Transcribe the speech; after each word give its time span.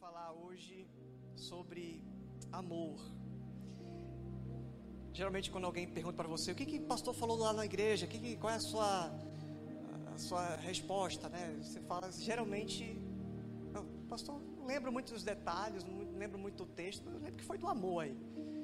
falar 0.00 0.32
hoje 0.32 0.88
sobre 1.36 2.02
amor. 2.50 2.98
Geralmente 5.12 5.50
quando 5.50 5.66
alguém 5.66 5.86
pergunta 5.86 6.16
para 6.16 6.26
você, 6.26 6.52
o 6.52 6.54
que, 6.54 6.64
que 6.64 6.78
o 6.78 6.86
pastor 6.86 7.12
falou 7.12 7.36
lá 7.36 7.52
na 7.52 7.66
igreja, 7.66 8.06
que 8.06 8.18
que, 8.18 8.36
qual 8.38 8.50
é 8.50 8.56
a 8.56 8.60
sua, 8.60 9.12
a 10.14 10.16
sua 10.16 10.56
resposta, 10.56 11.28
né? 11.28 11.54
Você 11.60 11.80
fala, 11.82 12.10
geralmente, 12.12 12.82
não, 13.74 13.84
pastor, 14.08 14.40
não 14.56 14.64
lembro 14.64 14.90
muito 14.90 15.12
dos 15.12 15.22
detalhes, 15.22 15.84
não 15.84 16.18
lembro 16.18 16.38
muito 16.38 16.64
do 16.64 16.72
texto, 16.72 17.06
eu 17.06 17.18
lembro 17.18 17.36
que 17.36 17.44
foi 17.44 17.58
do 17.58 17.68
amor 17.68 18.04
aí. 18.04 18.16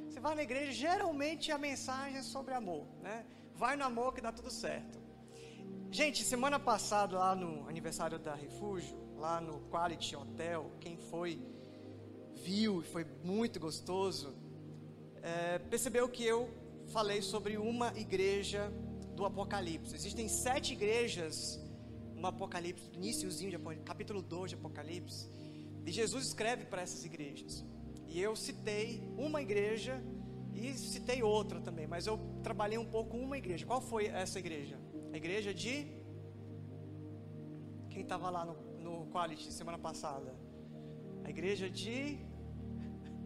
Você 0.08 0.18
vai 0.18 0.34
na 0.34 0.42
igreja, 0.42 0.72
geralmente 0.72 1.52
a 1.52 1.58
mensagem 1.58 2.16
é 2.16 2.22
sobre 2.22 2.54
amor, 2.54 2.86
né? 3.02 3.26
Vai 3.54 3.76
no 3.76 3.84
amor 3.84 4.14
que 4.14 4.22
dá 4.22 4.32
tudo 4.32 4.50
certo. 4.50 4.98
Gente, 5.90 6.24
semana 6.24 6.58
passada 6.58 7.18
lá 7.18 7.34
no 7.34 7.68
aniversário 7.68 8.18
da 8.18 8.34
Refúgio, 8.34 9.05
lá 9.16 9.40
no 9.40 9.60
Quality 9.70 10.14
Hotel, 10.16 10.70
quem 10.80 10.96
foi 10.96 11.40
viu 12.34 12.80
e 12.80 12.84
foi 12.84 13.04
muito 13.24 13.58
gostoso, 13.58 14.34
é, 15.22 15.58
percebeu 15.58 16.08
que 16.08 16.24
eu 16.24 16.48
falei 16.88 17.22
sobre 17.22 17.56
uma 17.56 17.92
igreja 17.98 18.70
do 19.14 19.24
Apocalipse. 19.24 19.94
Existem 19.94 20.28
sete 20.28 20.74
igrejas 20.74 21.58
no 22.14 22.26
Apocalipse, 22.26 22.90
iníciozinho 22.92 23.50
de 23.50 23.56
Apocalipse, 23.56 23.86
capítulo 23.86 24.22
2 24.22 24.50
de 24.50 24.54
Apocalipse, 24.56 25.28
e 25.84 25.90
Jesus 25.90 26.26
escreve 26.26 26.66
para 26.66 26.82
essas 26.82 27.04
igrejas. 27.04 27.64
E 28.06 28.20
eu 28.20 28.36
citei 28.36 29.02
uma 29.16 29.42
igreja 29.42 30.02
e 30.54 30.72
citei 30.74 31.22
outra 31.22 31.60
também, 31.60 31.86
mas 31.86 32.06
eu 32.06 32.18
trabalhei 32.42 32.78
um 32.78 32.86
pouco 32.86 33.16
uma 33.16 33.36
igreja. 33.36 33.66
Qual 33.66 33.80
foi 33.80 34.06
essa 34.06 34.38
igreja? 34.38 34.78
A 35.12 35.16
igreja 35.16 35.52
de. 35.52 35.86
Quem 37.90 38.02
estava 38.02 38.28
lá 38.30 38.44
no 38.44 38.65
no 38.86 39.06
Quality 39.06 39.52
semana 39.52 39.78
passada? 39.78 40.32
A 41.24 41.30
igreja 41.30 41.68
de. 41.68 42.18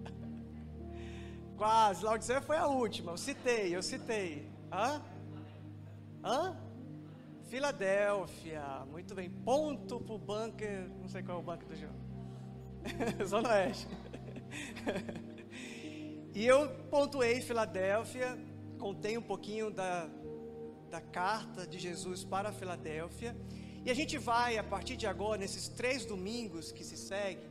Quase, 1.57 2.03
Laodicea 2.03 2.41
foi 2.41 2.57
a 2.57 2.67
última, 2.67 3.13
eu 3.13 3.19
citei, 3.19 3.77
eu 3.77 3.83
citei. 3.83 4.51
Hã? 4.73 5.03
Hã? 6.25 6.57
Filadélfia, 7.51 8.63
muito 8.91 9.15
bem. 9.15 9.29
Ponto 9.29 10.01
pro 10.01 10.17
bunker, 10.17 10.89
não 11.01 11.09
sei 11.09 11.23
qual 11.23 11.39
é 11.39 11.41
o 11.41 11.45
bunker 11.45 11.69
do 11.69 11.77
João. 11.77 11.93
Zona 13.27 13.51
Oeste. 13.51 13.89
e 16.33 16.47
eu 16.47 16.71
pontuei 16.91 17.41
Filadélfia, 17.43 18.39
contei 18.79 19.19
um 19.19 19.23
pouquinho 19.23 19.71
da, 19.71 20.09
da 20.89 21.01
carta 21.01 21.67
de 21.67 21.79
Jesus 21.79 22.25
para 22.25 22.53
Filadélfia. 22.53 23.37
E 23.85 23.91
a 23.91 23.95
gente 23.95 24.19
vai, 24.19 24.59
a 24.59 24.63
partir 24.63 24.95
de 24.95 25.07
agora, 25.07 25.39
nesses 25.39 25.69
três 25.69 26.05
domingos 26.05 26.71
que 26.71 26.85
se 26.85 26.99
seguem, 26.99 27.49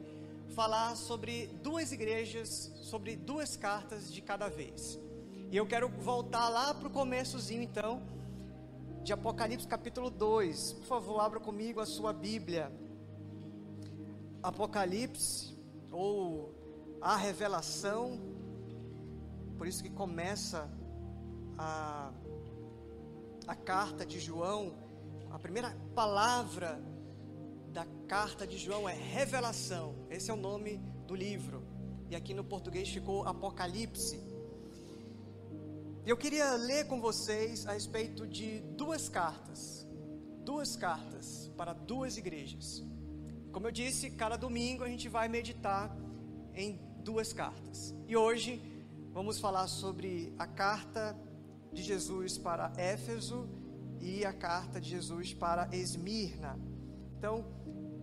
falar 0.49 0.95
sobre 0.95 1.47
duas 1.63 1.91
igrejas, 1.91 2.71
sobre 2.81 3.15
duas 3.15 3.57
cartas 3.57 4.13
de 4.13 4.21
cada 4.21 4.47
vez. 4.47 4.99
E 5.51 5.57
eu 5.57 5.65
quero 5.65 5.89
voltar 5.89 6.47
lá 6.49 6.71
para 6.73 6.87
o 6.87 6.91
começozinho, 6.91 7.63
então, 7.63 8.03
de 9.03 9.11
Apocalipse 9.11 9.67
capítulo 9.67 10.11
2. 10.11 10.73
Por 10.73 10.85
favor, 10.85 11.19
abra 11.19 11.39
comigo 11.39 11.79
a 11.79 11.85
sua 11.85 12.13
Bíblia. 12.13 12.71
Apocalipse, 14.43 15.57
ou 15.91 16.53
a 17.01 17.15
revelação, 17.15 18.19
por 19.57 19.65
isso 19.65 19.81
que 19.81 19.89
começa 19.89 20.69
a, 21.57 22.11
a 23.47 23.55
carta 23.55 24.05
de 24.05 24.19
João 24.19 24.73
a 25.31 25.37
primeira 25.37 25.75
palavra 25.93 26.81
da 27.71 27.85
carta 28.07 28.47
de 28.47 28.57
João 28.57 28.89
é 28.89 28.93
revelação. 28.93 29.95
Esse 30.09 30.31
é 30.31 30.33
o 30.33 30.37
nome 30.37 30.77
do 31.05 31.15
livro. 31.15 31.63
E 32.09 32.15
aqui 32.15 32.33
no 32.33 32.43
português 32.43 32.89
ficou 32.89 33.27
Apocalipse. 33.27 34.19
Eu 36.05 36.17
queria 36.17 36.55
ler 36.55 36.87
com 36.87 36.99
vocês 36.99 37.67
a 37.67 37.73
respeito 37.73 38.25
de 38.25 38.61
duas 38.75 39.07
cartas. 39.07 39.87
Duas 40.43 40.75
cartas 40.75 41.51
para 41.55 41.73
duas 41.73 42.17
igrejas. 42.17 42.83
Como 43.51 43.67
eu 43.67 43.71
disse, 43.71 44.09
cada 44.11 44.35
domingo 44.35 44.83
a 44.83 44.87
gente 44.87 45.07
vai 45.07 45.27
meditar 45.27 45.95
em 46.55 46.79
duas 47.03 47.31
cartas. 47.31 47.93
E 48.07 48.17
hoje 48.17 48.59
vamos 49.11 49.37
falar 49.37 49.67
sobre 49.67 50.33
a 50.39 50.47
carta 50.47 51.15
de 51.71 51.83
Jesus 51.83 52.37
para 52.37 52.73
Éfeso 52.77 53.47
e 54.01 54.25
a 54.25 54.33
carta 54.33 54.79
de 54.79 54.89
Jesus 54.89 55.33
para 55.33 55.69
Esmirna. 55.71 56.59
Então, 57.17 57.45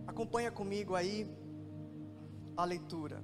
acompanha 0.05 0.51
comigo 0.51 0.95
aí 0.95 1.27
a 2.55 2.63
leitura. 2.63 3.23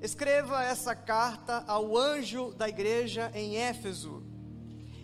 Escreva 0.00 0.64
essa 0.64 0.94
carta 0.94 1.64
ao 1.66 1.96
anjo 1.96 2.52
da 2.54 2.68
igreja 2.68 3.30
em 3.34 3.56
Éfeso. 3.56 4.22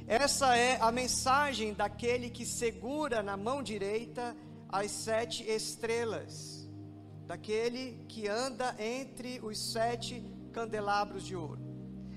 Essa 0.06 0.56
é 0.56 0.80
a 0.80 0.90
mensagem 0.90 1.74
daquele 1.74 2.30
que 2.30 2.46
segura 2.46 3.22
na 3.22 3.36
mão 3.36 3.62
direita 3.62 4.36
as 4.68 4.90
sete 4.90 5.42
estrelas, 5.42 6.68
daquele 7.26 8.04
que 8.08 8.28
anda 8.28 8.74
entre 8.78 9.40
os 9.42 9.72
sete 9.72 10.24
candelabros 10.52 11.24
de 11.26 11.36
ouro. 11.36 11.60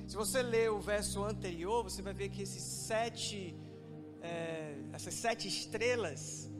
Se 0.07 0.15
você 0.15 0.41
ler 0.41 0.71
o 0.71 0.79
verso 0.79 1.23
anterior, 1.23 1.83
você 1.83 2.01
vai 2.01 2.13
ver 2.13 2.29
que 2.29 2.41
esses 2.41 2.63
sete 2.63 3.55
é, 4.21 4.68
essas 4.99 5.13
sete 5.13 5.47
estrelas 5.47 6.51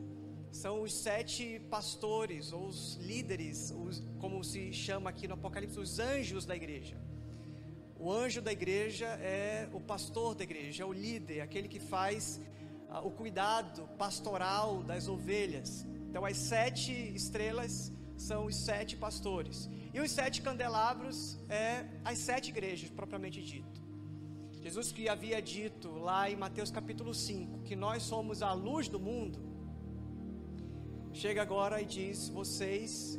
são 0.50 0.82
os 0.84 0.94
sete 0.94 1.60
pastores, 1.70 2.54
ou 2.54 2.68
os 2.68 2.96
líderes, 2.96 3.74
os, 3.78 4.02
como 4.18 4.42
se 4.46 4.72
chama 4.72 5.10
aqui 5.10 5.28
no 5.28 5.34
Apocalipse, 5.34 5.78
os 5.78 6.00
anjos 6.00 6.46
da 6.46 6.56
igreja. 6.56 6.96
O 7.98 8.10
anjo 8.10 8.42
da 8.42 8.54
igreja 8.54 9.08
é 9.40 9.68
o 9.74 9.82
pastor 9.82 10.36
da 10.36 10.46
igreja, 10.46 10.84
é 10.84 10.86
o 10.86 10.94
líder, 10.94 11.42
aquele 11.42 11.68
que 11.68 11.82
faz 11.82 12.40
ah, 12.88 13.02
o 13.02 13.12
cuidado 13.12 13.82
pastoral 13.98 14.84
das 14.84 15.10
ovelhas. 15.10 15.86
Então, 16.10 16.24
as 16.24 16.38
sete 16.38 16.94
estrelas 17.14 17.92
são 18.16 18.46
os 18.46 18.56
sete 18.56 18.96
pastores, 18.96 19.70
e 19.94 20.00
os 20.00 20.12
sete 20.12 20.42
candelabros 20.42 21.38
é 21.50 21.86
as 22.06 22.20
sete 22.20 22.52
igrejas, 22.52 22.90
propriamente 22.90 23.44
dito. 23.44 23.79
Jesus 24.62 24.92
que 24.92 25.08
havia 25.08 25.42
dito 25.42 25.90
lá 25.90 26.30
em 26.30 26.36
Mateus 26.36 26.70
capítulo 26.70 27.14
5 27.14 27.62
que 27.62 27.78
nós 27.78 28.04
somos 28.04 28.42
a 28.42 28.52
luz 28.52 28.90
do 28.90 29.00
mundo, 29.00 29.40
chega 31.14 31.42
agora 31.42 31.82
e 31.82 31.86
diz: 31.86 32.28
vocês, 32.28 33.18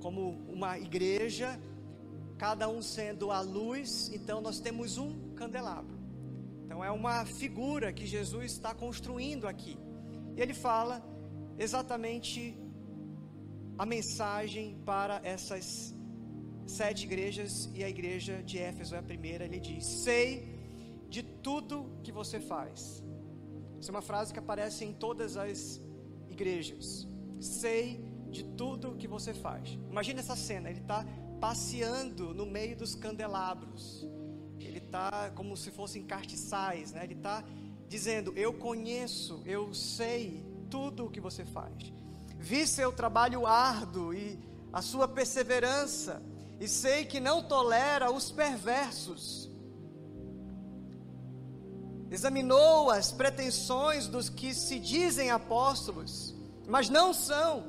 como 0.00 0.30
uma 0.48 0.78
igreja, 0.78 1.60
cada 2.38 2.66
um 2.66 2.80
sendo 2.80 3.30
a 3.30 3.42
luz, 3.42 4.10
então 4.14 4.40
nós 4.40 4.58
temos 4.58 4.96
um 4.96 5.34
candelabro. 5.34 5.98
Então 6.64 6.82
é 6.82 6.90
uma 6.90 7.26
figura 7.26 7.92
que 7.92 8.06
Jesus 8.06 8.52
está 8.52 8.72
construindo 8.72 9.46
aqui. 9.46 9.76
E 10.34 10.40
ele 10.40 10.54
fala 10.54 11.04
exatamente 11.58 12.58
a 13.76 13.84
mensagem 13.84 14.80
para 14.86 15.20
essas 15.22 15.94
sete 16.66 17.04
igrejas 17.04 17.68
e 17.74 17.84
a 17.84 17.88
igreja 17.88 18.42
de 18.42 18.58
Éfeso 18.58 18.94
é 18.94 18.98
a 18.98 19.02
primeira. 19.02 19.44
Ele 19.44 19.60
diz: 19.60 19.84
Sei 19.84 20.59
de 21.10 21.22
tudo 21.22 21.90
que 22.04 22.12
você 22.12 22.38
faz. 22.40 23.02
Essa 23.78 23.90
é 23.90 23.92
uma 23.92 24.00
frase 24.00 24.32
que 24.32 24.38
aparece 24.38 24.84
em 24.84 24.92
todas 24.92 25.36
as 25.36 25.80
igrejas. 26.30 27.08
Sei 27.40 28.02
de 28.30 28.44
tudo 28.44 28.96
que 28.96 29.08
você 29.08 29.34
faz. 29.34 29.70
Imagina 29.90 30.20
essa 30.20 30.36
cena, 30.36 30.70
ele 30.70 30.80
está 30.80 31.04
passeando 31.40 32.32
no 32.32 32.46
meio 32.46 32.76
dos 32.76 32.94
candelabros. 32.94 34.06
Ele 34.60 34.78
está 34.78 35.30
como 35.30 35.56
se 35.56 35.70
fossem 35.70 36.04
cartiçais, 36.04 36.92
né? 36.92 37.02
Ele 37.02 37.14
está 37.14 37.42
dizendo: 37.88 38.32
Eu 38.36 38.52
conheço, 38.52 39.42
eu 39.44 39.74
sei 39.74 40.44
tudo 40.70 41.06
o 41.06 41.10
que 41.10 41.20
você 41.20 41.44
faz. 41.44 41.92
Vi 42.38 42.66
seu 42.66 42.92
trabalho 42.92 43.46
árduo 43.46 44.14
e 44.14 44.38
a 44.72 44.80
sua 44.80 45.08
perseverança, 45.08 46.22
e 46.60 46.68
sei 46.68 47.04
que 47.04 47.18
não 47.18 47.42
tolera 47.42 48.12
os 48.12 48.30
perversos 48.30 49.49
examinou 52.10 52.90
as 52.90 53.12
pretensões 53.12 54.06
dos 54.06 54.28
que 54.28 54.52
se 54.52 54.78
dizem 54.78 55.30
apóstolos, 55.30 56.34
mas 56.66 56.88
não 56.88 57.12
são, 57.14 57.64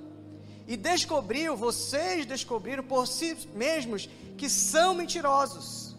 e 0.67 0.77
descobriu, 0.77 1.55
vocês 1.55 2.25
descobriram 2.25 2.83
por 2.83 3.07
si 3.07 3.37
mesmos 3.53 4.09
que 4.37 4.49
são 4.49 4.93
mentirosos. 4.93 5.95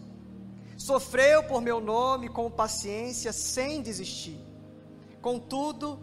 Sofreu 0.77 1.43
por 1.43 1.61
meu 1.61 1.79
nome 1.79 2.27
com 2.27 2.49
paciência, 2.49 3.31
sem 3.31 3.81
desistir. 3.81 4.39
Contudo, 5.21 5.99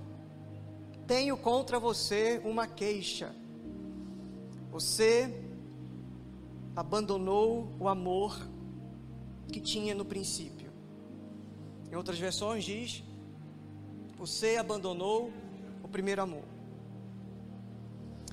tenho 1.07 1.37
contra 1.37 1.79
você 1.79 2.41
uma 2.45 2.67
queixa. 2.67 3.35
Você 4.71 5.43
abandonou 6.77 7.75
o 7.79 7.89
amor 7.89 8.39
que 9.53 9.61
tinha 9.61 9.95
no 9.95 10.05
princípio. 10.05 10.60
Em 11.91 11.97
outras 11.97 12.19
versões 12.19 12.65
diz: 12.65 13.03
Você 14.17 14.57
abandonou 14.57 15.33
o 15.83 15.89
primeiro 15.89 16.23
amor. 16.23 16.45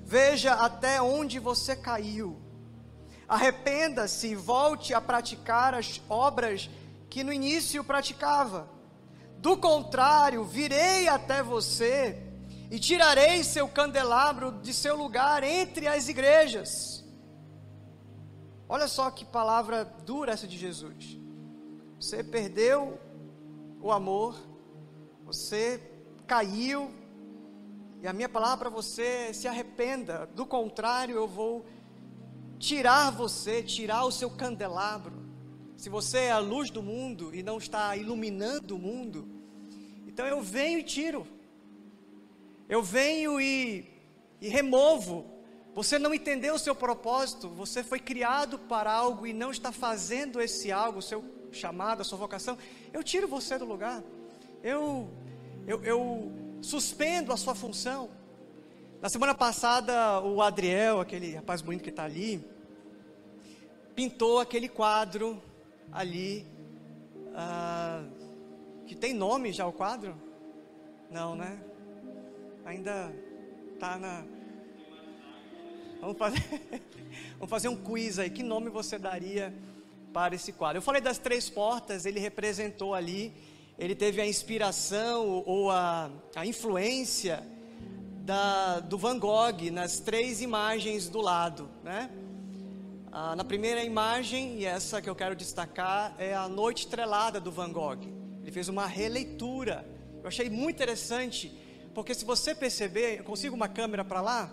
Veja 0.03 0.53
até 0.53 1.01
onde 1.01 1.39
você 1.39 1.75
caiu. 1.75 2.39
Arrependa-se 3.27 4.27
e 4.27 4.35
volte 4.35 4.93
a 4.93 5.01
praticar 5.01 5.73
as 5.73 6.01
obras 6.07 6.69
que 7.09 7.23
no 7.23 7.33
início 7.33 7.83
praticava. 7.83 8.69
Do 9.39 9.57
contrário, 9.57 10.45
virei 10.45 11.07
até 11.07 11.43
você 11.43 12.23
e 12.71 12.79
tirarei 12.79 13.43
seu 13.43 13.67
candelabro 13.67 14.51
de 14.61 14.73
seu 14.73 14.95
lugar 14.95 15.43
entre 15.43 15.87
as 15.87 16.07
igrejas. 16.07 17.03
Olha 18.69 18.87
só 18.87 19.09
que 19.09 19.25
palavra 19.25 19.85
dura 20.05 20.33
essa 20.33 20.47
de 20.47 20.57
Jesus. 20.57 21.17
Você 21.99 22.23
perdeu 22.23 22.99
o 23.81 23.91
amor, 23.91 24.35
você 25.23 25.81
caiu, 26.25 26.91
e 28.01 28.07
a 28.07 28.13
minha 28.13 28.29
palavra 28.29 28.57
para 28.57 28.69
você 28.69 29.33
se 29.33 29.47
arrependa, 29.47 30.27
do 30.35 30.45
contrário, 30.45 31.15
eu 31.15 31.27
vou 31.27 31.65
tirar 32.59 33.11
você, 33.11 33.63
tirar 33.63 34.05
o 34.05 34.11
seu 34.11 34.29
candelabro. 34.29 35.25
Se 35.75 35.89
você 35.89 36.17
é 36.19 36.31
a 36.31 36.39
luz 36.39 36.69
do 36.69 36.81
mundo 36.81 37.33
e 37.33 37.43
não 37.43 37.57
está 37.57 37.95
iluminando 37.95 38.75
o 38.75 38.79
mundo, 38.79 39.27
então 40.07 40.25
eu 40.25 40.41
venho 40.41 40.79
e 40.79 40.83
tiro. 40.83 41.27
Eu 42.67 42.81
venho 42.81 43.39
e, 43.39 43.85
e 44.41 44.47
removo. 44.47 45.25
Você 45.73 45.99
não 45.99 46.13
entendeu 46.13 46.55
o 46.55 46.59
seu 46.59 46.73
propósito, 46.73 47.47
você 47.49 47.83
foi 47.83 47.99
criado 47.99 48.57
para 48.57 48.91
algo 48.91 49.27
e 49.27 49.33
não 49.33 49.51
está 49.51 49.71
fazendo 49.71 50.41
esse 50.41 50.71
algo, 50.71 51.01
seu 51.01 51.36
chamado, 51.51 52.01
a 52.01 52.03
sua 52.03 52.17
vocação. 52.17 52.57
Eu 52.93 53.03
tiro 53.03 53.27
você 53.27 53.57
do 53.57 53.65
lugar. 53.65 54.03
Eu, 54.63 55.09
eu, 55.65 55.83
eu 55.83 56.31
suspendo 56.61 57.31
a 57.31 57.37
sua 57.37 57.55
função. 57.55 58.09
Na 59.01 59.09
semana 59.09 59.35
passada, 59.35 60.21
o 60.21 60.41
Adriel, 60.41 60.99
aquele 60.99 61.35
rapaz 61.35 61.61
bonito 61.61 61.83
que 61.83 61.89
está 61.89 62.03
ali, 62.03 62.43
pintou 63.95 64.39
aquele 64.39 64.67
quadro 64.67 65.41
ali, 65.91 66.45
ah, 67.35 68.03
que 68.87 68.95
tem 68.95 69.13
nome 69.13 69.51
já 69.51 69.67
o 69.67 69.73
quadro? 69.73 70.15
Não, 71.11 71.35
né? 71.35 71.61
Ainda 72.65 73.13
está 73.73 73.97
na. 73.97 74.25
Vamos 76.01 76.17
fazer, 76.17 76.43
vamos 77.37 77.49
fazer 77.49 77.67
um 77.69 77.75
quiz 77.75 78.19
aí. 78.19 78.29
Que 78.29 78.43
nome 78.43 78.69
você 78.69 78.97
daria 78.97 79.53
para 80.17 80.35
esse 80.35 80.51
quadro? 80.51 80.77
Eu 80.77 80.81
falei 80.81 81.01
das 81.01 81.17
três 81.17 81.49
portas, 81.49 82.05
ele 82.05 82.19
representou 82.19 82.93
ali 82.95 83.33
ele 83.77 83.93
teve 83.93 84.19
a 84.19 84.25
inspiração 84.25 85.43
ou 85.45 85.69
a, 85.69 86.09
a 86.35 86.45
influência 86.45 87.43
da, 88.25 88.79
do 88.79 88.97
Van 88.97 89.19
Gogh 89.19 89.69
nas 89.71 89.99
três 89.99 90.41
imagens 90.41 91.07
do 91.07 91.21
lado, 91.21 91.69
né? 91.83 92.09
Ah, 93.11 93.35
na 93.35 93.43
primeira 93.43 93.83
imagem, 93.83 94.57
e 94.57 94.65
essa 94.65 94.99
que 94.99 95.07
eu 95.09 95.15
quero 95.15 95.35
destacar, 95.35 96.15
é 96.17 96.33
a 96.33 96.49
Noite 96.49 96.85
Estrelada 96.85 97.39
do 97.39 97.51
Van 97.51 97.71
Gogh. 97.71 98.01
Ele 98.41 98.51
fez 98.51 98.67
uma 98.67 98.87
releitura. 98.87 99.87
Eu 100.23 100.27
achei 100.27 100.49
muito 100.49 100.75
interessante, 100.75 101.55
porque 101.93 102.15
se 102.15 102.25
você 102.25 102.55
perceber, 102.55 103.19
eu 103.19 103.23
consigo 103.23 103.55
uma 103.55 103.67
câmera 103.67 104.03
para 104.03 104.21
lá? 104.21 104.51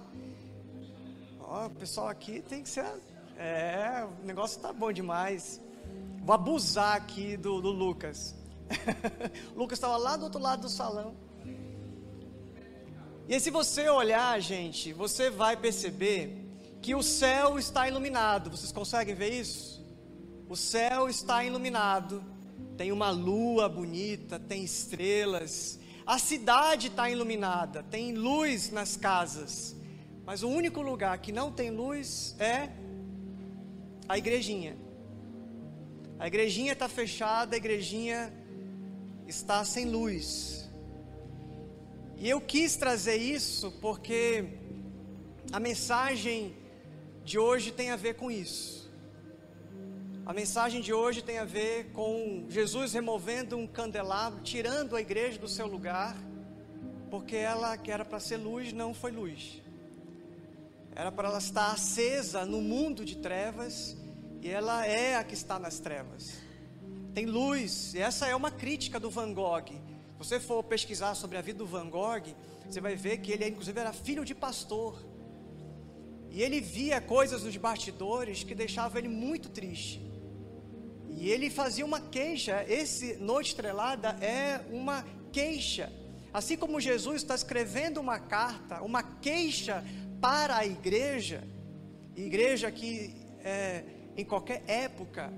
Ó, 1.41 1.67
o 1.67 1.71
pessoal 1.71 2.09
aqui 2.09 2.43
tem 2.43 2.63
que 2.63 2.69
ser. 2.69 2.85
É, 3.37 4.07
o 4.23 4.27
negócio 4.27 4.61
tá 4.61 4.73
bom 4.73 4.93
demais. 4.93 5.61
Vou 6.23 6.35
abusar 6.35 6.97
aqui 6.97 7.37
do, 7.37 7.61
do 7.61 7.71
Lucas. 7.71 8.35
Lucas 9.55 9.77
estava 9.77 9.97
lá 9.97 10.17
do 10.17 10.25
outro 10.25 10.41
lado 10.41 10.63
do 10.63 10.69
salão. 10.69 11.15
E 13.29 13.35
aí, 13.35 13.41
se 13.41 13.51
você 13.51 13.89
olhar, 13.89 14.39
gente, 14.41 14.93
você 14.93 15.31
vai 15.31 15.57
perceber 15.57 16.45
que 16.81 16.95
o 16.95 17.03
céu 17.03 17.59
está 17.59 17.89
iluminado. 17.89 18.51
Vocês 18.51 18.71
conseguem 18.71 19.15
ver 19.15 19.33
isso? 19.33 19.85
O 20.49 20.57
céu 20.57 21.09
está 21.09 21.45
iluminado. 21.45 22.23
Tem 22.77 22.93
uma 22.93 23.11
lua 23.11 23.69
bonita, 23.69 24.39
tem 24.39 24.65
estrelas. 24.65 25.79
A 26.07 26.19
cidade 26.19 26.89
está 26.89 27.09
iluminada, 27.09 27.83
tem 27.83 28.13
luz 28.13 28.71
nas 28.71 28.97
casas. 28.97 29.75
Mas 30.27 30.43
o 30.43 30.49
único 30.49 30.83
lugar 30.83 31.17
que 31.19 31.33
não 31.33 31.51
tem 31.51 31.71
luz 31.71 32.37
é 32.39 32.69
a 34.09 34.19
igrejinha. 34.19 34.77
A 36.19 36.27
igrejinha 36.27 36.73
está 36.73 36.89
fechada, 36.89 37.55
a 37.55 37.59
igrejinha 37.59 38.33
está 39.27 39.65
sem 39.65 39.87
luz. 39.87 40.71
E 42.17 42.29
eu 42.29 42.41
quis 42.41 42.77
trazer 42.77 43.17
isso 43.17 43.73
porque 43.81 44.45
a 45.53 45.59
mensagem 45.59 46.55
de 47.25 47.39
hoje 47.39 47.73
tem 47.73 47.91
a 47.91 47.97
ver 47.97 48.15
com 48.15 48.31
isso. 48.31 48.85
A 50.27 50.33
mensagem 50.33 50.81
de 50.81 50.93
hoje 50.93 51.21
tem 51.23 51.39
a 51.39 51.45
ver 51.45 51.91
com 51.93 52.47
Jesus 52.49 52.95
removendo 52.95 53.57
um 53.59 53.67
candelabro, 53.67 54.41
tirando 54.43 54.97
a 54.97 55.01
igreja 55.01 55.39
do 55.39 55.49
seu 55.49 55.67
lugar, 55.67 56.17
porque 57.11 57.37
ela 57.37 57.77
que 57.77 57.91
era 57.91 58.05
para 58.05 58.19
ser 58.21 58.39
luz 58.39 58.73
não 58.73 58.95
foi 58.95 59.11
luz. 59.11 59.64
Era 60.95 61.11
para 61.11 61.29
ela 61.29 61.39
estar 61.39 61.73
acesa 61.73 62.45
no 62.45 62.61
mundo 62.61 63.05
de 63.05 63.17
trevas 63.17 63.97
e 64.41 64.49
ela 64.49 64.87
é 64.87 65.17
a 65.17 65.25
que 65.25 65.35
está 65.35 65.59
nas 65.59 65.79
trevas 65.79 66.45
tem 67.15 67.27
luz. 67.27 67.95
E 67.95 68.01
essa 68.01 68.27
é 68.27 68.35
uma 68.35 68.51
crítica 68.51 68.99
do 68.99 69.09
Van 69.09 69.33
Gogh. 69.33 69.69
Se 69.69 70.19
você 70.19 70.41
for 70.41 70.63
pesquisar 70.65 71.15
sobre 71.15 71.39
a 71.39 71.41
vida 71.41 71.59
do 71.59 71.67
Van 71.67 71.89
Gogh, 71.89 72.35
você 72.69 72.81
vai 72.81 72.97
ver 72.97 73.19
que 73.19 73.31
ele, 73.31 73.47
inclusive, 73.47 73.79
era 73.79 73.93
filho 73.93 74.25
de 74.25 74.35
pastor. 74.35 75.01
E 76.29 76.43
ele 76.43 76.61
via 76.61 77.01
coisas 77.01 77.45
nos 77.45 77.57
bastidores 77.57 78.43
que 78.43 78.55
deixavam 78.55 78.99
ele 78.99 79.09
muito 79.09 79.49
triste. 79.49 80.03
E 81.09 81.31
ele 81.31 81.49
fazia 81.49 81.85
uma 81.85 82.01
queixa. 82.01 82.65
Esse 82.69 83.17
Noite 83.17 83.51
Estrelada 83.51 84.17
é 84.21 84.61
uma 84.71 85.05
queixa. 85.33 85.93
Assim 86.33 86.57
como 86.57 86.81
Jesus 86.81 87.23
está 87.23 87.37
escrevendo 87.37 88.01
uma 88.01 88.19
carta, 88.19 88.83
uma 88.83 89.05
queixa 89.05 89.85
para 90.25 90.57
a 90.57 90.67
igreja, 90.67 91.47
igreja 92.17 92.71
que 92.73 93.15
é, 93.45 93.85
em 94.17 94.25
qualquer 94.25 94.65
época 94.67 95.31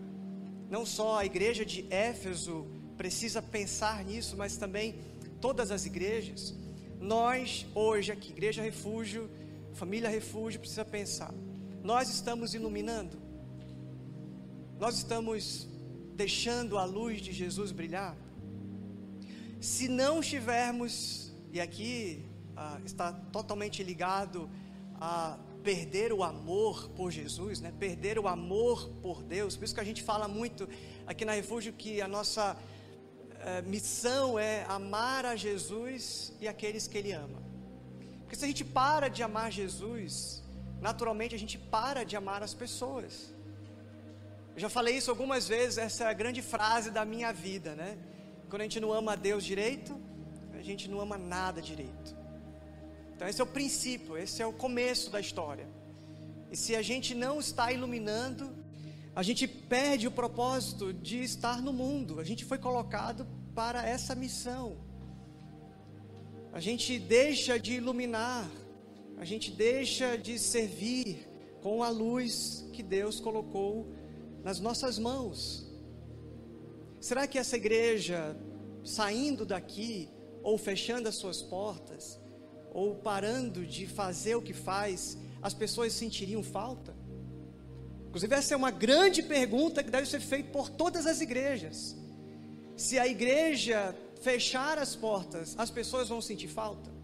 não 0.71 0.87
só 0.87 1.19
a 1.19 1.27
igreja 1.27 1.65
de 1.65 1.85
Éfeso 1.93 2.65
precisa 2.97 3.43
pensar 3.43 4.05
nisso, 4.05 4.37
mas 4.37 4.57
também 4.57 4.95
todas 5.41 5.73
as 5.73 5.87
igrejas. 5.87 6.55
Nós, 7.01 7.67
hoje 7.75 8.13
aqui, 8.13 8.31
Igreja 8.31 8.63
Refúgio, 8.63 9.29
Família 9.75 10.09
Refúgio, 10.09 10.61
precisa 10.61 10.85
pensar. 10.85 11.35
Nós 11.83 12.09
estamos 12.09 12.55
iluminando, 12.55 13.19
nós 14.79 14.99
estamos 14.99 15.67
deixando 16.15 16.79
a 16.79 16.85
luz 16.85 17.21
de 17.21 17.33
Jesus 17.33 17.73
brilhar. 17.73 18.17
Se 19.61 19.89
não 19.89 20.21
estivermos, 20.21 21.33
e 21.53 21.61
aqui 21.61 22.25
ah, 22.57 22.79
está 22.85 23.13
totalmente 23.13 23.83
ligado 23.83 24.49
a 25.01 25.39
perder 25.63 26.13
o 26.13 26.23
amor 26.23 26.89
por 26.91 27.11
Jesus, 27.11 27.61
né? 27.61 27.73
perder 27.79 28.19
o 28.19 28.29
amor 28.29 28.89
por 29.03 29.23
Deus. 29.23 29.57
Por 29.57 29.65
isso 29.65 29.75
que 29.75 29.81
a 29.81 29.85
gente 29.85 30.03
fala 30.03 30.29
muito 30.29 30.69
aqui 31.07 31.25
na 31.25 31.33
Refúgio 31.33 31.73
que 31.73 32.01
a 32.01 32.09
nossa 32.09 32.57
é, 33.41 33.63
missão 33.63 34.39
é 34.39 34.65
amar 34.69 35.27
a 35.27 35.37
Jesus 35.37 36.33
e 36.41 36.49
aqueles 36.49 36.87
que 36.87 36.97
Ele 36.99 37.13
ama. 37.13 37.43
Porque 38.21 38.37
se 38.37 38.45
a 38.45 38.49
gente 38.49 38.65
para 38.65 39.09
de 39.09 39.23
amar 39.23 39.53
Jesus, 39.53 40.43
naturalmente 40.81 41.35
a 41.35 41.39
gente 41.39 41.59
para 41.59 42.05
de 42.05 42.17
amar 42.17 42.43
as 42.43 42.55
pessoas. 42.55 43.33
Eu 44.55 44.61
já 44.61 44.69
falei 44.69 44.97
isso 44.97 45.11
algumas 45.11 45.47
vezes, 45.47 45.79
essa 45.79 46.05
é 46.05 46.07
a 46.09 46.13
grande 46.13 46.43
frase 46.43 46.91
da 46.91 47.05
minha 47.05 47.33
vida, 47.33 47.75
né? 47.75 47.99
Quando 48.49 48.63
a 48.63 48.65
gente 48.65 48.81
não 48.81 48.93
ama 48.93 49.13
a 49.13 49.17
Deus 49.17 49.45
direito, 49.45 50.01
a 50.55 50.63
gente 50.63 50.89
não 50.89 51.01
ama 51.01 51.19
nada 51.19 51.61
direito. 51.61 52.16
Então, 53.17 53.27
esse 53.27 53.41
é 53.41 53.45
o 53.45 53.47
princípio, 53.47 54.19
esse 54.19 54.43
é 54.43 54.47
o 54.47 54.53
começo 54.53 55.11
da 55.11 55.19
história. 55.19 55.67
E 56.53 56.57
se 56.57 56.77
a 56.77 56.83
gente 56.83 57.15
não 57.15 57.41
está 57.41 57.73
iluminando, 57.73 58.55
a 59.15 59.23
gente 59.23 59.49
perde 59.49 60.07
o 60.07 60.11
propósito 60.11 60.93
de 60.93 61.23
estar 61.23 61.63
no 61.63 61.73
mundo. 61.73 62.21
A 62.21 62.25
gente 62.25 62.45
foi 62.45 62.59
colocado 62.59 63.27
para 63.55 63.89
essa 63.89 64.15
missão. 64.15 64.77
A 66.53 66.61
gente 66.61 66.99
deixa 66.99 67.59
de 67.59 67.73
iluminar, 67.73 68.51
a 69.17 69.25
gente 69.25 69.51
deixa 69.51 70.19
de 70.19 70.39
servir 70.39 71.27
com 71.63 71.83
a 71.83 71.89
luz 71.89 72.69
que 72.75 72.83
Deus 72.83 73.19
colocou 73.19 73.87
nas 74.45 74.61
nossas 74.61 74.99
mãos. 74.99 75.67
Será 77.01 77.27
que 77.27 77.39
essa 77.39 77.57
igreja, 77.57 78.37
saindo 78.85 79.47
daqui, 79.47 80.11
ou 80.43 80.59
fechando 80.59 81.09
as 81.09 81.15
suas 81.15 81.41
portas, 81.41 82.21
ou 82.77 82.95
parando 82.95 83.67
de 83.67 83.87
fazer 83.87 84.35
o 84.35 84.43
que 84.43 84.53
faz, 84.53 85.17
as 85.41 85.55
pessoas 85.55 85.95
sentiriam 85.95 86.43
falta? 86.43 86.95
Inclusive, 88.09 88.35
essa 88.35 88.53
é 88.53 88.57
uma 88.57 88.71
grande 88.71 89.23
pergunta 89.23 89.83
que 89.83 89.91
deve 89.91 90.07
ser 90.07 90.21
feita 90.21 90.51
por 90.51 90.69
todas 90.69 91.07
as 91.07 91.23
igrejas. 91.23 91.97
Se 92.77 92.99
a 92.99 93.07
igreja 93.07 93.97
fechar 94.21 94.79
as 94.79 94.95
portas, 94.95 95.55
as 95.57 95.71
pessoas 95.71 96.11
vão 96.11 96.21
sentir 96.21 96.49
falta? 96.49 96.95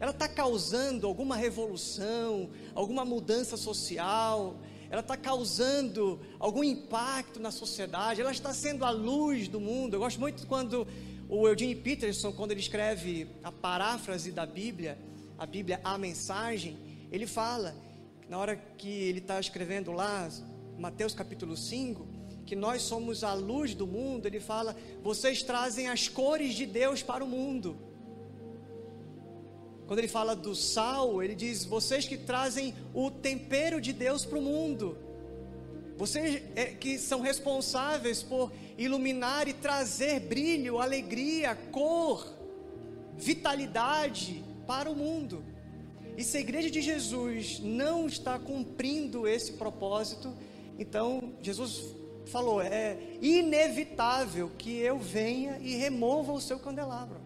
ela 0.00 0.10
está 0.10 0.28
causando 0.28 1.06
alguma 1.06 1.36
revolução, 1.36 2.50
alguma 2.74 3.04
mudança 3.04 3.56
social, 3.56 4.58
ela 4.90 5.00
está 5.00 5.16
causando 5.16 6.20
algum 6.38 6.62
impacto 6.62 7.40
na 7.40 7.50
sociedade, 7.50 8.20
ela 8.20 8.30
está 8.30 8.52
sendo 8.52 8.84
a 8.84 8.90
luz 8.90 9.48
do 9.48 9.58
mundo. 9.58 9.94
Eu 9.94 10.00
gosto 10.00 10.20
muito 10.20 10.46
quando 10.46 10.86
o 11.28 11.48
Eugene 11.48 11.74
Peterson, 11.74 12.32
quando 12.32 12.50
ele 12.50 12.60
escreve 12.60 13.26
a 13.42 13.50
paráfrase 13.50 14.30
da 14.30 14.44
Bíblia, 14.44 14.98
a 15.38 15.46
Bíblia, 15.46 15.80
a 15.82 15.96
mensagem, 15.98 16.76
ele 17.10 17.26
fala, 17.26 17.74
na 18.28 18.38
hora 18.38 18.56
que 18.56 18.88
ele 18.88 19.18
está 19.18 19.40
escrevendo 19.40 19.92
lá, 19.92 20.28
Mateus 20.78 21.14
capítulo 21.14 21.56
5, 21.56 22.06
que 22.44 22.54
nós 22.54 22.82
somos 22.82 23.24
a 23.24 23.32
luz 23.34 23.74
do 23.74 23.86
mundo, 23.86 24.26
ele 24.26 24.40
fala: 24.40 24.76
vocês 25.02 25.42
trazem 25.42 25.88
as 25.88 26.08
cores 26.08 26.54
de 26.54 26.66
Deus 26.66 27.02
para 27.02 27.24
o 27.24 27.28
mundo. 27.28 27.76
Quando 29.86 29.98
ele 29.98 30.08
fala 30.08 30.34
do 30.34 30.54
sal, 30.54 31.22
ele 31.22 31.34
diz: 31.34 31.64
vocês 31.64 32.06
que 32.06 32.16
trazem 32.16 32.74
o 32.92 33.10
tempero 33.10 33.80
de 33.80 33.92
Deus 33.92 34.24
para 34.24 34.38
o 34.38 34.42
mundo. 34.42 34.98
Vocês 35.96 36.42
é, 36.56 36.66
que 36.66 36.98
são 36.98 37.20
responsáveis 37.20 38.22
por 38.22 38.52
iluminar 38.76 39.48
e 39.48 39.52
trazer 39.52 40.20
brilho, 40.20 40.80
alegria, 40.80 41.54
cor, 41.70 42.32
vitalidade 43.16 44.44
para 44.66 44.90
o 44.90 44.96
mundo. 44.96 45.44
E 46.16 46.22
se 46.22 46.36
a 46.36 46.40
igreja 46.40 46.70
de 46.70 46.80
Jesus 46.80 47.58
não 47.60 48.06
está 48.06 48.38
cumprindo 48.38 49.26
esse 49.26 49.52
propósito, 49.52 50.32
então 50.78 51.34
Jesus 51.42 51.94
falou: 52.26 52.60
é 52.60 52.96
inevitável 53.20 54.50
que 54.56 54.78
eu 54.78 54.98
venha 54.98 55.58
e 55.60 55.74
remova 55.74 56.32
o 56.32 56.40
seu 56.40 56.58
candelabro. 56.58 57.20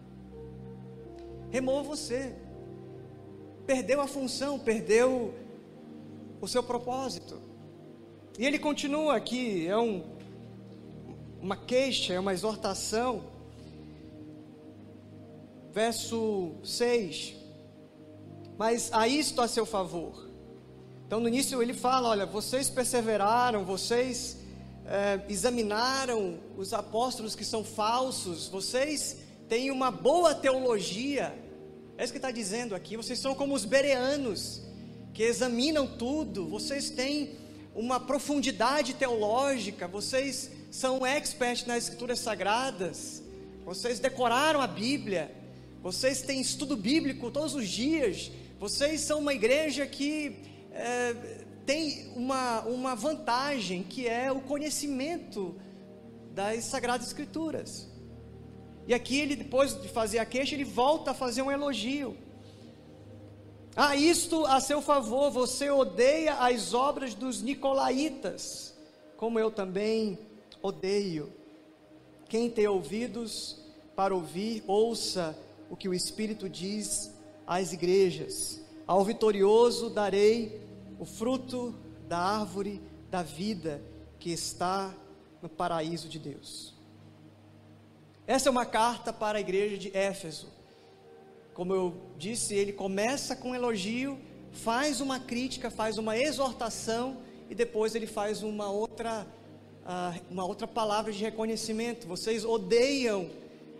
Remova 1.51 1.83
você. 1.89 2.35
Perdeu 3.65 4.01
a 4.01 4.07
função, 4.07 4.57
perdeu 4.57 5.33
o 6.41 6.47
seu 6.47 6.63
propósito. 6.63 7.39
E 8.37 8.45
ele 8.45 8.57
continua 8.57 9.15
aqui, 9.15 9.67
é 9.67 9.77
um, 9.77 10.03
uma 11.41 11.55
queixa, 11.55 12.13
é 12.13 12.19
uma 12.19 12.33
exortação. 12.33 13.23
Verso 15.71 16.53
6. 16.63 17.35
Mas 18.57 18.89
a 18.91 19.07
isto 19.07 19.41
a 19.41 19.47
seu 19.47 19.65
favor. 19.65 20.27
Então 21.07 21.19
no 21.19 21.27
início 21.27 21.61
ele 21.61 21.73
fala: 21.73 22.09
olha, 22.09 22.25
vocês 22.25 22.69
perseveraram, 22.69 23.63
vocês 23.63 24.37
é, 24.85 25.21
examinaram 25.29 26.39
os 26.57 26.73
apóstolos 26.73 27.35
que 27.35 27.45
são 27.45 27.63
falsos, 27.63 28.47
vocês 28.47 29.17
têm 29.47 29.71
uma 29.71 29.91
boa 29.91 30.35
teologia. 30.35 31.37
É 31.97 32.03
isso 32.03 32.13
que 32.13 32.17
está 32.17 32.31
dizendo 32.31 32.75
aqui. 32.75 32.97
Vocês 32.97 33.19
são 33.19 33.35
como 33.35 33.53
os 33.53 33.65
bereanos, 33.65 34.61
que 35.13 35.23
examinam 35.23 35.85
tudo, 35.85 36.47
vocês 36.47 36.89
têm 36.89 37.35
uma 37.75 37.99
profundidade 37.99 38.93
teológica, 38.93 39.87
vocês 39.87 40.51
são 40.71 41.05
experts 41.05 41.65
nas 41.65 41.83
escrituras 41.83 42.19
sagradas, 42.19 43.23
vocês 43.65 43.99
decoraram 43.99 44.61
a 44.61 44.67
Bíblia, 44.67 45.31
vocês 45.81 46.21
têm 46.21 46.41
estudo 46.41 46.75
bíblico 46.75 47.31
todos 47.31 47.55
os 47.55 47.67
dias, 47.67 48.31
vocês 48.59 49.01
são 49.01 49.19
uma 49.19 49.33
igreja 49.33 49.85
que 49.87 50.37
é, 50.71 51.13
tem 51.65 52.11
uma, 52.15 52.61
uma 52.61 52.95
vantagem 52.95 53.83
que 53.83 54.07
é 54.07 54.31
o 54.31 54.41
conhecimento 54.41 55.55
das 56.33 56.65
Sagradas 56.65 57.07
Escrituras. 57.07 57.87
E 58.87 58.93
aqui 58.93 59.19
ele, 59.19 59.35
depois 59.35 59.79
de 59.79 59.87
fazer 59.87 60.19
a 60.19 60.25
queixa, 60.25 60.55
ele 60.55 60.63
volta 60.63 61.11
a 61.11 61.13
fazer 61.13 61.41
um 61.41 61.51
elogio. 61.51 62.17
Ah, 63.75 63.95
isto 63.95 64.45
a 64.45 64.59
seu 64.59 64.81
favor, 64.81 65.29
você 65.31 65.69
odeia 65.69 66.33
as 66.35 66.73
obras 66.73 67.13
dos 67.13 67.41
nicolaítas, 67.41 68.75
como 69.15 69.39
eu 69.39 69.51
também 69.51 70.17
odeio. 70.61 71.31
Quem 72.27 72.49
tem 72.49 72.67
ouvidos 72.67 73.59
para 73.95 74.15
ouvir, 74.15 74.63
ouça 74.67 75.37
o 75.69 75.75
que 75.75 75.89
o 75.89 75.93
Espírito 75.93 76.49
diz 76.49 77.13
às 77.45 77.73
igrejas. 77.73 78.61
Ao 78.85 79.03
vitorioso 79.03 79.89
darei 79.89 80.61
o 80.99 81.05
fruto 81.05 81.75
da 82.07 82.17
árvore 82.17 82.81
da 83.09 83.23
vida 83.23 83.81
que 84.19 84.31
está 84.31 84.93
no 85.41 85.49
paraíso 85.49 86.07
de 86.09 86.19
Deus. 86.19 86.73
Essa 88.27 88.49
é 88.49 88.51
uma 88.51 88.65
carta 88.65 89.11
para 89.11 89.37
a 89.37 89.41
igreja 89.41 89.77
de 89.77 89.95
Éfeso. 89.95 90.47
Como 91.53 91.73
eu 91.73 91.95
disse, 92.17 92.53
ele 92.53 92.71
começa 92.71 93.35
com 93.35 93.49
um 93.49 93.55
elogio, 93.55 94.19
faz 94.51 95.01
uma 95.01 95.19
crítica, 95.19 95.71
faz 95.71 95.97
uma 95.97 96.17
exortação 96.17 97.17
e 97.49 97.55
depois 97.55 97.95
ele 97.95 98.07
faz 98.07 98.43
uma 98.43 98.69
outra, 98.69 99.25
uma 100.29 100.45
outra 100.45 100.67
palavra 100.67 101.11
de 101.11 101.23
reconhecimento. 101.23 102.07
Vocês 102.07 102.45
odeiam 102.45 103.29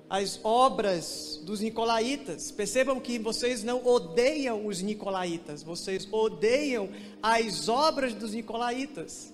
as 0.10 0.40
obras 0.44 1.40
dos 1.44 1.62
nicolaítas. 1.62 2.52
Percebam 2.52 3.00
que 3.00 3.20
vocês 3.20 3.64
não 3.64 3.86
odeiam 3.86 4.66
os 4.66 4.82
nicolaítas, 4.82 5.62
vocês 5.62 6.08
odeiam 6.12 6.90
as 7.22 7.70
obras 7.70 8.14
dos 8.14 8.34
nicolaítas. 8.34 9.32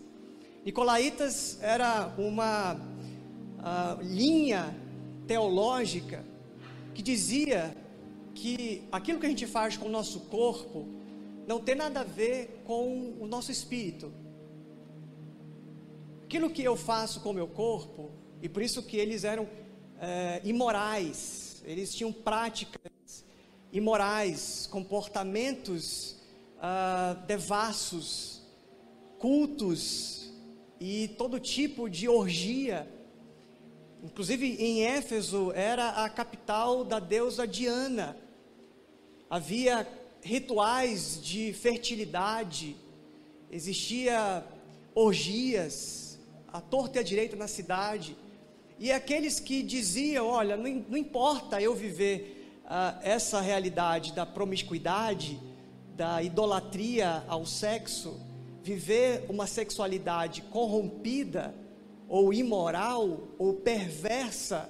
Nicolaítas 0.66 1.58
era 1.62 2.14
uma 2.18 2.74
uh, 2.74 4.02
linha 4.02 4.76
teológica 5.28 6.26
que 6.94 7.02
dizia 7.02 7.76
que 8.34 8.84
aquilo 8.92 9.20
que 9.20 9.26
a 9.26 9.30
gente 9.30 9.48
faz 9.48 9.78
com 9.78 9.88
o 9.88 9.92
nosso 9.92 10.22
corpo 10.22 10.88
não 11.48 11.60
tem 11.60 11.76
nada 11.76 12.02
a 12.02 12.04
ver 12.04 12.64
com 12.66 13.14
o 13.20 13.28
nosso 13.28 13.52
espírito. 13.52 14.12
Aquilo 16.26 16.50
que 16.50 16.64
eu 16.64 16.76
faço 16.76 17.22
com 17.22 17.30
o 17.30 17.34
meu 17.34 17.48
corpo, 17.48 18.10
e 18.42 18.50
por 18.50 18.64
isso 18.64 18.82
que 18.82 18.98
eles 18.98 19.24
eram 19.24 19.48
é, 20.02 20.42
imorais, 20.44 21.62
eles 21.64 21.94
tinham 21.94 22.12
práticas 22.12 23.24
imorais, 23.72 24.68
comportamentos 24.72 26.16
ah, 26.60 27.16
devassos, 27.28 28.42
cultos 29.20 30.34
e 30.80 31.10
todo 31.10 31.40
tipo 31.40 31.88
de 31.88 32.10
orgia. 32.10 32.92
Inclusive 34.04 34.56
em 34.56 34.84
Éfeso 34.84 35.52
era 35.52 36.04
a 36.04 36.10
capital 36.10 36.84
da 36.84 36.98
deusa 36.98 37.46
Diana. 37.46 38.18
Havia 39.30 39.88
rituais 40.24 41.24
de 41.24 41.54
fertilidade, 41.54 42.76
existia 43.52 44.44
orgias, 44.96 46.05
à 46.58 46.62
torta 46.62 46.98
e 46.98 47.02
à 47.02 47.04
direita 47.04 47.36
na 47.36 47.48
cidade. 47.48 48.16
E 48.80 48.92
aqueles 48.92 49.40
que 49.40 49.62
diziam: 49.62 50.28
olha, 50.28 50.56
não, 50.56 50.86
não 50.90 50.98
importa 50.98 51.62
eu 51.62 51.76
viver 51.76 52.62
uh, 52.66 53.00
essa 53.02 53.40
realidade 53.42 54.14
da 54.14 54.26
promiscuidade, 54.26 55.40
da 55.96 56.22
idolatria 56.22 57.24
ao 57.28 57.46
sexo, 57.46 58.20
viver 58.64 59.26
uma 59.30 59.48
sexualidade 59.48 60.42
corrompida, 60.44 61.54
ou 62.08 62.34
imoral, 62.34 63.28
ou 63.38 63.54
perversa, 63.54 64.70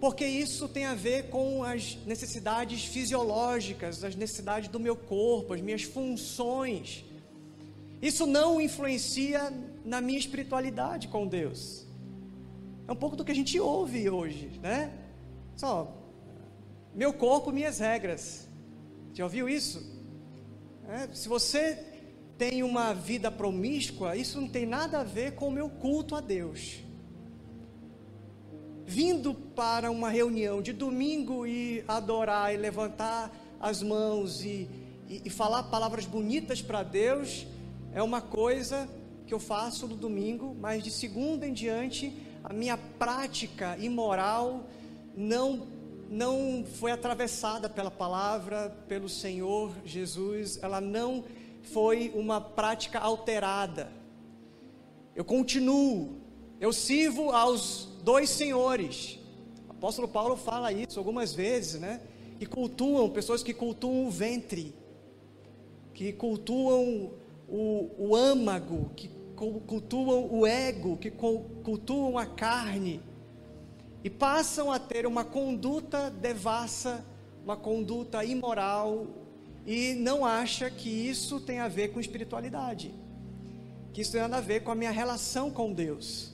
porque 0.00 0.26
isso 0.26 0.68
tem 0.68 0.84
a 0.84 0.94
ver 0.94 1.30
com 1.30 1.64
as 1.64 1.96
necessidades 2.04 2.84
fisiológicas, 2.84 4.04
as 4.04 4.14
necessidades 4.14 4.68
do 4.68 4.78
meu 4.78 4.94
corpo, 4.94 5.54
as 5.54 5.60
minhas 5.62 5.82
funções. 5.82 7.04
Isso 8.02 8.26
não 8.26 8.60
influencia 8.60 9.50
na 9.84 10.00
minha 10.00 10.18
espiritualidade 10.18 11.08
com 11.08 11.26
Deus. 11.26 11.86
É 12.88 12.92
um 12.92 12.96
pouco 12.96 13.16
do 13.16 13.24
que 13.24 13.32
a 13.32 13.34
gente 13.34 13.58
ouve 13.60 14.08
hoje, 14.08 14.58
né? 14.62 14.92
Só, 15.56 15.94
meu 16.94 17.12
corpo, 17.12 17.52
minhas 17.52 17.78
regras. 17.78 18.48
Já 19.12 19.24
ouviu 19.24 19.48
isso? 19.48 19.94
É, 20.88 21.08
se 21.14 21.28
você 21.28 21.82
tem 22.36 22.62
uma 22.62 22.92
vida 22.92 23.30
promíscua, 23.30 24.16
isso 24.16 24.40
não 24.40 24.48
tem 24.48 24.66
nada 24.66 25.00
a 25.00 25.04
ver 25.04 25.34
com 25.34 25.48
o 25.48 25.52
meu 25.52 25.68
culto 25.68 26.14
a 26.16 26.20
Deus. 26.20 26.80
Vindo 28.86 29.34
para 29.34 29.90
uma 29.90 30.10
reunião 30.10 30.60
de 30.60 30.72
domingo 30.72 31.46
e 31.46 31.84
adorar 31.86 32.52
e 32.52 32.56
levantar 32.56 33.32
as 33.60 33.82
mãos 33.82 34.44
e, 34.44 34.68
e, 35.08 35.22
e 35.24 35.30
falar 35.30 35.64
palavras 35.64 36.04
bonitas 36.04 36.60
para 36.60 36.82
Deus, 36.82 37.46
é 37.92 38.02
uma 38.02 38.20
coisa 38.20 38.88
que 39.26 39.32
eu 39.32 39.38
faço 39.38 39.86
no 39.86 39.96
domingo, 39.96 40.56
mas 40.60 40.82
de 40.82 40.90
segunda 40.90 41.46
em 41.46 41.52
diante 41.52 42.12
a 42.42 42.52
minha 42.52 42.76
prática 42.76 43.76
imoral 43.78 44.64
não 45.16 45.66
não 46.10 46.64
foi 46.78 46.92
atravessada 46.92 47.68
pela 47.68 47.90
palavra, 47.90 48.70
pelo 48.86 49.08
Senhor 49.08 49.72
Jesus, 49.84 50.58
ela 50.62 50.80
não 50.80 51.24
foi 51.62 52.12
uma 52.14 52.40
prática 52.40 52.98
alterada. 52.98 53.90
Eu 55.16 55.24
continuo, 55.24 56.16
eu 56.60 56.72
sirvo 56.72 57.30
aos 57.30 57.88
dois 58.04 58.28
senhores. 58.30 59.18
O 59.66 59.72
apóstolo 59.72 60.06
Paulo 60.06 60.36
fala 60.36 60.72
isso 60.72 60.98
algumas 60.98 61.32
vezes, 61.32 61.80
né? 61.80 62.00
que 62.38 62.46
cultuam, 62.46 63.08
pessoas 63.08 63.42
que 63.42 63.54
cultuam 63.54 64.06
o 64.06 64.10
ventre, 64.10 64.74
que 65.94 66.12
cultuam 66.12 67.12
o, 67.54 67.88
o 67.96 68.16
âmago, 68.16 68.90
que 68.96 69.08
cultuam 69.36 70.28
o 70.28 70.44
ego, 70.44 70.96
que 70.96 71.08
cultuam 71.08 72.18
a 72.18 72.26
carne 72.26 73.00
e 74.02 74.10
passam 74.10 74.72
a 74.72 74.78
ter 74.80 75.06
uma 75.06 75.24
conduta 75.24 76.10
devassa, 76.10 77.04
uma 77.44 77.56
conduta 77.56 78.24
imoral 78.24 79.06
e 79.64 79.94
não 79.94 80.24
acha 80.24 80.68
que 80.68 80.88
isso 80.88 81.38
tem 81.38 81.60
a 81.60 81.68
ver 81.68 81.92
com 81.92 82.00
espiritualidade, 82.00 82.92
que 83.92 84.00
isso 84.00 84.10
tem 84.10 84.20
a 84.20 84.40
ver 84.40 84.64
com 84.64 84.72
a 84.72 84.74
minha 84.74 84.90
relação 84.90 85.48
com 85.48 85.72
Deus. 85.72 86.32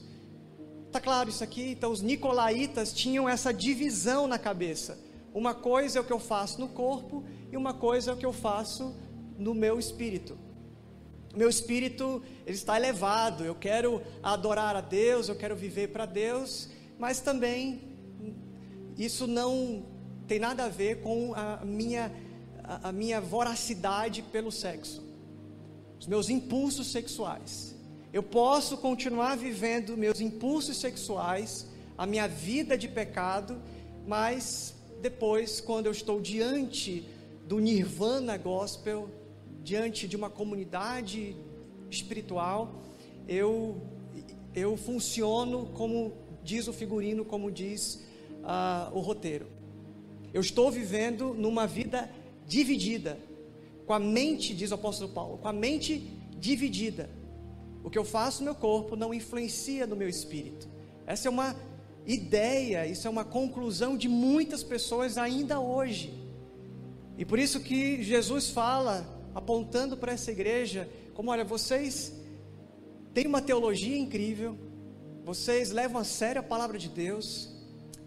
Tá 0.91 0.99
claro 0.99 1.29
isso 1.29 1.43
aqui? 1.43 1.69
Então 1.69 1.91
os 1.91 2.01
nicolaítas 2.01 2.91
tinham 2.91 3.29
essa 3.29 3.53
divisão 3.53 4.27
na 4.27 4.39
cabeça. 4.39 4.97
Uma 5.35 5.53
coisa 5.53 5.99
é 5.99 6.01
o 6.01 6.03
que 6.03 6.11
eu 6.11 6.19
faço 6.19 6.59
no 6.59 6.69
corpo 6.69 7.23
e 7.51 7.55
uma 7.55 7.75
coisa 7.75 8.09
é 8.09 8.13
o 8.15 8.17
que 8.17 8.25
eu 8.25 8.33
faço 8.33 8.95
no 9.37 9.53
meu 9.53 9.77
espírito 9.77 10.49
meu 11.35 11.49
espírito 11.49 12.21
ele 12.45 12.55
está 12.55 12.75
elevado, 12.77 13.43
eu 13.43 13.55
quero 13.55 14.01
adorar 14.21 14.75
a 14.75 14.81
Deus, 14.81 15.29
eu 15.29 15.35
quero 15.35 15.55
viver 15.55 15.89
para 15.89 16.05
Deus, 16.05 16.69
mas 16.99 17.21
também 17.21 17.81
isso 18.97 19.25
não 19.27 19.85
tem 20.27 20.39
nada 20.39 20.65
a 20.65 20.69
ver 20.69 21.01
com 21.01 21.33
a 21.33 21.63
minha, 21.63 22.11
a, 22.63 22.89
a 22.89 22.91
minha 22.91 23.21
voracidade 23.21 24.21
pelo 24.21 24.51
sexo, 24.51 25.03
os 25.99 26.07
meus 26.07 26.29
impulsos 26.29 26.91
sexuais. 26.91 27.75
Eu 28.11 28.21
posso 28.21 28.77
continuar 28.77 29.37
vivendo 29.37 29.95
meus 29.95 30.19
impulsos 30.19 30.77
sexuais, 30.77 31.65
a 31.97 32.05
minha 32.05 32.27
vida 32.27 32.77
de 32.77 32.87
pecado, 32.87 33.57
mas 34.05 34.75
depois, 35.01 35.61
quando 35.61 35.85
eu 35.85 35.91
estou 35.91 36.19
diante 36.19 37.05
do 37.47 37.59
nirvana 37.59 38.37
gospel, 38.37 39.09
diante 39.63 40.07
de 40.07 40.15
uma 40.15 40.29
comunidade 40.29 41.35
espiritual, 41.89 42.83
eu, 43.27 43.81
eu 44.55 44.75
funciono 44.75 45.67
como 45.73 46.13
diz 46.43 46.67
o 46.67 46.73
figurino, 46.73 47.23
como 47.23 47.51
diz 47.51 48.03
uh, 48.41 48.95
o 48.95 48.99
roteiro. 48.99 49.47
Eu 50.33 50.41
estou 50.41 50.71
vivendo 50.71 51.33
numa 51.33 51.67
vida 51.67 52.09
dividida, 52.47 53.19
com 53.85 53.93
a 53.93 53.99
mente, 53.99 54.53
diz 54.53 54.71
o 54.71 54.75
apóstolo 54.75 55.11
Paulo, 55.11 55.37
com 55.37 55.47
a 55.47 55.53
mente 55.53 55.99
dividida. 56.39 57.09
O 57.83 57.89
que 57.89 57.97
eu 57.97 58.05
faço 58.05 58.39
no 58.39 58.45
meu 58.45 58.55
corpo 58.55 58.95
não 58.95 59.13
influencia 59.13 59.85
no 59.85 59.95
meu 59.95 60.07
espírito. 60.07 60.67
Essa 61.05 61.27
é 61.27 61.31
uma 61.31 61.55
ideia, 62.05 62.87
isso 62.87 63.07
é 63.07 63.09
uma 63.09 63.25
conclusão 63.25 63.97
de 63.97 64.07
muitas 64.07 64.63
pessoas 64.63 65.17
ainda 65.17 65.59
hoje. 65.59 66.13
E 67.17 67.25
por 67.25 67.37
isso 67.37 67.59
que 67.59 68.01
Jesus 68.01 68.49
fala 68.49 69.20
apontando 69.33 69.97
para 69.97 70.11
essa 70.11 70.31
igreja, 70.31 70.89
como 71.13 71.31
olha, 71.31 71.43
vocês 71.43 72.13
têm 73.13 73.27
uma 73.27 73.41
teologia 73.41 73.97
incrível, 73.97 74.57
vocês 75.23 75.71
levam 75.71 76.01
a 76.01 76.03
sério 76.03 76.41
a 76.41 76.43
palavra 76.43 76.77
de 76.77 76.89
Deus, 76.89 77.49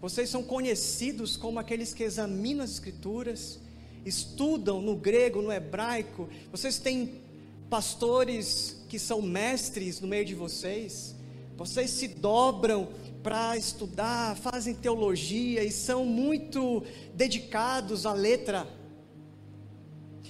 vocês 0.01 0.29
são 0.29 0.43
conhecidos 0.43 1.37
como 1.37 1.59
aqueles 1.59 1.93
que 1.93 2.03
examinam 2.03 2.63
as 2.63 2.71
escrituras, 2.71 3.59
estudam 4.05 4.81
no 4.81 4.95
grego, 4.95 5.41
no 5.41 5.51
hebraico, 5.51 6.29
vocês 6.51 6.77
têm 6.77 7.21
pastores 7.69 8.83
que 8.87 8.99
são 8.99 9.21
mestres 9.21 9.99
no 9.99 10.07
meio 10.07 10.25
de 10.25 10.35
vocês, 10.35 11.15
vocês 11.57 11.89
se 11.89 12.07
dobram 12.07 12.89
para 13.23 13.57
estudar, 13.57 14.35
fazem 14.37 14.75
teologia 14.75 15.63
e 15.63 15.71
são 15.71 16.05
muito 16.05 16.83
dedicados 17.15 18.05
à 18.05 18.13
letra 18.13 18.67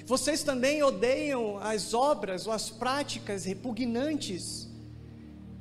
vocês 0.05 0.43
também 0.43 0.83
odeiam 0.83 1.57
as 1.57 1.93
obras 1.93 2.45
ou 2.45 2.53
as 2.53 2.69
práticas 2.69 3.45
repugnantes 3.45 4.69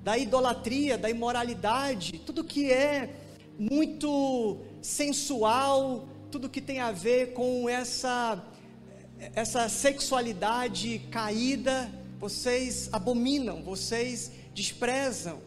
da 0.03 0.19
idolatria, 0.19 0.99
da 0.99 1.09
imoralidade, 1.09 2.19
tudo 2.19 2.45
que 2.45 2.71
é 2.71 3.17
muito 3.59 4.59
sensual, 4.83 6.07
tudo 6.31 6.51
que 6.51 6.61
tem 6.61 6.81
a 6.81 6.93
ver 6.93 7.33
com 7.33 7.69
essa 7.69 8.45
essa 9.35 9.69
sexualidade 9.69 10.99
caída, 11.11 11.91
vocês 12.19 12.91
abominam, 12.93 13.63
vocês 13.63 14.31
desprezam, 14.53 15.41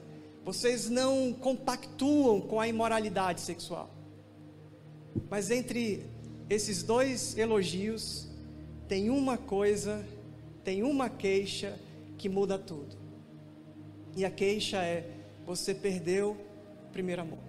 vocês 0.43 0.89
não 0.89 1.33
compactuam 1.33 2.41
com 2.41 2.59
a 2.59 2.67
imoralidade 2.67 3.41
sexual. 3.41 3.93
Mas 5.29 5.51
entre 5.51 6.05
esses 6.49 6.81
dois 6.81 7.37
elogios, 7.37 8.27
tem 8.87 9.09
uma 9.09 9.37
coisa, 9.37 10.05
tem 10.63 10.81
uma 10.81 11.09
queixa 11.09 11.77
que 12.17 12.29
muda 12.29 12.57
tudo. 12.57 12.95
E 14.15 14.23
a 14.25 14.31
queixa 14.31 14.77
é: 14.77 15.09
você 15.45 15.73
perdeu 15.73 16.37
o 16.87 16.91
primeiro 16.91 17.21
amor. 17.21 17.39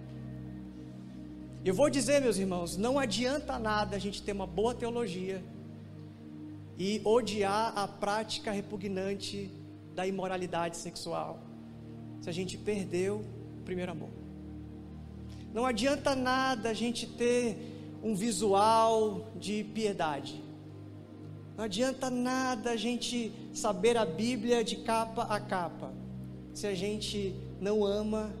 Eu 1.63 1.73
vou 1.73 1.89
dizer, 1.89 2.21
meus 2.21 2.37
irmãos, 2.37 2.77
não 2.77 2.97
adianta 2.97 3.59
nada 3.59 3.95
a 3.95 3.99
gente 3.99 4.21
ter 4.21 4.31
uma 4.31 4.47
boa 4.47 4.73
teologia 4.73 5.43
e 6.77 7.01
odiar 7.03 7.77
a 7.77 7.87
prática 7.87 8.51
repugnante 8.51 9.51
da 9.93 10.07
imoralidade 10.07 10.77
sexual, 10.77 11.41
se 12.21 12.29
a 12.29 12.31
gente 12.31 12.57
perdeu 12.57 13.25
o 13.59 13.63
primeiro 13.65 13.91
amor. 13.91 14.09
Não 15.53 15.65
adianta 15.65 16.15
nada 16.15 16.69
a 16.69 16.73
gente 16.73 17.05
ter 17.05 17.57
um 18.01 18.15
visual 18.15 19.27
de 19.35 19.65
piedade 19.65 20.48
não 21.59 21.65
adianta 21.65 22.09
nada 22.09 22.71
a 22.71 22.77
gente 22.77 23.33
saber 23.53 23.97
a 23.97 24.05
Bíblia 24.05 24.63
de 24.63 24.77
capa 24.77 25.23
a 25.23 25.41
capa, 25.41 25.91
se 26.53 26.65
a 26.65 26.73
gente 26.73 27.35
não 27.59 27.83
ama 27.83 28.33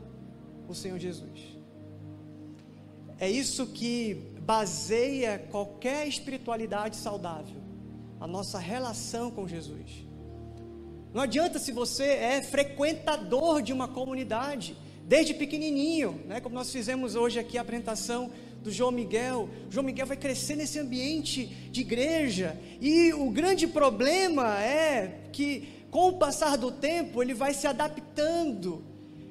o 0.69 0.73
Senhor 0.73 0.97
Jesus. 0.97 1.37
É 3.19 3.29
isso 3.29 3.67
que 3.67 4.13
baseia 4.39 5.37
qualquer 5.51 6.07
espiritualidade 6.07 6.95
saudável, 6.95 7.61
a 8.21 8.25
nossa 8.25 8.57
relação 8.57 9.29
com 9.29 9.45
Jesus. 9.45 10.07
Não 11.13 11.23
adianta 11.23 11.59
se 11.59 11.73
você 11.73 12.05
é 12.05 12.41
frequentador 12.41 13.61
de 13.61 13.73
uma 13.73 13.89
comunidade, 13.89 14.77
desde 15.03 15.33
pequenininho, 15.33 16.21
né, 16.25 16.39
como 16.39 16.55
nós 16.55 16.71
fizemos 16.71 17.15
hoje 17.15 17.37
aqui 17.37 17.57
a 17.57 17.63
apresentação 17.63 18.31
do 18.61 18.71
João 18.71 18.91
Miguel. 18.91 19.49
O 19.67 19.71
João 19.71 19.85
Miguel 19.85 20.05
vai 20.05 20.17
crescer 20.17 20.55
nesse 20.55 20.79
ambiente 20.79 21.45
de 21.71 21.81
igreja. 21.81 22.59
E 22.81 23.13
o 23.13 23.29
grande 23.29 23.67
problema 23.67 24.61
é 24.61 25.21
que, 25.31 25.67
com 25.89 26.09
o 26.09 26.13
passar 26.13 26.57
do 26.57 26.71
tempo, 26.71 27.21
ele 27.21 27.33
vai 27.33 27.53
se 27.53 27.67
adaptando, 27.67 28.83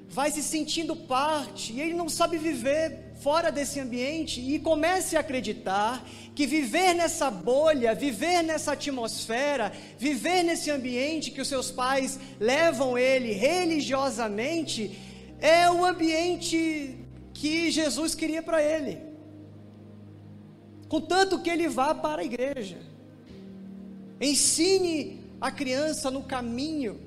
vai 0.09 0.31
se 0.31 0.43
sentindo 0.43 0.97
parte, 0.97 1.73
e 1.73 1.81
ele 1.81 1.95
não 1.95 2.09
sabe 2.09 2.39
viver 2.39 3.09
fora 3.21 3.51
desse 3.51 3.81
ambiente 3.81 4.41
e 4.41 4.61
comece 4.61 5.17
a 5.17 5.21
acreditar 5.21 6.09
que 6.37 6.47
viver 6.47 6.95
nessa 6.95 7.29
bolha, 7.31 7.93
viver 7.95 8.43
nessa 8.43 8.73
atmosfera, 8.73 9.73
viver 9.99 10.45
nesse 10.45 10.71
ambiente 10.71 11.33
que 11.33 11.41
os 11.41 11.49
seus 11.49 11.71
pais 11.71 12.19
levam 12.39 12.97
ele 12.97 13.33
religiosamente, 13.33 14.97
é 15.41 15.69
o 15.69 15.85
ambiente 15.85 16.97
que 17.35 17.71
Jesus 17.71 18.15
queria 18.15 18.43
para 18.43 18.63
ele 18.63 19.08
contanto 20.89 21.41
que 21.41 21.51
ele 21.51 21.69
vá 21.69 21.95
para 21.95 22.23
a 22.23 22.25
igreja. 22.25 22.79
Ensine 24.21 25.21
a 25.41 25.51
criança 25.51 26.11
no 26.11 26.23
caminho 26.23 27.01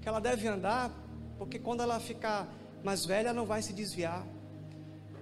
que 0.00 0.08
ela 0.08 0.20
deve 0.20 0.46
andar, 0.48 0.90
porque 1.38 1.58
quando 1.58 1.82
ela 1.82 2.00
ficar 2.00 2.48
mais 2.82 3.04
velha, 3.04 3.28
ela 3.28 3.34
não 3.34 3.46
vai 3.46 3.62
se 3.62 3.72
desviar. 3.72 4.26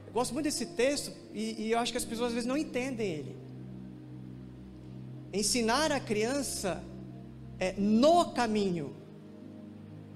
Eu 0.06 0.12
gosto 0.12 0.34
muito 0.34 0.44
desse 0.44 0.66
texto 0.66 1.12
e, 1.32 1.62
e 1.62 1.72
eu 1.72 1.78
acho 1.78 1.92
que 1.92 1.98
as 1.98 2.04
pessoas 2.04 2.28
às 2.28 2.34
vezes 2.34 2.48
não 2.48 2.56
entendem 2.56 3.10
ele. 3.10 3.36
Ensinar 5.32 5.90
a 5.90 5.98
criança 5.98 6.84
é 7.58 7.74
no 7.78 8.32
caminho. 8.32 8.94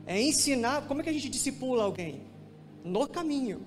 É 0.05 0.21
ensinar, 0.21 0.87
como 0.87 1.01
é 1.01 1.05
que 1.05 1.11
a 1.11 1.13
gente 1.13 1.29
discipula 1.29 1.85
alguém? 1.85 2.23
No 2.85 3.09
caminho. 3.09 3.63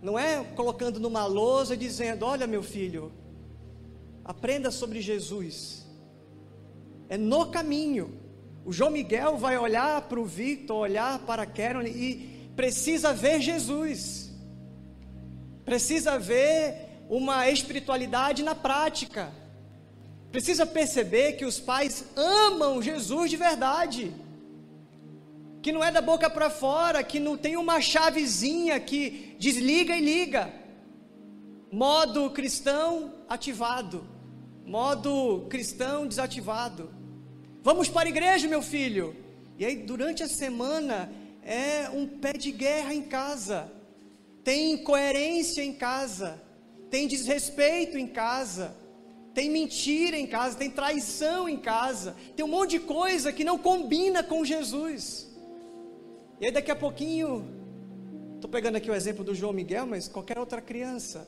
Não 0.00 0.18
é 0.18 0.42
colocando 0.54 0.98
numa 0.98 1.26
lousa 1.26 1.74
e 1.74 1.76
dizendo: 1.76 2.24
Olha, 2.24 2.46
meu 2.46 2.62
filho, 2.62 3.12
Aprenda 4.26 4.72
sobre 4.72 5.00
Jesus. 5.00 5.86
É 7.08 7.16
no 7.16 7.46
caminho. 7.46 8.20
O 8.64 8.72
João 8.72 8.90
Miguel 8.90 9.36
vai 9.36 9.56
olhar 9.56 10.02
para 10.02 10.18
o 10.18 10.24
Victor, 10.24 10.78
olhar 10.78 11.20
para 11.20 11.42
a 11.42 11.46
Karen 11.46 11.86
e 11.86 12.50
precisa 12.56 13.12
ver 13.12 13.40
Jesus. 13.40 14.32
Precisa 15.64 16.18
ver 16.18 17.04
uma 17.08 17.48
espiritualidade 17.48 18.42
na 18.42 18.56
prática. 18.56 19.32
Precisa 20.32 20.66
perceber 20.66 21.34
que 21.34 21.44
os 21.44 21.60
pais 21.60 22.04
amam 22.16 22.82
Jesus 22.82 23.30
de 23.30 23.36
verdade. 23.36 24.12
Que 25.62 25.70
não 25.70 25.84
é 25.84 25.92
da 25.92 26.00
boca 26.00 26.28
para 26.28 26.50
fora, 26.50 27.04
que 27.04 27.20
não 27.20 27.36
tem 27.36 27.56
uma 27.56 27.80
chavezinha 27.80 28.80
que 28.80 29.36
desliga 29.38 29.96
e 29.96 30.00
liga 30.00 30.66
modo 31.70 32.30
cristão 32.30 33.12
ativado, 33.28 34.04
modo 34.66 35.46
cristão 35.48 36.06
desativado. 36.06 36.90
Vamos 37.62 37.88
para 37.88 38.08
a 38.08 38.10
igreja, 38.10 38.48
meu 38.48 38.60
filho. 38.60 39.14
E 39.58 39.64
aí, 39.64 39.76
durante 39.76 40.22
a 40.22 40.28
semana, 40.28 41.10
é 41.42 41.88
um 41.88 42.06
pé 42.06 42.32
de 42.32 42.50
guerra 42.50 42.92
em 42.92 43.02
casa, 43.02 43.70
tem 44.42 44.72
incoerência 44.72 45.62
em 45.62 45.72
casa, 45.72 46.42
tem 46.90 47.06
desrespeito 47.06 47.96
em 47.96 48.08
casa, 48.08 48.76
tem 49.32 49.48
mentira 49.48 50.18
em 50.18 50.26
casa, 50.26 50.58
tem 50.58 50.70
traição 50.70 51.48
em 51.48 51.56
casa, 51.56 52.16
tem 52.34 52.44
um 52.44 52.48
monte 52.48 52.70
de 52.70 52.80
coisa 52.80 53.32
que 53.32 53.44
não 53.44 53.56
combina 53.56 54.22
com 54.22 54.44
Jesus. 54.44 55.28
E 56.40 56.46
aí, 56.46 56.52
daqui 56.52 56.70
a 56.70 56.76
pouquinho, 56.76 57.46
estou 58.34 58.50
pegando 58.50 58.76
aqui 58.76 58.90
o 58.90 58.94
exemplo 58.94 59.24
do 59.24 59.34
João 59.34 59.52
Miguel, 59.52 59.86
mas 59.86 60.08
qualquer 60.08 60.38
outra 60.38 60.60
criança 60.60 61.26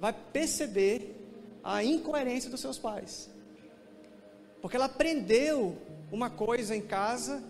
vai 0.00 0.12
perceber 0.12 1.17
a 1.62 1.82
incoerência 1.84 2.50
dos 2.50 2.60
seus 2.60 2.78
pais, 2.78 3.28
porque 4.60 4.76
ela 4.76 4.86
aprendeu 4.86 5.76
uma 6.10 6.30
coisa 6.30 6.74
em 6.74 6.80
casa 6.80 7.42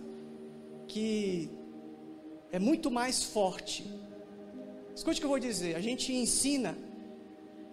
que 0.87 1.51
é 2.51 2.59
muito 2.59 2.91
mais 2.91 3.23
forte. 3.23 3.87
Escute 4.95 5.19
o 5.19 5.21
que 5.21 5.25
eu 5.27 5.31
vou 5.31 5.39
dizer: 5.39 5.77
a 5.77 5.81
gente 5.81 6.13
ensina 6.13 6.77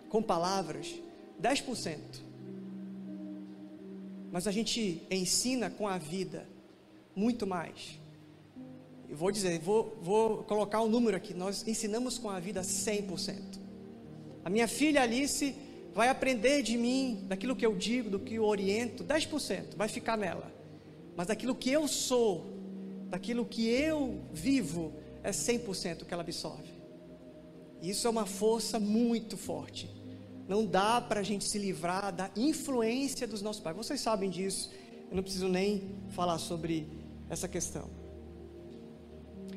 com 0.09 0.21
palavras 0.21 0.93
10%, 1.41 1.97
mas 4.31 4.47
a 4.47 4.51
gente 4.51 5.01
ensina 5.09 5.69
com 5.69 5.87
a 5.87 5.97
vida 5.97 6.47
muito 7.15 7.47
mais. 7.47 7.99
Eu 9.09 9.17
vou 9.17 9.31
dizer, 9.31 9.59
vou, 9.59 9.97
vou 10.01 10.43
colocar 10.43 10.81
um 10.81 10.89
número 10.89 11.15
aqui: 11.15 11.33
nós 11.33 11.67
ensinamos 11.67 12.17
com 12.17 12.29
a 12.29 12.39
vida 12.39 12.61
100%. 12.61 13.59
A 14.43 14.49
minha 14.49 14.67
filha 14.67 15.01
Alice 15.01 15.55
vai 15.95 16.09
aprender 16.09 16.61
de 16.61 16.77
mim, 16.77 17.23
daquilo 17.25 17.55
que 17.55 17.65
eu 17.65 17.73
digo, 17.73 18.09
do 18.09 18.19
que 18.19 18.35
eu 18.35 18.43
oriento, 18.43 19.01
10% 19.01 19.77
vai 19.77 19.87
ficar 19.87 20.17
nela. 20.17 20.53
Mas 21.15 21.27
daquilo 21.27 21.55
que 21.55 21.71
eu 21.71 21.87
sou, 21.87 22.45
daquilo 23.07 23.45
que 23.45 23.69
eu 23.69 24.21
vivo, 24.33 24.93
é 25.23 25.31
100% 25.31 26.03
que 26.03 26.13
ela 26.13 26.21
absorve. 26.21 26.75
Isso 27.81 28.07
é 28.07 28.09
uma 28.09 28.25
força 28.25 28.77
muito 28.77 29.37
forte. 29.37 29.89
Não 30.49 30.65
dá 30.65 30.99
para 30.99 31.21
a 31.21 31.23
gente 31.23 31.45
se 31.45 31.57
livrar 31.57 32.13
da 32.13 32.29
influência 32.35 33.25
dos 33.25 33.41
nossos 33.41 33.61
pais. 33.61 33.77
Vocês 33.77 34.01
sabem 34.01 34.29
disso. 34.29 34.69
Eu 35.09 35.15
não 35.15 35.23
preciso 35.23 35.47
nem 35.47 35.95
falar 36.09 36.39
sobre 36.39 36.89
essa 37.29 37.47
questão. 37.47 37.89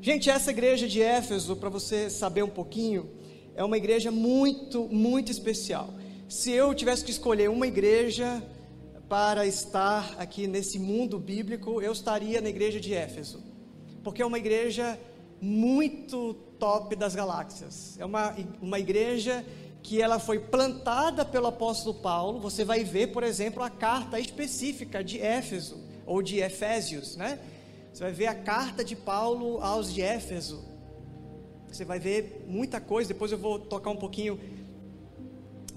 Gente, 0.01 0.31
essa 0.31 0.53
igreja 0.53 0.87
de 0.87 1.03
Éfeso, 1.03 1.57
para 1.57 1.69
você 1.69 2.09
saber 2.09 2.45
um 2.45 2.49
pouquinho, 2.49 3.11
é 3.57 3.65
uma 3.65 3.77
igreja 3.77 4.13
muito, 4.13 4.85
muito 4.85 5.33
especial. 5.33 5.93
Se 6.29 6.53
eu 6.53 6.75
tivesse 6.75 7.03
que 7.03 7.11
escolher 7.11 7.49
uma 7.49 7.67
igreja 7.67 8.43
para 9.09 9.47
estar 9.47 10.15
aqui 10.19 10.47
nesse 10.47 10.79
mundo 10.79 11.19
bíblico, 11.19 11.81
eu 11.81 11.91
estaria 11.91 12.39
na 12.43 12.51
igreja 12.51 12.79
de 12.79 12.93
Éfeso, 12.93 13.43
porque 14.05 14.21
é 14.21 14.27
uma 14.27 14.37
igreja 14.37 15.01
muito 15.41 16.35
top 16.59 16.95
das 16.95 17.15
galáxias. 17.15 17.99
É 17.99 18.05
uma, 18.05 18.37
uma 18.61 18.79
igreja 18.79 19.43
que 19.83 20.03
ela 20.03 20.19
foi 20.19 20.39
plantada 20.39 21.25
pelo 21.25 21.47
apóstolo 21.47 21.95
Paulo. 21.95 22.39
Você 22.41 22.63
vai 22.63 22.85
ver, 22.85 23.07
por 23.07 23.23
exemplo, 23.23 23.63
a 23.63 23.71
carta 23.71 24.21
específica 24.21 25.03
de 25.03 25.19
Éfeso 25.19 25.83
ou 26.05 26.21
de 26.21 26.41
Efésios, 26.41 27.17
né? 27.17 27.39
Você 27.91 28.05
vai 28.05 28.13
ver 28.13 28.27
a 28.27 28.35
carta 28.35 28.85
de 28.85 28.95
Paulo 28.95 29.63
aos 29.63 29.95
de 29.95 30.03
Éfeso. 30.03 30.63
Você 31.69 31.87
vai 31.87 31.99
ver 31.99 32.45
muita 32.47 32.83
coisa. 32.83 33.09
Depois 33.09 33.33
eu 33.33 33.39
vou 33.39 33.59
tocar 33.59 33.91
um 33.91 33.97
pouquinho 33.97 34.39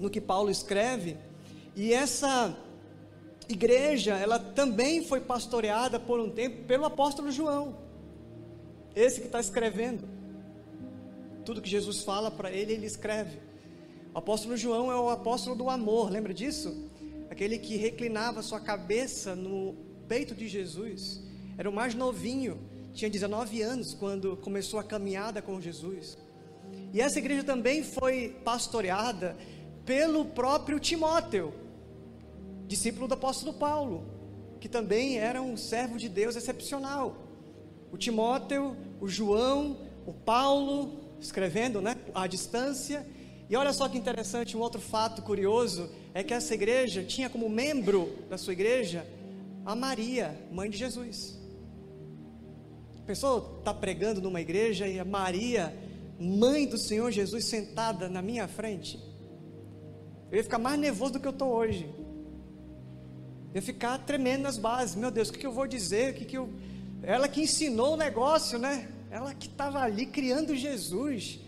no 0.02 0.10
que 0.10 0.20
Paulo 0.20 0.50
escreve. 0.50 1.16
E 1.76 1.94
essa 1.94 2.54
igreja, 3.48 4.16
ela 4.16 4.38
também 4.38 5.04
foi 5.04 5.20
pastoreada 5.20 5.98
por 6.00 6.18
um 6.18 6.28
tempo 6.28 6.64
pelo 6.64 6.84
apóstolo 6.84 7.30
João, 7.30 7.76
esse 8.94 9.20
que 9.20 9.26
está 9.26 9.40
escrevendo. 9.40 10.06
Tudo 11.44 11.62
que 11.62 11.70
Jesus 11.70 12.02
fala 12.02 12.30
para 12.30 12.50
ele, 12.50 12.72
ele 12.72 12.86
escreve. 12.86 13.38
O 14.12 14.18
apóstolo 14.18 14.56
João 14.56 14.90
é 14.90 14.96
o 14.96 15.08
apóstolo 15.08 15.56
do 15.56 15.70
amor, 15.70 16.10
lembra 16.10 16.34
disso? 16.34 16.90
Aquele 17.30 17.58
que 17.58 17.76
reclinava 17.76 18.42
sua 18.42 18.60
cabeça 18.60 19.34
no 19.34 19.74
peito 20.08 20.34
de 20.34 20.48
Jesus. 20.48 21.22
Era 21.56 21.70
o 21.70 21.72
mais 21.72 21.94
novinho, 21.94 22.58
tinha 22.92 23.10
19 23.10 23.62
anos 23.62 23.94
quando 23.94 24.36
começou 24.36 24.78
a 24.78 24.84
caminhada 24.84 25.40
com 25.40 25.60
Jesus. 25.60 26.18
E 26.92 27.00
essa 27.00 27.18
igreja 27.18 27.42
também 27.42 27.82
foi 27.82 28.36
pastoreada 28.44 29.36
pelo 29.84 30.24
próprio 30.24 30.78
Timóteo, 30.78 31.52
discípulo 32.66 33.08
do 33.08 33.14
apóstolo 33.14 33.52
Paulo, 33.52 34.04
que 34.60 34.68
também 34.68 35.18
era 35.18 35.42
um 35.42 35.56
servo 35.56 35.98
de 35.98 36.08
Deus 36.08 36.36
excepcional. 36.36 37.16
O 37.90 37.96
Timóteo, 37.96 38.76
o 39.00 39.08
João, 39.08 39.76
o 40.06 40.12
Paulo, 40.12 41.00
escrevendo 41.20 41.80
né, 41.80 41.96
à 42.14 42.26
distância. 42.26 43.06
E 43.48 43.56
olha 43.56 43.72
só 43.72 43.88
que 43.88 43.98
interessante, 43.98 44.56
um 44.56 44.60
outro 44.60 44.80
fato 44.80 45.22
curioso 45.22 45.90
é 46.14 46.22
que 46.22 46.32
essa 46.32 46.54
igreja 46.54 47.02
tinha 47.02 47.28
como 47.28 47.48
membro 47.48 48.18
da 48.30 48.38
sua 48.38 48.52
igreja 48.52 49.06
a 49.64 49.74
Maria, 49.74 50.36
mãe 50.50 50.68
de 50.68 50.76
Jesus. 50.76 51.38
A 52.98 53.02
pessoa 53.04 53.58
está 53.58 53.74
pregando 53.74 54.20
numa 54.20 54.40
igreja 54.40 54.86
e 54.86 54.98
a 54.98 55.04
Maria, 55.04 55.74
mãe 56.18 56.66
do 56.66 56.78
Senhor 56.78 57.10
Jesus, 57.10 57.44
sentada 57.44 58.08
na 58.08 58.22
minha 58.22 58.48
frente. 58.48 59.11
Eu 60.32 60.38
ia 60.38 60.42
ficar 60.42 60.58
mais 60.58 60.80
nervoso 60.80 61.12
do 61.12 61.20
que 61.20 61.26
eu 61.26 61.32
estou 61.32 61.50
hoje. 61.50 61.86
Eu 63.52 63.56
ia 63.56 63.60
ficar 63.60 63.98
tremendo 63.98 64.44
nas 64.44 64.56
bases. 64.56 64.96
Meu 64.96 65.10
Deus, 65.10 65.28
o 65.28 65.32
que, 65.34 65.38
que 65.38 65.46
eu 65.46 65.52
vou 65.52 65.66
dizer? 65.66 66.12
O 66.12 66.14
que, 66.14 66.24
que 66.24 66.38
eu... 66.38 66.48
Ela 67.02 67.28
que 67.28 67.42
ensinou 67.42 67.92
o 67.92 67.96
negócio, 67.98 68.58
né? 68.58 68.88
Ela 69.10 69.34
que 69.34 69.46
estava 69.46 69.80
ali 69.80 70.06
criando 70.06 70.56
Jesus. 70.56 71.38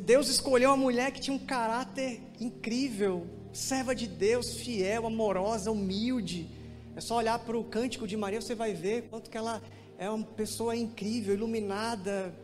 Deus 0.00 0.28
escolheu 0.28 0.70
uma 0.70 0.76
mulher 0.76 1.12
que 1.12 1.20
tinha 1.20 1.36
um 1.36 1.38
caráter 1.38 2.20
incrível, 2.40 3.28
serva 3.52 3.94
de 3.94 4.08
Deus, 4.08 4.54
fiel, 4.54 5.06
amorosa, 5.06 5.70
humilde. 5.70 6.48
É 6.96 7.00
só 7.00 7.18
olhar 7.18 7.38
para 7.38 7.56
o 7.56 7.62
cântico 7.62 8.08
de 8.08 8.16
Maria, 8.16 8.40
você 8.40 8.56
vai 8.56 8.74
ver 8.74 9.02
quanto 9.02 9.30
que 9.30 9.38
ela 9.38 9.62
é 9.98 10.10
uma 10.10 10.24
pessoa 10.24 10.74
incrível, 10.74 11.32
iluminada, 11.32 12.34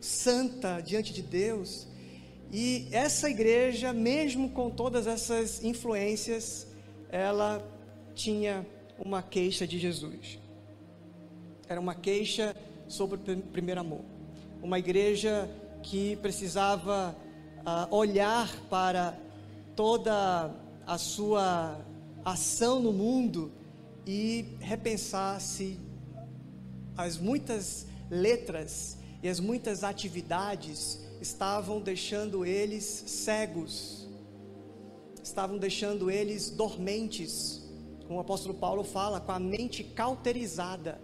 santa 0.00 0.80
diante 0.80 1.12
de 1.12 1.22
Deus. 1.22 1.86
E 2.50 2.88
essa 2.92 3.28
igreja, 3.28 3.92
mesmo 3.92 4.50
com 4.50 4.70
todas 4.70 5.06
essas 5.06 5.62
influências, 5.62 6.66
ela 7.10 7.62
tinha 8.14 8.66
uma 8.98 9.22
queixa 9.22 9.66
de 9.66 9.78
Jesus. 9.78 10.38
Era 11.68 11.78
uma 11.78 11.94
queixa 11.94 12.56
sobre 12.88 13.16
o 13.16 13.36
primeiro 13.42 13.80
amor. 13.80 14.00
Uma 14.62 14.78
igreja 14.78 15.48
que 15.82 16.16
precisava 16.16 17.14
uh, 17.58 17.94
olhar 17.94 18.50
para 18.70 19.16
toda 19.76 20.50
a 20.86 20.98
sua 20.98 21.78
ação 22.24 22.80
no 22.80 22.92
mundo 22.92 23.52
e 24.06 24.56
repensar 24.58 25.38
se 25.40 25.78
as 26.96 27.18
muitas 27.18 27.86
letras 28.10 28.96
e 29.22 29.28
as 29.28 29.38
muitas 29.38 29.84
atividades 29.84 31.06
estavam 31.20 31.80
deixando 31.80 32.44
eles 32.44 32.84
cegos, 32.84 34.08
estavam 35.22 35.58
deixando 35.58 36.10
eles 36.10 36.50
dormentes, 36.50 37.62
como 38.06 38.18
o 38.18 38.20
apóstolo 38.20 38.54
Paulo 38.54 38.84
fala, 38.84 39.20
com 39.20 39.32
a 39.32 39.38
mente 39.38 39.84
cauterizada. 39.84 41.00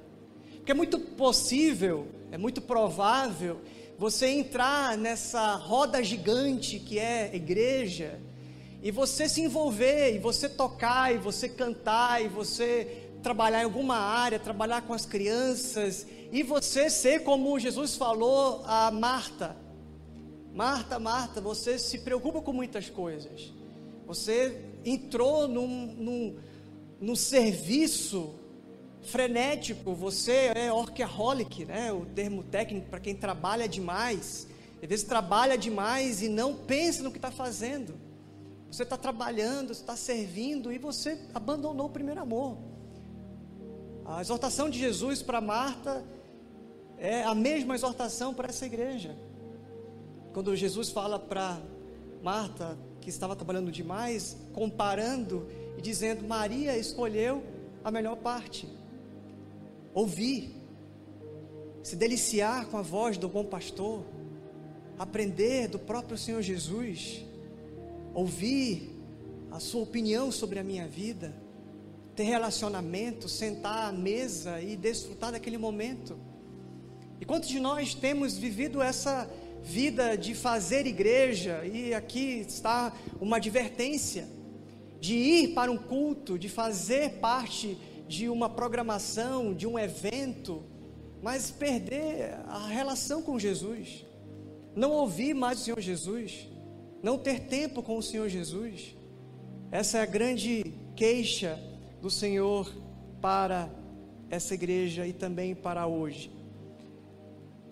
Porque 0.56 0.72
é 0.72 0.74
muito 0.74 0.98
possível, 0.98 2.08
é 2.30 2.38
muito 2.38 2.62
provável 2.62 3.60
você 3.98 4.26
entrar 4.26 4.96
nessa 4.96 5.54
roda 5.56 6.02
gigante 6.02 6.78
que 6.78 6.98
é 6.98 7.30
igreja 7.34 8.20
e 8.84 8.90
você 8.90 9.26
se 9.26 9.40
envolver, 9.40 10.14
e 10.14 10.18
você 10.18 10.46
tocar, 10.46 11.14
e 11.14 11.16
você 11.16 11.48
cantar, 11.48 12.22
e 12.22 12.28
você 12.28 13.08
trabalhar 13.22 13.62
em 13.62 13.64
alguma 13.64 13.96
área, 13.96 14.38
trabalhar 14.38 14.82
com 14.82 14.92
as 14.92 15.06
crianças, 15.06 16.06
e 16.30 16.42
você 16.42 16.90
ser 16.90 17.22
como 17.22 17.58
Jesus 17.58 17.96
falou 17.96 18.62
a 18.66 18.90
Marta: 18.90 19.56
Marta, 20.54 21.00
Marta, 21.00 21.40
você 21.40 21.80
se 21.80 21.98
preocupa 21.98 22.40
com 22.40 22.52
muitas 22.52 22.88
coisas. 22.88 23.52
Você 24.06 24.62
entrou 24.84 25.48
num, 25.48 25.66
num, 25.68 26.36
num 27.00 27.16
serviço 27.16 28.32
frenético, 29.02 29.94
você 29.94 30.52
é 30.54 30.72
workaholic, 30.72 31.64
né? 31.64 31.92
O 31.92 32.06
termo 32.06 32.44
técnico 32.44 32.88
para 32.88 33.00
quem 33.00 33.16
trabalha 33.16 33.68
demais. 33.68 34.46
Às 34.80 34.88
vezes 34.88 35.04
trabalha 35.04 35.58
demais 35.58 36.22
e 36.22 36.28
não 36.28 36.54
pensa 36.54 37.02
no 37.02 37.10
que 37.10 37.18
está 37.18 37.32
fazendo. 37.32 37.96
Você 38.70 38.84
está 38.84 38.96
trabalhando, 38.96 39.72
está 39.72 39.96
servindo 39.96 40.72
e 40.72 40.78
você 40.78 41.18
abandonou 41.34 41.86
o 41.86 41.90
primeiro 41.90 42.20
amor. 42.20 42.58
A 44.04 44.20
exortação 44.20 44.70
de 44.70 44.78
Jesus 44.78 45.20
para 45.20 45.40
Marta 45.40 46.04
é 46.96 47.24
a 47.24 47.34
mesma 47.34 47.74
exortação 47.74 48.32
para 48.32 48.50
essa 48.50 48.66
igreja. 48.66 49.16
Quando 50.34 50.56
Jesus 50.56 50.90
fala 50.90 51.16
para 51.16 51.62
Marta, 52.20 52.76
que 53.00 53.08
estava 53.08 53.36
trabalhando 53.36 53.70
demais, 53.70 54.36
comparando 54.52 55.46
e 55.78 55.80
dizendo: 55.80 56.26
Maria 56.26 56.76
escolheu 56.76 57.40
a 57.84 57.90
melhor 57.90 58.16
parte. 58.16 58.68
Ouvir, 59.94 60.60
se 61.84 61.94
deliciar 61.94 62.66
com 62.66 62.76
a 62.76 62.82
voz 62.82 63.16
do 63.16 63.28
bom 63.28 63.44
pastor, 63.44 64.02
aprender 64.98 65.68
do 65.68 65.78
próprio 65.78 66.18
Senhor 66.18 66.42
Jesus, 66.42 67.24
ouvir 68.12 68.90
a 69.52 69.60
sua 69.60 69.82
opinião 69.82 70.32
sobre 70.32 70.58
a 70.58 70.64
minha 70.64 70.88
vida, 70.88 71.32
ter 72.16 72.24
relacionamento, 72.24 73.28
sentar 73.28 73.88
à 73.88 73.92
mesa 73.92 74.60
e 74.60 74.76
desfrutar 74.76 75.30
daquele 75.30 75.58
momento. 75.58 76.18
E 77.20 77.24
quantos 77.24 77.48
de 77.48 77.60
nós 77.60 77.94
temos 77.94 78.36
vivido 78.36 78.82
essa 78.82 79.30
vida 79.64 80.14
de 80.14 80.34
fazer 80.34 80.86
igreja, 80.86 81.64
e 81.64 81.94
aqui 81.94 82.44
está 82.46 82.92
uma 83.18 83.38
advertência, 83.38 84.28
de 85.00 85.14
ir 85.14 85.54
para 85.54 85.72
um 85.72 85.78
culto, 85.78 86.38
de 86.38 86.48
fazer 86.50 87.14
parte 87.14 87.78
de 88.06 88.28
uma 88.28 88.48
programação, 88.48 89.54
de 89.54 89.66
um 89.66 89.78
evento, 89.78 90.62
mas 91.22 91.50
perder 91.50 92.34
a 92.46 92.66
relação 92.66 93.22
com 93.22 93.38
Jesus, 93.38 94.04
não 94.76 94.90
ouvir 94.90 95.34
mais 95.34 95.60
o 95.60 95.64
Senhor 95.64 95.80
Jesus, 95.80 96.46
não 97.02 97.16
ter 97.16 97.40
tempo 97.40 97.82
com 97.82 97.96
o 97.96 98.02
Senhor 98.02 98.28
Jesus. 98.28 98.94
Essa 99.70 99.98
é 99.98 100.02
a 100.02 100.06
grande 100.06 100.74
queixa 100.94 101.58
do 102.02 102.10
Senhor 102.10 102.70
para 103.20 103.70
essa 104.28 104.52
igreja 104.52 105.06
e 105.06 105.12
também 105.14 105.54
para 105.54 105.86
hoje. 105.86 106.33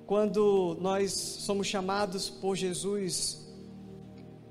Quando 0.06 0.76
nós 0.80 1.12
somos 1.12 1.66
chamados 1.66 2.28
por 2.28 2.56
Jesus 2.56 3.46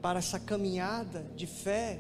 para 0.02 0.20
essa 0.20 0.40
caminhada 0.40 1.26
de 1.36 1.46
fé, 1.46 2.00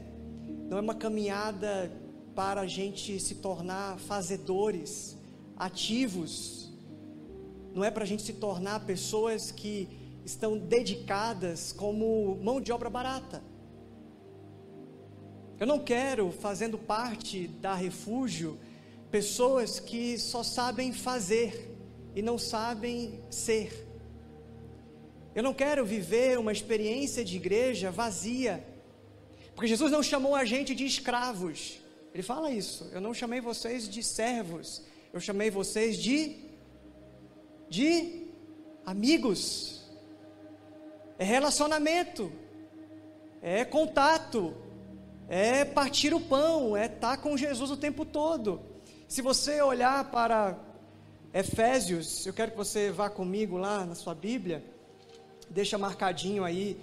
não 0.69 0.77
é 0.77 0.81
uma 0.81 0.95
caminhada 0.95 1.91
para 2.33 2.61
a 2.61 2.67
gente 2.67 3.19
se 3.19 3.35
tornar 3.35 3.99
fazedores, 3.99 5.17
ativos, 5.57 6.71
não 7.73 7.83
é 7.83 7.91
para 7.91 8.03
a 8.03 8.07
gente 8.07 8.23
se 8.23 8.33
tornar 8.33 8.85
pessoas 8.85 9.51
que 9.51 9.87
estão 10.25 10.57
dedicadas 10.57 11.71
como 11.71 12.37
mão 12.41 12.61
de 12.61 12.71
obra 12.71 12.89
barata. 12.89 13.43
Eu 15.59 15.67
não 15.67 15.77
quero, 15.77 16.31
fazendo 16.31 16.77
parte 16.77 17.47
da 17.47 17.75
refúgio, 17.75 18.57
pessoas 19.11 19.79
que 19.79 20.17
só 20.17 20.41
sabem 20.41 20.91
fazer 20.91 21.70
e 22.15 22.21
não 22.21 22.37
sabem 22.37 23.19
ser. 23.29 23.87
Eu 25.33 25.43
não 25.43 25.53
quero 25.53 25.85
viver 25.85 26.37
uma 26.37 26.51
experiência 26.51 27.23
de 27.23 27.35
igreja 27.37 27.89
vazia, 27.89 28.63
porque 29.55 29.67
Jesus 29.67 29.91
não 29.91 30.03
chamou 30.03 30.35
a 30.35 30.43
gente 30.43 30.75
de 30.75 30.85
escravos. 30.85 31.79
Ele 32.13 32.23
fala 32.23 32.51
isso. 32.51 32.89
Eu 32.91 32.99
não 32.99 33.13
chamei 33.13 33.39
vocês 33.39 33.87
de 33.87 34.03
servos, 34.03 34.83
eu 35.13 35.19
chamei 35.19 35.49
vocês 35.49 35.97
de 35.97 36.51
de 37.69 38.27
amigos. 38.85 39.81
É 41.17 41.23
relacionamento, 41.23 42.29
é 43.41 43.63
contato, 43.63 44.53
é 45.29 45.63
partir 45.63 46.13
o 46.13 46.19
pão, 46.19 46.75
é 46.75 46.87
estar 46.87 47.17
com 47.17 47.37
Jesus 47.37 47.71
o 47.71 47.77
tempo 47.77 48.03
todo. 48.03 48.59
Se 49.07 49.21
você 49.21 49.61
olhar 49.61 50.11
para 50.11 50.57
Efésios, 51.33 52.25
eu 52.25 52.33
quero 52.33 52.51
que 52.51 52.57
você 52.57 52.91
vá 52.91 53.09
comigo 53.09 53.55
lá 53.55 53.85
na 53.85 53.95
sua 53.95 54.13
Bíblia, 54.13 54.61
deixa 55.49 55.77
marcadinho 55.77 56.43
aí, 56.43 56.77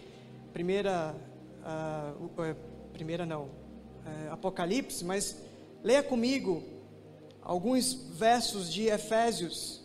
primeira, 0.55 1.15
uh, 1.63 2.57
primeira 2.95 3.27
não, 3.27 3.43
uh, 3.43 4.33
Apocalipse, 4.33 5.05
mas 5.05 5.43
leia 5.85 6.03
comigo 6.03 6.63
alguns 7.43 7.93
versos 7.93 8.73
de 8.73 8.87
Efésios, 8.87 9.83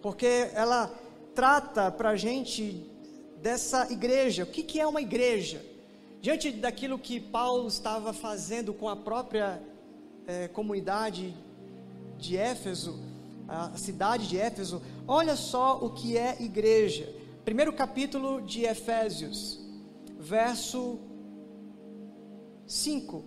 porque 0.00 0.48
ela 0.54 0.94
trata 1.34 1.90
para 1.90 2.10
a 2.10 2.16
gente 2.16 2.88
dessa 3.42 3.90
igreja. 3.90 4.44
O 4.44 4.46
que, 4.46 4.62
que 4.62 4.78
é 4.78 4.86
uma 4.86 5.02
igreja? 5.02 5.60
Diante 6.20 6.52
daquilo 6.52 7.00
que 7.00 7.18
Paulo 7.18 7.66
estava 7.66 8.12
fazendo 8.12 8.72
com 8.72 8.88
a 8.88 8.94
própria 8.94 9.60
eh, 10.26 10.48
comunidade 10.48 11.34
de 12.16 12.36
Éfeso, 12.36 12.98
a 13.48 13.76
cidade 13.76 14.28
de 14.28 14.38
Éfeso, 14.38 14.82
olha 15.06 15.36
só 15.36 15.78
o 15.78 15.90
que 15.90 16.16
é 16.16 16.36
igreja. 16.40 17.12
Primeiro 17.44 17.72
capítulo 17.72 18.40
de 18.40 18.64
Efésios, 18.64 19.60
verso 20.18 20.98
5. 22.66 23.24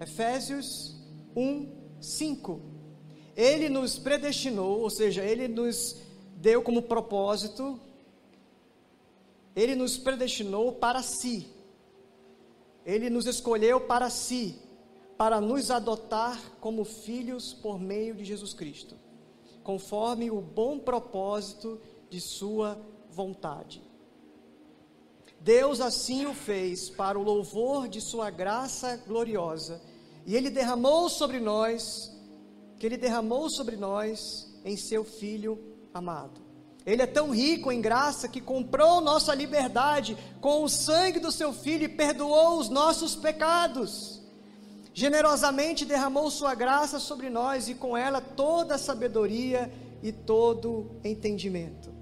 Efésios 0.00 0.96
1, 1.34 1.68
5. 2.00 2.60
Ele 3.36 3.68
nos 3.68 3.98
predestinou, 3.98 4.80
ou 4.80 4.88
seja, 4.88 5.22
ele 5.22 5.48
nos 5.48 5.96
deu 6.36 6.62
como 6.62 6.82
propósito, 6.82 7.78
ele 9.54 9.74
nos 9.74 9.98
predestinou 9.98 10.72
para 10.72 11.02
si. 11.02 11.48
Ele 12.84 13.10
nos 13.10 13.26
escolheu 13.26 13.80
para 13.80 14.08
si, 14.08 14.58
para 15.18 15.40
nos 15.40 15.70
adotar 15.70 16.40
como 16.60 16.84
filhos 16.84 17.52
por 17.52 17.78
meio 17.78 18.14
de 18.14 18.24
Jesus 18.24 18.54
Cristo 18.54 18.96
conforme 19.66 20.30
o 20.30 20.40
bom 20.40 20.78
propósito 20.78 21.80
de 22.08 22.20
Sua 22.20 22.80
vontade. 23.10 23.82
Deus 25.40 25.80
assim 25.80 26.24
o 26.24 26.32
fez 26.32 26.88
para 26.88 27.18
o 27.18 27.22
louvor 27.24 27.88
de 27.88 28.00
Sua 28.00 28.30
graça 28.30 28.96
gloriosa, 29.08 29.82
e 30.24 30.36
Ele 30.36 30.50
derramou 30.50 31.08
sobre 31.08 31.40
nós, 31.40 32.16
que 32.78 32.86
Ele 32.86 32.96
derramou 32.96 33.50
sobre 33.50 33.76
nós 33.76 34.56
em 34.64 34.76
Seu 34.76 35.02
Filho 35.02 35.58
amado. 35.92 36.40
Ele 36.86 37.02
é 37.02 37.06
tão 37.06 37.30
rico 37.30 37.72
em 37.72 37.80
graça 37.80 38.28
que 38.28 38.40
comprou 38.40 39.00
nossa 39.00 39.34
liberdade 39.34 40.16
com 40.40 40.62
o 40.62 40.68
sangue 40.68 41.18
do 41.18 41.32
Seu 41.32 41.52
Filho 41.52 41.86
e 41.86 41.88
perdoou 41.88 42.60
os 42.60 42.68
nossos 42.68 43.16
pecados 43.16 44.15
generosamente 44.96 45.84
derramou 45.84 46.30
sua 46.30 46.54
graça 46.54 46.98
sobre 46.98 47.28
nós 47.28 47.68
e 47.68 47.74
com 47.74 47.94
ela 47.94 48.18
toda 48.18 48.76
a 48.76 48.78
sabedoria 48.78 49.70
e 50.02 50.10
todo 50.10 50.90
entendimento. 51.04 51.92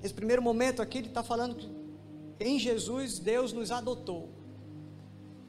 Nesse 0.00 0.14
primeiro 0.14 0.40
momento 0.40 0.80
aqui, 0.80 0.98
ele 0.98 1.08
está 1.08 1.24
falando 1.24 1.56
que 1.56 1.68
em 2.38 2.60
Jesus 2.60 3.18
Deus 3.18 3.52
nos 3.52 3.72
adotou. 3.72 4.28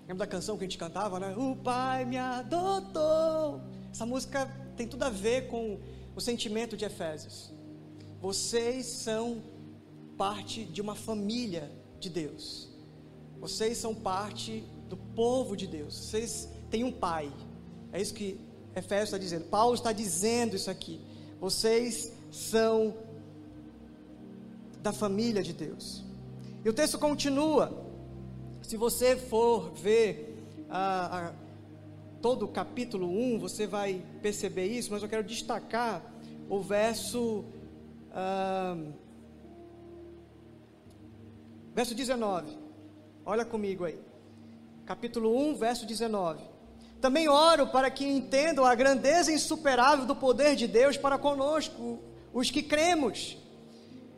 Lembra 0.07 0.25
da 0.25 0.27
canção 0.27 0.57
que 0.57 0.63
a 0.63 0.67
gente 0.67 0.79
cantava, 0.79 1.19
né? 1.19 1.35
O 1.37 1.55
Pai 1.55 2.05
me 2.05 2.17
adotou. 2.17 3.61
Essa 3.91 4.07
música 4.07 4.51
tem 4.75 4.87
tudo 4.87 5.03
a 5.03 5.11
ver 5.11 5.49
com 5.49 5.79
o 6.15 6.19
sentimento 6.19 6.75
de 6.75 6.85
Efésios. 6.85 7.53
Vocês 8.19 8.87
são 8.87 9.43
parte 10.17 10.65
de 10.65 10.81
uma 10.81 10.95
família 10.95 11.71
de 11.99 12.09
Deus. 12.09 12.67
Vocês 13.39 13.77
são 13.77 13.93
parte 13.93 14.63
do 14.87 14.97
povo 14.97 15.55
de 15.55 15.67
Deus. 15.67 15.95
Vocês 15.95 16.49
têm 16.69 16.83
um 16.83 16.91
pai. 16.91 17.31
É 17.91 18.01
isso 18.01 18.13
que 18.13 18.39
Efésios 18.75 19.09
está 19.09 19.17
dizendo. 19.17 19.45
Paulo 19.45 19.75
está 19.75 19.91
dizendo 19.91 20.55
isso 20.55 20.69
aqui. 20.69 21.01
Vocês 21.39 22.13
são 22.31 22.95
da 24.81 24.91
família 24.93 25.41
de 25.43 25.53
Deus. 25.53 26.03
E 26.63 26.69
o 26.69 26.73
texto 26.73 26.97
continua. 26.97 27.85
Se 28.61 28.77
você 28.77 29.15
for 29.15 29.71
ver 29.71 30.37
a, 30.69 31.27
a, 31.27 31.33
todo 32.21 32.45
o 32.45 32.47
capítulo 32.47 33.07
1, 33.07 33.39
você 33.39 33.65
vai 33.65 34.03
perceber 34.21 34.65
isso, 34.65 34.91
mas 34.91 35.01
eu 35.01 35.09
quero 35.09 35.23
destacar 35.23 36.03
o 36.49 36.59
verso. 36.59 37.45
Ah, 38.11 38.77
verso 41.73 41.95
19. 41.95 42.57
Olha 43.25 43.45
comigo 43.45 43.85
aí 43.85 44.06
capítulo 44.87 45.37
1, 45.49 45.55
verso 45.55 45.85
19. 45.85 46.41
Também 47.01 47.27
oro 47.27 47.67
para 47.67 47.91
que 47.91 48.07
entendam 48.07 48.63
a 48.63 48.73
grandeza 48.73 49.33
insuperável 49.33 50.05
do 50.05 50.15
poder 50.15 50.55
de 50.55 50.65
Deus 50.65 50.95
para 50.95 51.17
conosco, 51.17 51.99
os 52.33 52.49
que 52.49 52.63
cremos. 52.63 53.37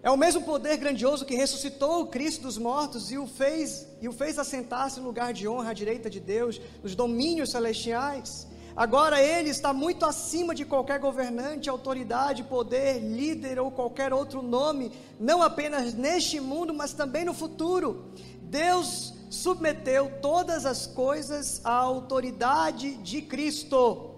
É 0.04 0.12
o 0.12 0.16
mesmo 0.16 0.44
poder 0.44 0.78
grandioso 0.78 1.26
que 1.26 1.36
ressuscitou 1.36 2.04
o 2.04 2.08
Cristo 2.08 2.44
dos 2.44 2.60
mortos 2.60 3.12
e 3.12 3.18
o 3.18 3.26
fez 3.26 3.88
e 4.00 4.08
o 4.08 4.14
fez 4.14 4.38
assentar-se 4.38 5.00
no 5.00 5.08
lugar 5.08 5.34
de 5.34 5.48
honra 5.48 5.72
à 5.72 5.74
direita 5.74 6.08
de 6.08 6.20
Deus, 6.20 6.62
nos 6.84 6.94
domínios 6.94 7.50
celestiais. 7.50 8.48
Agora 8.76 9.20
ele 9.22 9.50
está 9.50 9.74
muito 9.74 10.06
acima 10.06 10.54
de 10.54 10.66
qualquer 10.66 11.00
governante, 11.00 11.68
autoridade, 11.68 12.44
poder, 12.44 13.00
líder 13.00 13.60
ou 13.60 13.72
qualquer 13.72 14.14
outro 14.14 14.44
nome, 14.44 14.92
não 15.20 15.42
apenas 15.42 15.96
neste 15.96 16.40
mundo, 16.40 16.76
mas 16.76 16.94
também 16.94 17.26
no 17.26 17.34
futuro. 17.34 18.14
Deus 18.44 19.19
submeteu 19.30 20.12
todas 20.22 20.66
as 20.66 20.88
coisas 20.88 21.62
à 21.64 21.74
autoridade 21.74 22.96
de 22.96 23.22
Cristo 23.22 24.12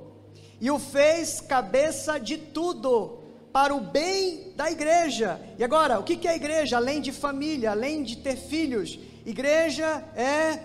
e 0.60 0.72
o 0.72 0.80
fez 0.80 1.42
cabeça 1.42 2.20
de 2.20 2.38
tudo 2.38 3.20
para 3.52 3.76
o 3.76 3.82
bem 3.82 4.54
da 4.56 4.72
igreja. 4.72 5.40
E 5.58 5.64
agora, 5.64 6.00
o 6.00 6.04
que 6.04 6.28
é 6.28 6.32
a 6.32 6.36
igreja? 6.36 6.78
Além 6.78 7.02
de 7.02 7.12
família, 7.12 7.72
além 7.72 8.04
de 8.04 8.18
ter 8.18 8.38
filhos, 8.38 8.98
Igreja 9.26 10.04
é 10.16 10.60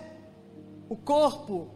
o 0.89 0.95
corpo, 0.95 1.67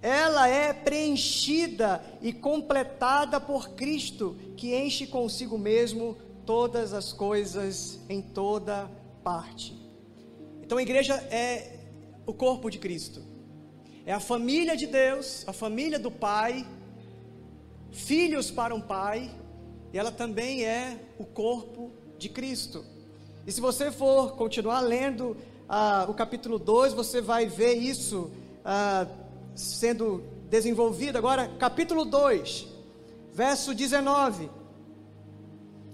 ela 0.00 0.48
é 0.48 0.72
preenchida 0.72 2.02
e 2.22 2.32
completada 2.32 3.38
por 3.38 3.70
Cristo, 3.70 4.36
que 4.56 4.74
enche 4.74 5.06
consigo 5.06 5.58
mesmo 5.58 6.16
todas 6.46 6.94
as 6.94 7.12
coisas 7.12 8.00
em 8.08 8.22
toda 8.22 8.90
parte. 9.22 9.78
Então 10.62 10.78
a 10.78 10.82
igreja 10.82 11.14
é 11.30 11.71
o 12.26 12.32
corpo 12.32 12.70
de 12.70 12.78
Cristo, 12.78 13.22
é 14.04 14.12
a 14.12 14.20
família 14.20 14.76
de 14.76 14.86
Deus, 14.86 15.44
a 15.46 15.52
família 15.52 15.98
do 15.98 16.10
Pai, 16.10 16.66
filhos 17.90 18.50
para 18.50 18.74
um 18.74 18.80
Pai, 18.80 19.30
e 19.92 19.98
ela 19.98 20.10
também 20.10 20.64
é 20.64 20.98
o 21.18 21.24
corpo 21.24 21.92
de 22.18 22.28
Cristo. 22.28 22.84
E 23.46 23.52
se 23.52 23.60
você 23.60 23.90
for 23.90 24.36
continuar 24.36 24.80
lendo 24.80 25.36
ah, 25.68 26.06
o 26.08 26.14
capítulo 26.14 26.58
2, 26.58 26.92
você 26.92 27.20
vai 27.20 27.46
ver 27.46 27.74
isso 27.74 28.30
ah, 28.64 29.06
sendo 29.54 30.22
desenvolvido. 30.48 31.16
Agora, 31.16 31.48
capítulo 31.58 32.04
2, 32.04 32.66
verso 33.32 33.74
19. 33.74 34.50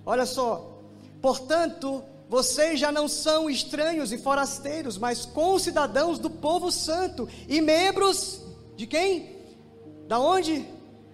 Olha 0.05 0.27
só. 0.27 0.81
Portanto, 1.21 2.03
vocês 2.29 2.79
já 2.79 2.93
não 2.93 3.09
são 3.09 3.49
estranhos 3.49 4.13
e 4.13 4.19
forasteiros, 4.19 4.99
mas 4.99 5.25
concidadãos 5.25 6.19
do 6.19 6.29
povo 6.29 6.71
santo 6.71 7.27
e 7.49 7.61
membros 7.61 8.43
de 8.77 8.87
quem? 8.87 9.37
Da 10.07 10.19
onde? 10.19 10.67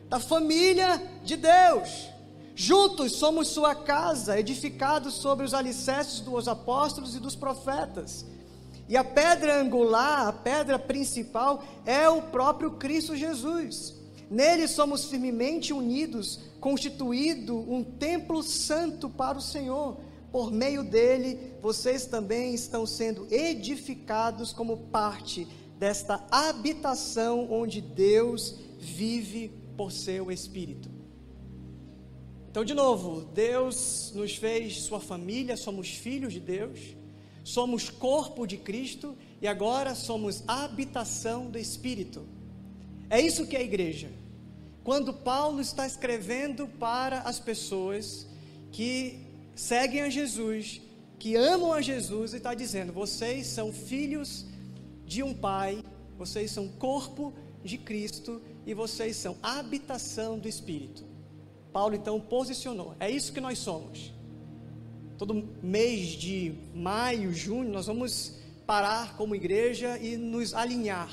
Da 0.08 0.18
família 0.18 1.00
de 1.22 1.36
Deus. 1.36 2.08
Juntos 2.56 3.12
somos 3.12 3.48
sua 3.48 3.74
casa, 3.74 4.38
edificados 4.38 5.14
sobre 5.14 5.44
os 5.44 5.54
alicerces 5.54 6.20
dos 6.20 6.48
apóstolos 6.48 7.14
e 7.14 7.20
dos 7.20 7.34
profetas. 7.36 8.26
E 8.88 8.96
a 8.96 9.02
pedra 9.02 9.60
angular, 9.60 10.28
a 10.28 10.32
pedra 10.32 10.78
principal, 10.78 11.62
é 11.86 12.08
o 12.08 12.22
próprio 12.22 12.72
Cristo 12.72 13.16
Jesus. 13.16 13.94
Nele 14.30 14.68
somos 14.68 15.04
firmemente 15.06 15.72
unidos, 15.72 16.40
constituído 16.60 17.56
um 17.56 17.82
templo 17.82 18.42
santo 18.42 19.08
para 19.08 19.38
o 19.38 19.42
Senhor. 19.42 19.96
Por 20.34 20.50
meio 20.50 20.82
dele, 20.82 21.38
vocês 21.62 22.06
também 22.06 22.52
estão 22.52 22.84
sendo 22.84 23.32
edificados 23.32 24.52
como 24.52 24.76
parte 24.88 25.46
desta 25.78 26.26
habitação 26.28 27.46
onde 27.52 27.80
Deus 27.80 28.58
vive 28.76 29.52
por 29.76 29.92
seu 29.92 30.32
Espírito. 30.32 30.90
Então, 32.50 32.64
de 32.64 32.74
novo, 32.74 33.20
Deus 33.32 34.10
nos 34.12 34.34
fez 34.34 34.80
sua 34.82 34.98
família, 34.98 35.56
somos 35.56 35.90
filhos 35.90 36.32
de 36.32 36.40
Deus 36.40 36.80
somos 37.44 37.90
corpo 37.90 38.46
de 38.46 38.56
Cristo 38.56 39.14
e 39.40 39.46
agora 39.46 39.94
somos 39.94 40.42
habitação 40.48 41.50
do 41.50 41.58
Espírito. 41.58 42.26
É 43.10 43.20
isso 43.20 43.46
que 43.46 43.54
é 43.54 43.60
a 43.60 43.62
igreja. 43.62 44.10
Quando 44.82 45.12
Paulo 45.12 45.60
está 45.60 45.86
escrevendo 45.86 46.66
para 46.66 47.20
as 47.20 47.38
pessoas 47.38 48.26
que 48.72 49.23
seguem 49.54 50.02
a 50.02 50.10
Jesus, 50.10 50.80
que 51.18 51.36
amam 51.36 51.72
a 51.72 51.80
Jesus, 51.80 52.32
ele 52.32 52.38
está 52.38 52.54
dizendo: 52.54 52.92
vocês 52.92 53.46
são 53.46 53.72
filhos 53.72 54.46
de 55.06 55.22
um 55.22 55.34
Pai, 55.34 55.82
vocês 56.16 56.50
são 56.50 56.68
corpo 56.68 57.32
de 57.62 57.78
Cristo 57.78 58.40
e 58.66 58.74
vocês 58.74 59.16
são 59.16 59.36
habitação 59.42 60.38
do 60.38 60.48
Espírito. 60.48 61.04
Paulo 61.72 61.94
então 61.94 62.20
posicionou: 62.20 62.94
é 63.00 63.10
isso 63.10 63.32
que 63.32 63.40
nós 63.40 63.58
somos 63.58 64.14
todo 65.16 65.48
mês 65.62 66.08
de 66.08 66.54
maio, 66.74 67.32
junho, 67.32 67.70
nós 67.70 67.86
vamos 67.86 68.34
parar 68.66 69.16
como 69.16 69.34
igreja 69.34 69.98
e 69.98 70.16
nos 70.16 70.54
alinhar. 70.54 71.10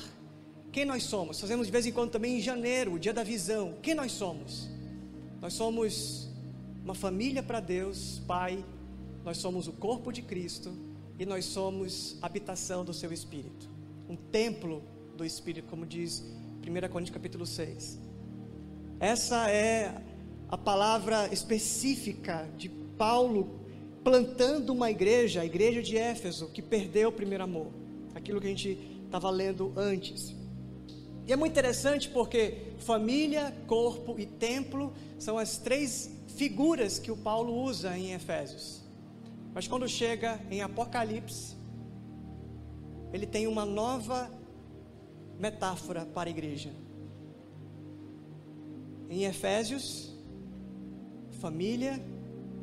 Quem 0.70 0.84
nós 0.84 1.04
somos? 1.04 1.40
Fazemos 1.40 1.66
de 1.66 1.72
vez 1.72 1.86
em 1.86 1.92
quando 1.92 2.10
também 2.10 2.38
em 2.38 2.40
janeiro, 2.40 2.94
o 2.94 2.98
dia 2.98 3.12
da 3.12 3.22
visão. 3.22 3.74
Quem 3.82 3.94
nós 3.94 4.12
somos? 4.12 4.68
Nós 5.40 5.52
somos 5.54 6.28
uma 6.84 6.94
família 6.94 7.42
para 7.42 7.60
Deus, 7.60 8.20
Pai. 8.26 8.64
Nós 9.24 9.38
somos 9.38 9.68
o 9.68 9.72
corpo 9.72 10.12
de 10.12 10.20
Cristo 10.20 10.72
e 11.18 11.24
nós 11.24 11.44
somos 11.44 12.16
habitação 12.20 12.84
do 12.84 12.92
seu 12.92 13.12
Espírito. 13.12 13.68
Um 14.08 14.16
templo 14.16 14.82
do 15.16 15.24
Espírito, 15.24 15.68
como 15.68 15.86
diz 15.86 16.24
1 16.66 16.88
Coríntios 16.90 17.14
capítulo 17.14 17.46
6. 17.46 18.00
Essa 18.98 19.48
é 19.48 20.02
a 20.48 20.58
palavra 20.58 21.32
específica 21.32 22.48
de 22.58 22.68
Paulo 22.68 23.60
plantando 24.02 24.70
uma 24.70 24.90
igreja, 24.90 25.42
a 25.42 25.46
igreja 25.46 25.80
de 25.80 25.96
Éfeso, 25.96 26.48
que 26.48 26.60
perdeu 26.60 27.10
o 27.10 27.12
primeiro 27.12 27.44
amor. 27.44 27.68
Aquilo 28.12 28.40
que 28.40 28.46
a 28.48 28.50
gente 28.50 28.78
estava 29.04 29.30
lendo 29.30 29.72
antes. 29.76 30.34
E 31.26 31.32
é 31.32 31.36
muito 31.36 31.52
interessante 31.52 32.08
porque 32.08 32.72
família, 32.78 33.54
corpo 33.68 34.18
e 34.18 34.26
templo 34.26 34.92
são 35.18 35.38
as 35.38 35.56
três 35.56 36.10
figuras 36.32 36.98
que 36.98 37.10
o 37.10 37.16
Paulo 37.16 37.62
usa 37.62 37.96
em 37.96 38.12
Efésios. 38.12 38.82
Mas 39.54 39.68
quando 39.68 39.88
chega 39.88 40.40
em 40.50 40.62
Apocalipse, 40.62 41.56
ele 43.12 43.26
tem 43.26 43.46
uma 43.46 43.64
nova 43.64 44.30
metáfora 45.38 46.06
para 46.06 46.28
a 46.28 46.30
igreja. 46.30 46.70
Em 49.10 49.24
Efésios, 49.24 50.14
família, 51.40 52.02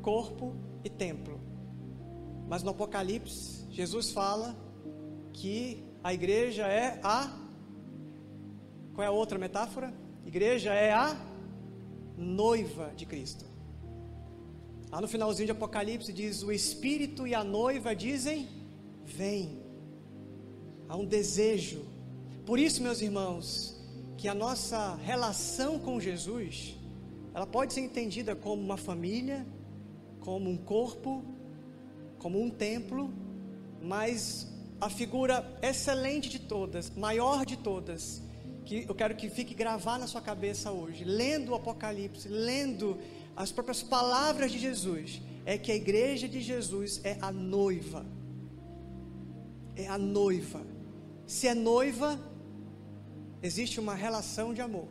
corpo 0.01 0.55
e 0.83 0.89
templo. 0.89 1.39
Mas 2.47 2.63
no 2.63 2.71
Apocalipse, 2.71 3.65
Jesus 3.69 4.11
fala 4.11 4.55
que 5.31 5.83
a 6.03 6.13
igreja 6.13 6.67
é 6.67 6.99
a. 7.03 7.31
Qual 8.93 9.03
é 9.03 9.07
a 9.07 9.11
outra 9.11 9.37
metáfora? 9.37 9.93
Igreja 10.25 10.73
é 10.73 10.91
a 10.91 11.15
noiva 12.17 12.91
de 12.95 13.05
Cristo. 13.05 13.48
Lá 14.91 14.99
no 14.99 15.07
finalzinho 15.07 15.45
de 15.45 15.51
Apocalipse 15.51 16.11
diz: 16.11 16.41
O 16.41 16.51
Espírito 16.51 17.27
e 17.27 17.35
a 17.35 17.43
noiva 17.43 17.95
dizem: 17.95 18.47
Vem. 19.05 19.59
Há 20.87 20.95
um 20.95 21.05
desejo. 21.05 21.85
Por 22.45 22.57
isso, 22.57 22.81
meus 22.81 22.99
irmãos, 22.99 23.79
que 24.17 24.27
a 24.27 24.33
nossa 24.33 24.95
relação 24.95 25.77
com 25.77 25.99
Jesus, 25.99 26.75
ela 27.33 27.45
pode 27.45 27.73
ser 27.73 27.81
entendida 27.81 28.35
como 28.35 28.61
uma 28.61 28.77
família, 28.77 29.45
como 30.19 30.49
um 30.49 30.57
corpo, 30.57 31.23
como 32.17 32.41
um 32.41 32.49
templo, 32.49 33.13
mas 33.81 34.47
a 34.81 34.89
figura 34.89 35.45
excelente 35.61 36.29
de 36.29 36.39
todas, 36.39 36.89
maior 36.89 37.45
de 37.45 37.57
todas, 37.57 38.23
que 38.65 38.85
eu 38.87 38.95
quero 38.95 39.15
que 39.15 39.29
fique 39.29 39.53
gravada 39.53 39.99
na 39.99 40.07
sua 40.07 40.21
cabeça 40.21 40.71
hoje, 40.71 41.03
lendo 41.03 41.51
o 41.51 41.55
Apocalipse, 41.55 42.27
lendo 42.27 42.97
as 43.39 43.53
próprias 43.53 43.81
palavras 43.81 44.51
de 44.51 44.59
Jesus, 44.59 45.21
é 45.45 45.57
que 45.57 45.71
a 45.71 45.75
igreja 45.75 46.27
de 46.27 46.41
Jesus 46.41 46.99
é 47.05 47.17
a 47.21 47.31
noiva. 47.31 48.05
É 49.77 49.87
a 49.87 49.97
noiva. 49.97 50.61
Se 51.25 51.47
é 51.47 51.53
noiva, 51.55 52.19
existe 53.41 53.79
uma 53.79 53.95
relação 53.95 54.53
de 54.53 54.61
amor. 54.61 54.89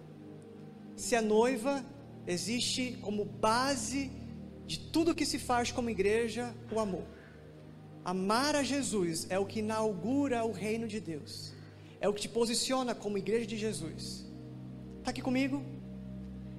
Se 0.96 1.14
é 1.14 1.20
noiva, 1.20 1.84
existe 2.26 2.98
como 3.02 3.22
base 3.26 4.10
de 4.66 4.78
tudo 4.78 5.14
que 5.14 5.26
se 5.26 5.38
faz 5.38 5.70
como 5.70 5.90
igreja, 5.90 6.54
o 6.72 6.80
amor. 6.80 7.04
Amar 8.02 8.56
a 8.56 8.62
Jesus 8.62 9.26
é 9.28 9.38
o 9.38 9.44
que 9.44 9.58
inaugura 9.58 10.42
o 10.46 10.52
reino 10.52 10.88
de 10.88 11.00
Deus, 11.00 11.52
é 12.00 12.08
o 12.08 12.14
que 12.14 12.22
te 12.22 12.30
posiciona 12.30 12.94
como 12.94 13.18
igreja 13.18 13.44
de 13.44 13.58
Jesus. 13.58 14.24
Está 15.00 15.10
aqui 15.10 15.20
comigo? 15.20 15.62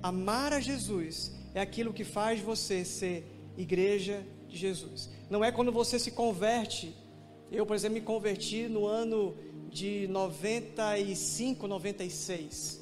Amar 0.03 0.53
a 0.53 0.59
Jesus 0.59 1.38
é 1.53 1.61
aquilo 1.61 1.93
que 1.93 2.03
faz 2.03 2.39
você 2.39 2.85
ser 2.85 3.25
igreja 3.57 4.25
de 4.47 4.57
Jesus. 4.57 5.09
Não 5.29 5.43
é 5.43 5.51
quando 5.51 5.71
você 5.71 5.99
se 5.99 6.11
converte. 6.11 6.95
Eu, 7.51 7.65
por 7.65 7.75
exemplo, 7.75 7.95
me 7.95 8.01
converti 8.01 8.67
no 8.67 8.85
ano 8.85 9.35
de 9.69 10.07
95, 10.07 11.67
96. 11.67 12.79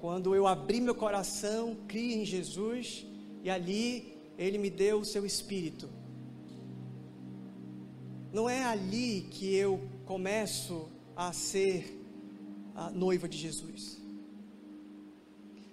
Quando 0.00 0.34
eu 0.34 0.46
abri 0.46 0.80
meu 0.80 0.94
coração, 0.94 1.76
criei 1.88 2.22
em 2.22 2.24
Jesus 2.24 3.06
e 3.42 3.50
ali 3.50 4.16
ele 4.38 4.58
me 4.58 4.70
deu 4.70 5.00
o 5.00 5.04
seu 5.04 5.24
espírito. 5.24 5.88
Não 8.32 8.48
é 8.48 8.62
ali 8.64 9.26
que 9.30 9.54
eu 9.54 9.80
começo 10.04 10.88
a 11.16 11.32
ser 11.32 12.04
a 12.74 12.90
noiva 12.90 13.28
de 13.28 13.38
Jesus. 13.38 14.05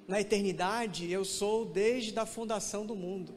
Na 0.07 0.19
eternidade, 0.19 1.09
eu 1.11 1.23
sou 1.23 1.65
desde 1.65 2.17
a 2.19 2.25
fundação 2.25 2.85
do 2.85 2.95
mundo. 2.95 3.33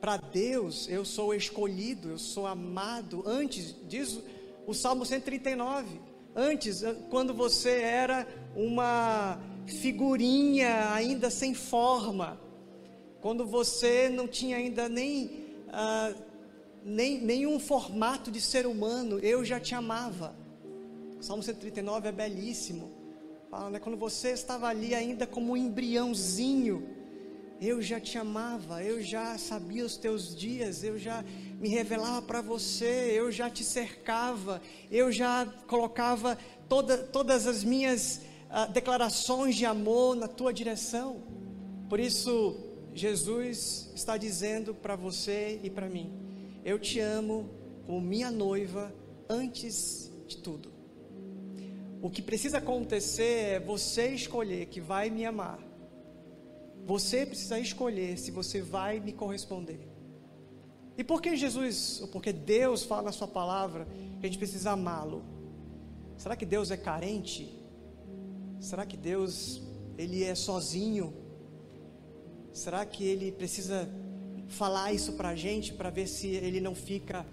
Para 0.00 0.16
Deus, 0.16 0.88
eu 0.88 1.04
sou 1.04 1.34
escolhido, 1.34 2.10
eu 2.10 2.18
sou 2.18 2.46
amado. 2.46 3.22
Antes, 3.26 3.76
diz 3.86 4.18
o 4.66 4.74
Salmo 4.74 5.04
139. 5.04 6.00
Antes, 6.34 6.82
quando 7.10 7.34
você 7.34 7.80
era 7.82 8.26
uma 8.56 9.38
figurinha 9.66 10.92
ainda 10.92 11.30
sem 11.30 11.54
forma, 11.54 12.40
quando 13.20 13.46
você 13.46 14.08
não 14.08 14.26
tinha 14.26 14.56
ainda 14.56 14.88
nem 14.88 15.42
ah, 15.68 16.12
nem, 16.84 17.20
nenhum 17.20 17.58
formato 17.58 18.30
de 18.30 18.40
ser 18.40 18.66
humano, 18.66 19.18
eu 19.20 19.44
já 19.44 19.60
te 19.60 19.74
amava. 19.74 20.34
O 21.18 21.22
Salmo 21.22 21.42
139 21.42 22.08
é 22.08 22.12
belíssimo. 22.12 22.90
Fala, 23.52 23.68
né? 23.68 23.78
Quando 23.78 23.98
você 23.98 24.30
estava 24.30 24.66
ali 24.66 24.94
ainda 24.94 25.26
como 25.26 25.52
um 25.52 25.56
embriãozinho, 25.58 26.88
eu 27.60 27.82
já 27.82 28.00
te 28.00 28.16
amava, 28.16 28.82
eu 28.82 29.02
já 29.02 29.36
sabia 29.36 29.84
os 29.84 29.94
teus 29.94 30.34
dias, 30.34 30.82
eu 30.82 30.98
já 30.98 31.22
me 31.60 31.68
revelava 31.68 32.22
para 32.22 32.40
você, 32.40 33.12
eu 33.14 33.30
já 33.30 33.50
te 33.50 33.62
cercava, 33.62 34.62
eu 34.90 35.12
já 35.12 35.44
colocava 35.66 36.38
toda, 36.66 36.96
todas 36.96 37.46
as 37.46 37.62
minhas 37.62 38.22
uh, 38.48 38.72
declarações 38.72 39.54
de 39.54 39.66
amor 39.66 40.16
na 40.16 40.28
tua 40.28 40.50
direção. 40.50 41.22
Por 41.90 42.00
isso, 42.00 42.56
Jesus 42.94 43.90
está 43.94 44.16
dizendo 44.16 44.74
para 44.74 44.96
você 44.96 45.60
e 45.62 45.68
para 45.68 45.90
mim: 45.90 46.10
Eu 46.64 46.78
te 46.78 47.00
amo 47.00 47.50
como 47.84 48.00
minha 48.00 48.30
noiva 48.30 48.90
antes 49.28 50.10
de 50.26 50.38
tudo. 50.38 50.71
O 52.02 52.10
que 52.10 52.20
precisa 52.20 52.58
acontecer 52.58 53.44
é 53.54 53.60
você 53.60 54.08
escolher 54.08 54.66
que 54.66 54.80
vai 54.80 55.08
me 55.08 55.24
amar. 55.24 55.60
Você 56.84 57.24
precisa 57.24 57.60
escolher 57.60 58.18
se 58.18 58.32
você 58.32 58.60
vai 58.60 58.98
me 58.98 59.12
corresponder. 59.12 59.88
E 60.98 61.04
por 61.04 61.22
que 61.22 61.36
Jesus, 61.36 62.00
ou 62.00 62.08
porque 62.08 62.32
Deus 62.32 62.82
fala 62.82 63.02
na 63.02 63.12
sua 63.12 63.28
palavra 63.28 63.86
que 64.18 64.26
a 64.26 64.28
gente 64.28 64.36
precisa 64.36 64.72
amá-lo? 64.72 65.22
Será 66.16 66.34
que 66.34 66.44
Deus 66.44 66.72
é 66.72 66.76
carente? 66.76 67.56
Será 68.58 68.84
que 68.84 68.96
Deus 68.96 69.62
ele 69.96 70.24
é 70.24 70.34
sozinho? 70.34 71.14
Será 72.52 72.84
que 72.84 73.04
ele 73.04 73.30
precisa 73.30 73.88
falar 74.48 74.92
isso 74.92 75.12
para 75.12 75.28
a 75.28 75.36
gente 75.36 75.72
para 75.72 75.88
ver 75.88 76.08
se 76.08 76.26
ele 76.26 76.60
não 76.60 76.74
fica 76.74 77.24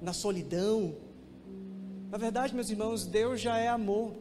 na 0.00 0.14
solidão? 0.14 0.96
Na 2.14 2.18
verdade, 2.18 2.54
meus 2.54 2.70
irmãos, 2.70 3.04
Deus 3.04 3.40
já 3.40 3.58
é 3.58 3.66
amor. 3.66 4.14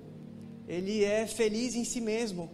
Ele 0.68 1.04
é 1.04 1.28
feliz 1.28 1.76
em 1.76 1.86
si 1.86 2.02
mesmo. 2.02 2.50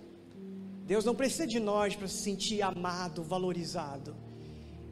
Deus 0.86 1.06
não 1.06 1.16
precisa 1.16 1.48
de 1.48 1.62
nós 1.62 1.96
para 1.96 2.10
se 2.10 2.18
sentir 2.18 2.62
amado, 2.62 3.24
valorizado. 3.24 4.18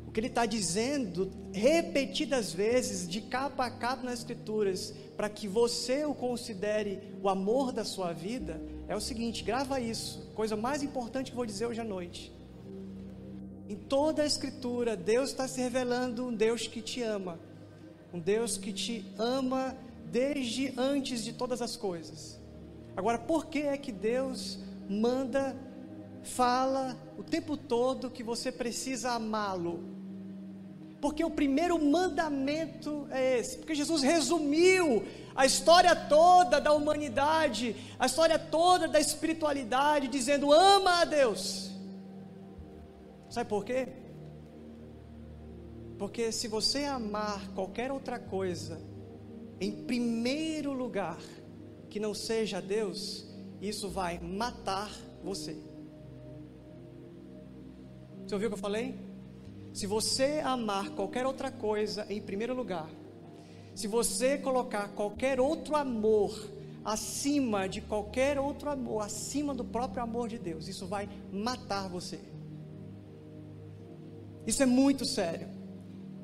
O 0.08 0.12
que 0.12 0.22
Ele 0.22 0.28
está 0.28 0.46
dizendo 0.46 1.30
repetidas 1.52 2.54
vezes, 2.54 3.10
de 3.10 3.20
capa 3.20 3.66
a 3.66 3.70
capa 3.70 4.04
nas 4.04 4.20
Escrituras, 4.20 4.94
para 5.18 5.28
que 5.28 5.50
você 5.50 6.06
o 6.06 6.14
considere 6.14 7.02
o 7.22 7.28
amor 7.28 7.74
da 7.74 7.84
sua 7.84 8.14
vida, 8.14 8.62
é 8.88 8.96
o 8.96 9.02
seguinte: 9.02 9.44
grava 9.44 9.82
isso, 9.82 10.32
coisa 10.34 10.56
mais 10.56 10.82
importante 10.82 11.32
que 11.32 11.36
vou 11.36 11.46
dizer 11.46 11.66
hoje 11.66 11.82
à 11.82 11.84
noite. 11.84 12.32
Em 13.68 13.76
toda 13.76 14.24
a 14.24 14.26
Escritura, 14.26 14.96
Deus 14.96 15.32
está 15.32 15.46
se 15.46 15.60
revelando 15.60 16.26
um 16.26 16.34
Deus 16.34 16.68
que 16.68 16.82
te 16.82 17.02
ama, 17.02 17.38
um 18.14 18.20
Deus 18.20 18.58
que 18.58 18.72
te 18.72 19.06
ama 19.18 19.76
desde 20.12 20.74
antes 20.78 21.24
de 21.24 21.34
todas 21.34 21.62
as 21.62 21.76
coisas. 21.76 22.40
Agora, 22.96 23.18
por 23.20 23.46
que 23.48 23.60
é 23.60 23.78
que 23.78 23.92
Deus 23.92 24.60
manda, 24.90 25.56
fala 26.24 26.98
o 27.18 27.24
tempo 27.24 27.56
todo 27.56 28.10
que 28.10 28.24
você 28.24 28.52
precisa 28.52 29.12
amá-lo? 29.12 29.84
Porque 31.00 31.24
o 31.24 31.30
primeiro 31.30 31.80
mandamento 31.84 33.08
é 33.12 33.40
esse. 33.40 33.58
Porque 33.58 33.76
Jesus 33.76 34.02
resumiu 34.02 35.06
a 35.36 35.46
história 35.46 35.96
toda 35.96 36.60
da 36.60 36.74
humanidade, 36.74 37.76
a 38.00 38.08
história 38.08 38.40
toda 38.40 38.88
da 38.88 39.00
espiritualidade, 39.00 40.08
dizendo: 40.08 40.52
ama 40.52 41.02
a 41.02 41.06
Deus. 41.06 41.72
Sabe 43.30 43.48
por 43.48 43.64
quê? 43.64 43.90
Porque 46.00 46.32
se 46.32 46.48
você 46.48 46.86
amar 46.86 47.48
qualquer 47.54 47.92
outra 47.92 48.18
coisa, 48.18 48.80
em 49.60 49.72
primeiro 49.72 50.74
lugar, 50.74 51.20
que 51.90 52.00
não 52.00 52.14
seja 52.14 52.62
Deus, 52.62 53.26
isso 53.62 53.90
vai 53.90 54.20
matar 54.20 54.92
você. 55.24 55.56
Você 58.26 58.36
ouviu 58.36 58.50
o 58.50 58.52
que 58.52 58.58
eu 58.58 58.62
falei? 58.62 58.96
Se 59.74 59.88
você 59.88 60.42
amar 60.44 60.90
qualquer 60.92 61.26
outra 61.26 61.52
coisa 61.52 62.06
em 62.10 62.22
primeiro 62.22 62.54
lugar, 62.54 62.90
se 63.74 63.88
você 63.88 64.38
colocar 64.38 64.90
qualquer 64.90 65.40
outro 65.40 65.76
amor 65.76 66.36
acima 66.84 67.68
de 67.68 67.82
qualquer 67.82 68.40
outro 68.40 68.70
amor, 68.70 69.02
acima 69.04 69.54
do 69.54 69.64
próprio 69.64 70.02
amor 70.02 70.30
de 70.30 70.38
Deus, 70.38 70.68
isso 70.68 70.86
vai 70.88 71.10
matar 71.32 71.88
você. 71.88 72.20
Isso 74.46 74.64
é 74.64 74.66
muito 74.66 75.04
sério. 75.06 75.48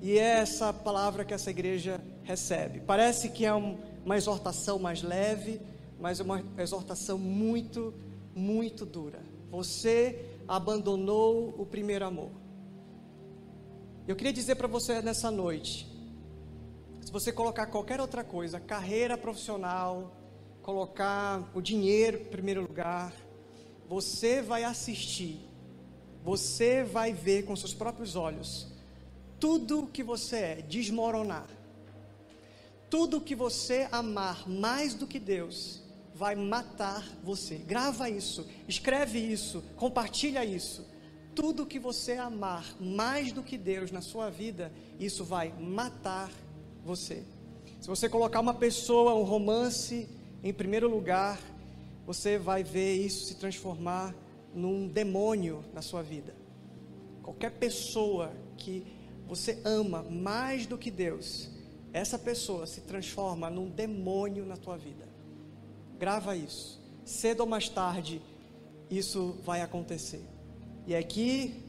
E 0.02 0.18
é 0.18 0.40
essa 0.40 0.74
palavra 0.74 1.26
que 1.26 1.34
essa 1.34 1.52
igreja 1.52 2.02
recebe. 2.24 2.82
Parece 2.82 3.30
que 3.30 3.46
é 3.46 3.54
um, 3.54 3.78
uma 4.06 4.18
exortação 4.18 4.80
mais 4.80 5.02
leve, 5.02 5.62
mas 6.00 6.20
é 6.20 6.24
uma 6.24 6.44
exortação 6.58 7.18
muito, 7.18 7.94
muito 8.36 8.86
dura. 8.86 9.22
Você 9.50 10.26
abandonou 10.48 11.54
o 11.58 11.66
primeiro 11.66 12.06
amor. 12.06 12.32
Eu 14.08 14.16
queria 14.16 14.34
dizer 14.34 14.56
para 14.56 14.68
você 14.68 15.02
nessa 15.02 15.30
noite: 15.30 15.88
se 17.02 17.12
você 17.12 17.32
colocar 17.32 17.68
qualquer 17.68 18.02
outra 18.02 18.24
coisa, 18.24 18.60
carreira 18.60 19.18
profissional, 19.18 20.16
colocar 20.62 21.50
o 21.54 21.62
dinheiro 21.62 22.22
em 22.22 22.26
primeiro 22.26 22.62
lugar, 22.62 23.14
você 23.88 24.42
vai 24.42 24.64
assistir 24.64 25.54
você 26.24 26.84
vai 26.84 27.12
ver 27.12 27.44
com 27.44 27.56
seus 27.56 27.74
próprios 27.74 28.16
olhos 28.16 28.72
tudo 29.40 29.88
que 29.88 30.02
você 30.02 30.38
é 30.38 30.56
desmoronar. 30.62 31.46
Tudo 32.94 33.20
que 33.20 33.34
você 33.34 33.88
amar 33.92 34.48
mais 34.48 34.94
do 34.94 35.08
que 35.08 35.18
Deus 35.18 35.82
vai 36.14 36.36
matar 36.36 37.04
você. 37.24 37.56
Grava 37.56 38.08
isso, 38.08 38.48
escreve 38.68 39.18
isso, 39.18 39.64
compartilha 39.76 40.46
isso. 40.46 40.86
Tudo 41.34 41.66
que 41.66 41.80
você 41.80 42.18
amar 42.18 42.64
mais 42.80 43.32
do 43.32 43.42
que 43.42 43.58
Deus 43.58 43.92
na 43.92 44.00
sua 44.00 44.30
vida, 44.30 44.72
isso 45.00 45.26
vai 45.26 45.52
matar 45.60 46.30
você. 46.86 47.24
Se 47.82 47.88
você 47.88 48.08
colocar 48.08 48.40
uma 48.40 48.54
pessoa, 48.54 49.16
um 49.16 49.24
romance 49.24 50.08
em 50.44 50.54
primeiro 50.54 50.88
lugar, 50.88 51.42
você 52.06 52.38
vai 52.38 52.64
ver 52.64 52.94
isso 52.94 53.26
se 53.26 53.38
transformar 53.38 54.14
num 54.54 54.88
demônio 54.88 55.66
na 55.74 55.82
sua 55.82 56.04
vida. 56.04 56.36
Qualquer 57.24 57.54
pessoa 57.54 58.32
que 58.56 58.86
você 59.28 59.60
ama 59.66 60.04
mais 60.04 60.68
do 60.68 60.78
que 60.78 60.92
Deus, 60.92 61.52
essa 61.94 62.18
pessoa 62.18 62.66
se 62.66 62.82
transforma 62.82 63.50
num 63.52 63.70
demônio 63.70 64.46
na 64.46 64.58
tua 64.58 64.76
vida. 64.76 65.08
Grava 66.00 66.36
isso. 66.36 66.82
Cedo 67.06 67.42
ou 67.42 67.46
mais 67.46 67.70
tarde, 67.70 68.20
isso 68.90 69.38
vai 69.46 69.62
acontecer. 69.62 70.26
E 70.88 70.96
aqui 70.96 71.64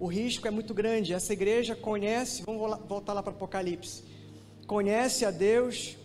o 0.00 0.06
risco 0.06 0.48
é 0.48 0.50
muito 0.50 0.74
grande. 0.74 1.14
Essa 1.14 1.32
igreja 1.32 1.76
conhece, 1.76 2.42
vamos 2.42 2.78
voltar 2.88 3.12
lá 3.12 3.22
para 3.22 3.32
Apocalipse. 3.32 4.02
Conhece 4.66 5.24
a 5.24 5.30
Deus, 5.30 5.96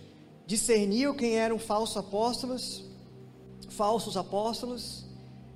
discerniu 0.46 1.16
quem 1.16 1.36
eram 1.38 1.58
falsos 1.58 1.98
apóstolos, 1.98 2.86
falsos 3.70 4.16
apóstolos, 4.16 5.06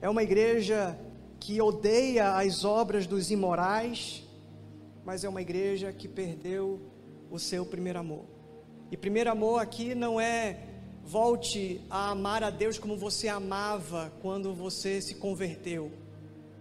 é 0.01 0.09
uma 0.09 0.23
igreja 0.23 0.97
que 1.39 1.61
odeia 1.61 2.35
as 2.35 2.65
obras 2.65 3.05
dos 3.05 3.29
imorais, 3.31 4.23
mas 5.05 5.23
é 5.23 5.29
uma 5.29 5.41
igreja 5.41 5.91
que 5.91 6.07
perdeu 6.07 6.88
o 7.29 7.37
seu 7.39 7.65
primeiro 7.65 7.99
amor. 7.99 8.25
E 8.91 8.97
primeiro 8.97 9.29
amor 9.29 9.61
aqui 9.61 9.93
não 9.93 10.19
é 10.19 10.57
volte 11.03 11.81
a 11.89 12.09
amar 12.09 12.43
a 12.43 12.49
Deus 12.49 12.77
como 12.77 12.95
você 12.95 13.27
amava 13.27 14.11
quando 14.21 14.53
você 14.53 15.01
se 15.01 15.15
converteu. 15.15 15.91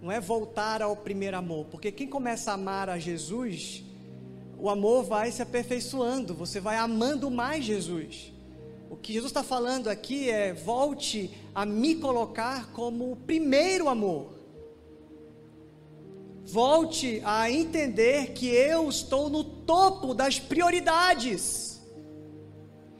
Não 0.00 0.12
é 0.12 0.20
voltar 0.20 0.80
ao 0.80 0.96
primeiro 0.96 1.36
amor, 1.36 1.66
porque 1.66 1.90
quem 1.90 2.06
começa 2.06 2.50
a 2.50 2.54
amar 2.54 2.88
a 2.88 2.98
Jesus, 2.98 3.82
o 4.58 4.70
amor 4.70 5.04
vai 5.04 5.32
se 5.32 5.42
aperfeiçoando, 5.42 6.34
você 6.34 6.60
vai 6.60 6.76
amando 6.76 7.30
mais 7.30 7.64
Jesus. 7.64 8.32
O 8.90 8.96
que 8.96 9.12
Jesus 9.12 9.30
está 9.30 9.42
falando 9.42 9.88
aqui 9.88 10.30
é: 10.30 10.52
volte 10.52 11.30
a 11.54 11.66
me 11.66 11.96
colocar 11.96 12.72
como 12.72 13.12
o 13.12 13.16
primeiro 13.16 13.88
amor. 13.88 14.37
Volte 16.50 17.20
a 17.26 17.50
entender 17.50 18.32
que 18.32 18.46
eu 18.46 18.88
estou 18.88 19.28
no 19.28 19.44
topo 19.44 20.14
das 20.14 20.40
prioridades. 20.40 21.78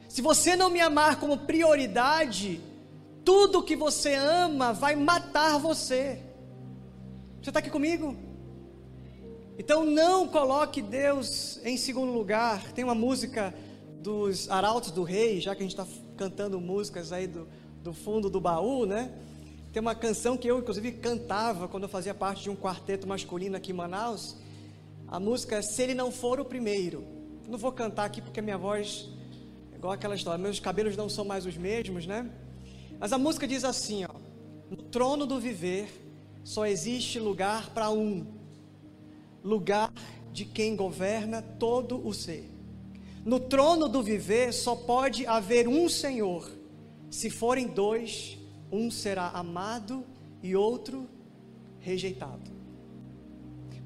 Se 0.07 0.21
você 0.21 0.55
não 0.55 0.69
me 0.69 0.79
amar 0.79 1.19
como 1.19 1.35
prioridade, 1.35 2.61
tudo 3.25 3.63
que 3.63 3.75
você 3.75 4.13
ama 4.13 4.71
vai 4.71 4.95
matar 4.95 5.57
você. 5.57 6.21
Você 7.41 7.49
está 7.49 7.57
aqui 7.57 7.71
comigo? 7.71 8.15
Então 9.57 9.83
não 9.83 10.27
coloque 10.27 10.79
Deus 10.79 11.59
em 11.65 11.75
segundo 11.75 12.11
lugar. 12.11 12.71
Tem 12.73 12.83
uma 12.83 12.93
música 12.93 13.51
dos 13.99 14.47
Arautos 14.51 14.91
do 14.91 15.01
Rei, 15.01 15.41
já 15.41 15.55
que 15.55 15.63
a 15.63 15.65
gente 15.67 15.79
está 15.79 15.87
cantando 16.15 16.61
músicas 16.61 17.11
aí 17.11 17.25
do, 17.25 17.47
do 17.81 17.93
fundo 17.93 18.29
do 18.29 18.39
baú, 18.39 18.85
né? 18.85 19.11
Tem 19.71 19.79
uma 19.79 19.93
canção 19.93 20.35
que 20.35 20.47
eu, 20.47 20.57
inclusive, 20.57 20.93
cantava 20.93 21.67
quando 21.67 21.83
eu 21.83 21.89
fazia 21.89 22.13
parte 22.13 22.43
de 22.43 22.49
um 22.49 22.55
quarteto 22.55 23.07
masculino 23.07 23.55
aqui 23.55 23.71
em 23.71 23.75
Manaus. 23.75 24.35
A 25.07 25.19
música 25.19 25.57
é 25.57 25.61
Se 25.61 25.83
Ele 25.83 25.93
Não 25.93 26.11
For 26.11 26.39
o 26.39 26.45
Primeiro. 26.45 27.05
Não 27.47 27.57
vou 27.57 27.71
cantar 27.71 28.05
aqui 28.05 28.19
porque 28.19 28.41
minha 28.41 28.57
voz 28.57 29.09
é 29.71 29.75
igual 29.75 29.93
aquela 29.93 30.15
história, 30.15 30.41
meus 30.41 30.59
cabelos 30.59 30.97
não 30.97 31.07
são 31.07 31.23
mais 31.23 31.45
os 31.45 31.55
mesmos, 31.55 32.07
né? 32.07 32.27
Mas 32.99 33.13
a 33.13 33.17
música 33.19 33.47
diz 33.47 33.63
assim, 33.63 34.05
ó: 34.05 34.15
No 34.71 34.77
trono 34.77 35.27
do 35.27 35.39
viver 35.39 35.87
só 36.43 36.65
existe 36.65 37.19
lugar 37.19 37.69
para 37.69 37.91
um. 37.91 38.25
Lugar 39.43 39.93
de 40.33 40.45
quem 40.45 40.75
governa 40.75 41.43
todo 41.43 42.05
o 42.05 42.11
ser. 42.11 42.49
No 43.23 43.39
trono 43.39 43.87
do 43.87 44.01
viver 44.01 44.51
só 44.51 44.75
pode 44.75 45.27
haver 45.27 45.67
um 45.67 45.87
Senhor. 45.87 46.51
Se 47.11 47.29
forem 47.29 47.67
dois, 47.67 48.38
um 48.71 48.89
será 48.91 49.29
amado 49.29 50.05
e 50.41 50.55
outro 50.55 51.07
rejeitado. 51.79 52.51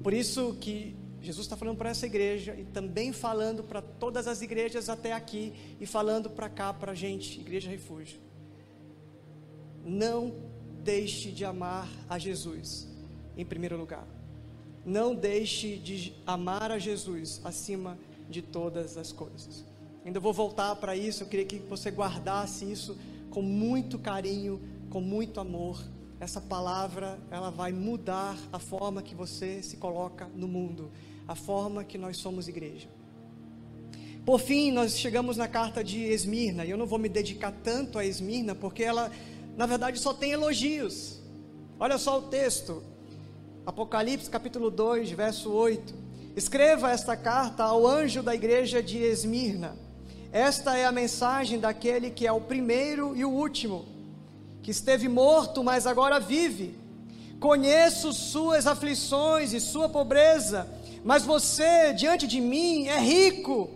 Por 0.02 0.12
isso 0.12 0.56
que 0.60 0.94
Jesus 1.24 1.46
está 1.46 1.56
falando 1.56 1.78
para 1.78 1.88
essa 1.88 2.04
igreja 2.04 2.54
e 2.54 2.64
também 2.64 3.12
falando 3.12 3.64
para 3.64 3.80
todas 3.80 4.28
as 4.28 4.42
igrejas 4.42 4.90
até 4.90 5.12
aqui 5.12 5.54
e 5.80 5.86
falando 5.86 6.28
para 6.28 6.50
cá, 6.50 6.72
para 6.74 6.92
a 6.92 6.94
gente, 6.94 7.40
Igreja 7.40 7.70
Refúgio. 7.70 8.20
Não 9.82 10.34
deixe 10.82 11.32
de 11.32 11.44
amar 11.44 11.88
a 12.08 12.18
Jesus 12.18 12.86
em 13.36 13.44
primeiro 13.44 13.78
lugar. 13.78 14.06
Não 14.84 15.14
deixe 15.14 15.78
de 15.78 16.12
amar 16.26 16.70
a 16.70 16.78
Jesus 16.78 17.40
acima 17.42 17.98
de 18.28 18.42
todas 18.42 18.98
as 18.98 19.10
coisas. 19.10 19.64
Ainda 20.04 20.20
vou 20.20 20.34
voltar 20.34 20.76
para 20.76 20.94
isso, 20.94 21.22
eu 21.22 21.26
queria 21.26 21.46
que 21.46 21.58
você 21.58 21.90
guardasse 21.90 22.70
isso 22.70 22.98
com 23.30 23.40
muito 23.40 23.98
carinho, 23.98 24.60
com 24.94 25.00
muito 25.00 25.40
amor. 25.40 25.82
Essa 26.20 26.40
palavra, 26.40 27.18
ela 27.28 27.50
vai 27.50 27.72
mudar 27.72 28.38
a 28.52 28.60
forma 28.60 29.02
que 29.02 29.12
você 29.12 29.60
se 29.60 29.76
coloca 29.76 30.30
no 30.36 30.46
mundo, 30.46 30.92
a 31.26 31.34
forma 31.34 31.82
que 31.82 31.98
nós 31.98 32.16
somos 32.16 32.46
igreja. 32.46 32.88
Por 34.24 34.38
fim, 34.38 34.70
nós 34.70 34.96
chegamos 34.96 35.36
na 35.36 35.48
carta 35.48 35.82
de 35.82 35.98
Esmirna, 35.98 36.64
e 36.64 36.70
eu 36.70 36.78
não 36.78 36.86
vou 36.86 37.00
me 37.00 37.08
dedicar 37.08 37.50
tanto 37.50 37.98
a 37.98 38.06
Esmirna, 38.06 38.54
porque 38.54 38.84
ela, 38.84 39.10
na 39.56 39.66
verdade, 39.66 39.98
só 39.98 40.14
tem 40.14 40.30
elogios. 40.30 41.20
Olha 41.80 41.98
só 41.98 42.20
o 42.20 42.22
texto, 42.28 42.80
Apocalipse 43.66 44.30
capítulo 44.30 44.70
2, 44.70 45.10
verso 45.10 45.50
8. 45.50 45.92
Escreva 46.36 46.92
esta 46.92 47.16
carta 47.16 47.64
ao 47.64 47.84
anjo 47.84 48.22
da 48.22 48.32
igreja 48.32 48.80
de 48.80 48.98
Esmirna. 48.98 49.76
Esta 50.30 50.78
é 50.78 50.84
a 50.84 50.92
mensagem 50.92 51.58
daquele 51.58 52.10
que 52.10 52.28
é 52.28 52.30
o 52.30 52.40
primeiro 52.40 53.16
e 53.16 53.24
o 53.24 53.30
último, 53.30 53.93
que 54.64 54.72
esteve 54.72 55.06
morto, 55.06 55.62
mas 55.62 55.86
agora 55.86 56.18
vive. 56.18 56.76
Conheço 57.38 58.12
suas 58.12 58.66
aflições 58.66 59.52
e 59.52 59.60
sua 59.60 59.88
pobreza, 59.88 60.68
mas 61.04 61.22
você, 61.22 61.92
diante 61.92 62.26
de 62.26 62.40
mim, 62.40 62.88
é 62.88 62.98
rico. 62.98 63.70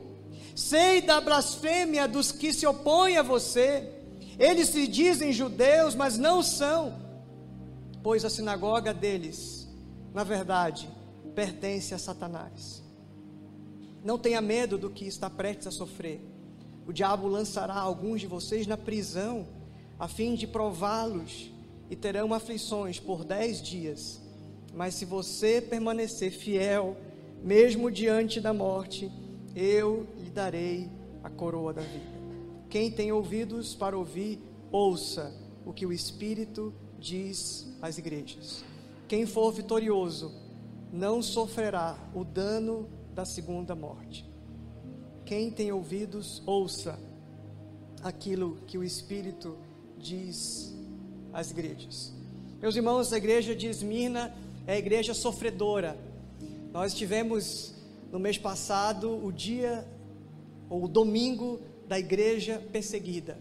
Sei 0.56 1.00
da 1.00 1.20
blasfêmia 1.20 2.08
dos 2.08 2.32
que 2.32 2.52
se 2.52 2.66
opõem 2.66 3.16
a 3.16 3.22
você. 3.22 3.88
Eles 4.36 4.70
se 4.70 4.88
dizem 4.88 5.32
judeus, 5.32 5.94
mas 5.94 6.18
não 6.18 6.42
são, 6.42 6.94
pois 8.02 8.24
a 8.24 8.30
sinagoga 8.30 8.92
deles 8.92 9.58
na 10.12 10.24
verdade, 10.24 10.88
pertence 11.34 11.94
a 11.94 11.98
Satanás. 11.98 12.82
Não 14.02 14.18
tenha 14.18 14.40
medo 14.40 14.78
do 14.78 14.90
que 14.90 15.06
está 15.06 15.28
prestes 15.28 15.68
a 15.68 15.70
sofrer. 15.70 16.20
O 16.86 16.92
diabo 16.92 17.28
lançará 17.28 17.74
alguns 17.74 18.20
de 18.20 18.26
vocês 18.26 18.66
na 18.66 18.76
prisão, 18.76 19.46
a 19.98 20.06
fim 20.06 20.34
de 20.34 20.46
prová-los, 20.46 21.50
e 21.90 21.96
terão 21.96 22.34
aflições 22.34 23.00
por 23.00 23.24
dez 23.24 23.62
dias. 23.62 24.20
Mas 24.74 24.94
se 24.94 25.04
você 25.04 25.60
permanecer 25.60 26.30
fiel, 26.30 26.96
mesmo 27.42 27.90
diante 27.90 28.40
da 28.40 28.52
morte, 28.52 29.10
eu 29.54 30.06
lhe 30.18 30.30
darei 30.30 30.90
a 31.22 31.30
coroa 31.30 31.72
da 31.72 31.82
vida. 31.82 32.18
Quem 32.68 32.90
tem 32.90 33.10
ouvidos 33.10 33.74
para 33.74 33.96
ouvir, 33.96 34.38
ouça 34.70 35.34
o 35.64 35.72
que 35.72 35.86
o 35.86 35.92
Espírito 35.92 36.74
diz 36.98 37.66
às 37.80 37.96
igrejas. 37.96 38.62
Quem 39.06 39.24
for 39.24 39.50
vitorioso 39.50 40.32
não 40.92 41.22
sofrerá 41.22 41.96
o 42.14 42.24
dano 42.24 42.88
da 43.14 43.24
segunda 43.24 43.74
morte. 43.74 44.28
Quem 45.24 45.50
tem 45.50 45.72
ouvidos, 45.72 46.42
ouça 46.46 46.98
aquilo 48.02 48.58
que 48.66 48.76
o 48.76 48.84
Espírito 48.84 49.56
diz 49.56 49.67
às 51.32 51.50
igrejas. 51.50 52.12
Meus 52.60 52.74
irmãos, 52.76 53.12
a 53.12 53.16
igreja 53.16 53.54
de 53.54 53.66
Esmirna 53.66 54.34
é 54.66 54.74
a 54.74 54.78
igreja 54.78 55.14
sofredora. 55.14 55.96
Nós 56.72 56.94
tivemos 56.94 57.74
no 58.10 58.18
mês 58.18 58.38
passado 58.38 59.24
o 59.24 59.32
dia, 59.32 59.86
ou 60.68 60.84
o 60.84 60.88
domingo 60.88 61.60
da 61.86 61.98
igreja 61.98 62.62
perseguida. 62.72 63.38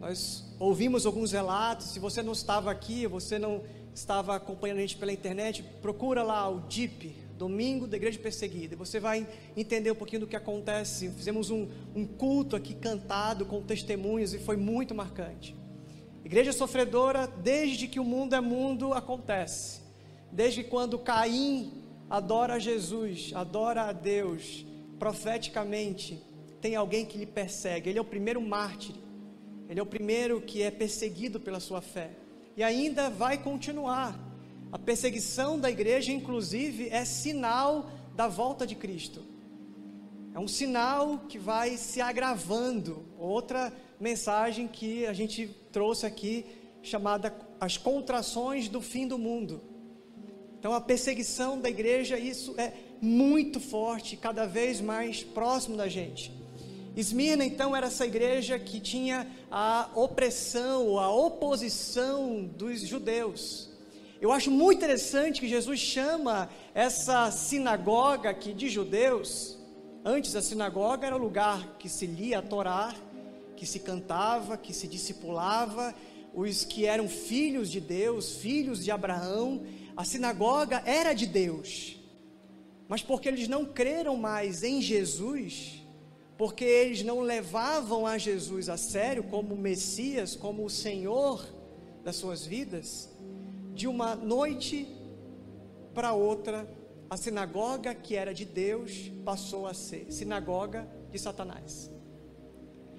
Nós 0.00 0.44
ouvimos 0.58 1.06
alguns 1.06 1.32
relatos, 1.32 1.92
se 1.92 1.98
você 1.98 2.22
não 2.22 2.32
estava 2.32 2.70
aqui, 2.70 3.06
você 3.06 3.38
não 3.38 3.62
estava 3.94 4.34
acompanhando 4.34 4.78
a 4.78 4.80
gente 4.80 4.96
pela 4.96 5.12
internet, 5.12 5.62
procura 5.80 6.22
lá 6.22 6.48
o 6.48 6.60
DIP, 6.60 7.14
Domingo 7.38 7.88
da 7.88 7.96
Igreja 7.96 8.20
Perseguida, 8.20 8.76
você 8.76 9.00
vai 9.00 9.26
entender 9.56 9.90
um 9.90 9.96
pouquinho 9.96 10.20
do 10.20 10.26
que 10.28 10.36
acontece. 10.36 11.08
Fizemos 11.10 11.50
um, 11.50 11.68
um 11.92 12.06
culto 12.06 12.54
aqui 12.54 12.72
cantado 12.72 13.44
com 13.44 13.60
testemunhos 13.60 14.32
e 14.32 14.38
foi 14.38 14.56
muito 14.56 14.94
marcante. 14.94 15.56
Igreja 16.32 16.50
sofredora, 16.50 17.26
desde 17.26 17.86
que 17.86 18.00
o 18.00 18.04
mundo 18.04 18.34
é 18.34 18.40
mundo, 18.40 18.94
acontece. 18.94 19.82
Desde 20.30 20.64
quando 20.64 20.98
Caim 20.98 21.84
adora 22.08 22.58
Jesus, 22.58 23.32
adora 23.34 23.82
a 23.82 23.92
Deus, 23.92 24.64
profeticamente, 24.98 26.22
tem 26.58 26.74
alguém 26.74 27.04
que 27.04 27.18
lhe 27.18 27.26
persegue. 27.26 27.90
Ele 27.90 27.98
é 27.98 28.00
o 28.00 28.06
primeiro 28.06 28.40
mártir. 28.40 28.94
Ele 29.68 29.78
é 29.78 29.82
o 29.82 29.84
primeiro 29.84 30.40
que 30.40 30.62
é 30.62 30.70
perseguido 30.70 31.38
pela 31.38 31.60
sua 31.60 31.82
fé 31.82 32.12
e 32.56 32.62
ainda 32.62 33.10
vai 33.10 33.36
continuar. 33.36 34.18
A 34.72 34.78
perseguição 34.78 35.60
da 35.60 35.70
igreja, 35.70 36.12
inclusive, 36.12 36.88
é 36.88 37.04
sinal 37.04 37.90
da 38.16 38.26
volta 38.26 38.66
de 38.66 38.74
Cristo. 38.74 39.22
É 40.34 40.38
um 40.38 40.48
sinal 40.48 41.26
que 41.28 41.38
vai 41.38 41.76
se 41.76 42.00
agravando. 42.00 43.04
Outra 43.18 43.70
mensagem 44.00 44.66
que 44.66 45.04
a 45.04 45.12
gente 45.12 45.60
trouxe 45.72 46.06
aqui, 46.06 46.44
chamada 46.82 47.34
As 47.58 47.76
Contrações 47.76 48.68
do 48.68 48.80
Fim 48.80 49.08
do 49.08 49.18
Mundo. 49.18 49.62
Então, 50.58 50.72
a 50.72 50.80
perseguição 50.80 51.58
da 51.58 51.68
igreja, 51.68 52.18
isso 52.18 52.54
é 52.56 52.72
muito 53.00 53.58
forte, 53.58 54.16
cada 54.16 54.46
vez 54.46 54.80
mais 54.80 55.24
próximo 55.24 55.76
da 55.76 55.88
gente. 55.88 56.30
Esmirna, 56.94 57.44
então, 57.44 57.74
era 57.74 57.86
essa 57.86 58.06
igreja 58.06 58.58
que 58.58 58.78
tinha 58.78 59.26
a 59.50 59.88
opressão, 59.94 60.98
a 60.98 61.10
oposição 61.10 62.44
dos 62.44 62.80
judeus. 62.80 63.70
Eu 64.20 64.30
acho 64.30 64.52
muito 64.52 64.78
interessante 64.78 65.40
que 65.40 65.48
Jesus 65.48 65.80
chama 65.80 66.48
essa 66.74 67.28
sinagoga 67.32 68.30
aqui 68.30 68.52
de 68.52 68.68
judeus. 68.68 69.58
Antes, 70.04 70.36
a 70.36 70.42
sinagoga 70.42 71.06
era 71.06 71.16
o 71.16 71.18
lugar 71.18 71.76
que 71.78 71.88
se 71.88 72.06
lia 72.06 72.38
a 72.38 72.42
Torá, 72.42 72.94
que 73.62 73.66
se 73.68 73.78
cantava, 73.78 74.56
que 74.56 74.74
se 74.74 74.88
discipulava, 74.88 75.94
os 76.34 76.64
que 76.64 76.84
eram 76.84 77.08
filhos 77.08 77.70
de 77.70 77.80
Deus, 77.80 78.34
filhos 78.34 78.82
de 78.82 78.90
Abraão. 78.90 79.64
A 79.96 80.04
sinagoga 80.04 80.82
era 80.84 81.12
de 81.12 81.26
Deus. 81.26 81.96
Mas 82.88 83.02
porque 83.02 83.28
eles 83.28 83.46
não 83.46 83.64
creram 83.64 84.16
mais 84.16 84.64
em 84.64 84.82
Jesus, 84.82 85.80
porque 86.36 86.64
eles 86.64 87.04
não 87.04 87.20
levavam 87.20 88.04
a 88.04 88.18
Jesus 88.18 88.68
a 88.68 88.76
sério 88.76 89.22
como 89.22 89.54
Messias, 89.54 90.34
como 90.34 90.64
o 90.64 90.70
Senhor 90.70 91.46
das 92.02 92.16
suas 92.16 92.44
vidas, 92.44 93.08
de 93.72 93.86
uma 93.86 94.16
noite 94.16 94.88
para 95.94 96.12
outra, 96.12 96.68
a 97.08 97.16
sinagoga 97.16 97.94
que 97.94 98.16
era 98.16 98.34
de 98.34 98.44
Deus 98.44 99.08
passou 99.24 99.68
a 99.68 99.72
ser 99.72 100.10
sinagoga 100.10 100.84
de 101.12 101.18
Satanás. 101.20 101.92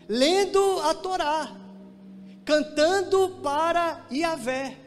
Lendo 0.07 0.79
a 0.81 0.93
Torá, 0.93 1.55
cantando 2.45 3.39
para 3.41 4.05
Yahvé, 4.11 4.77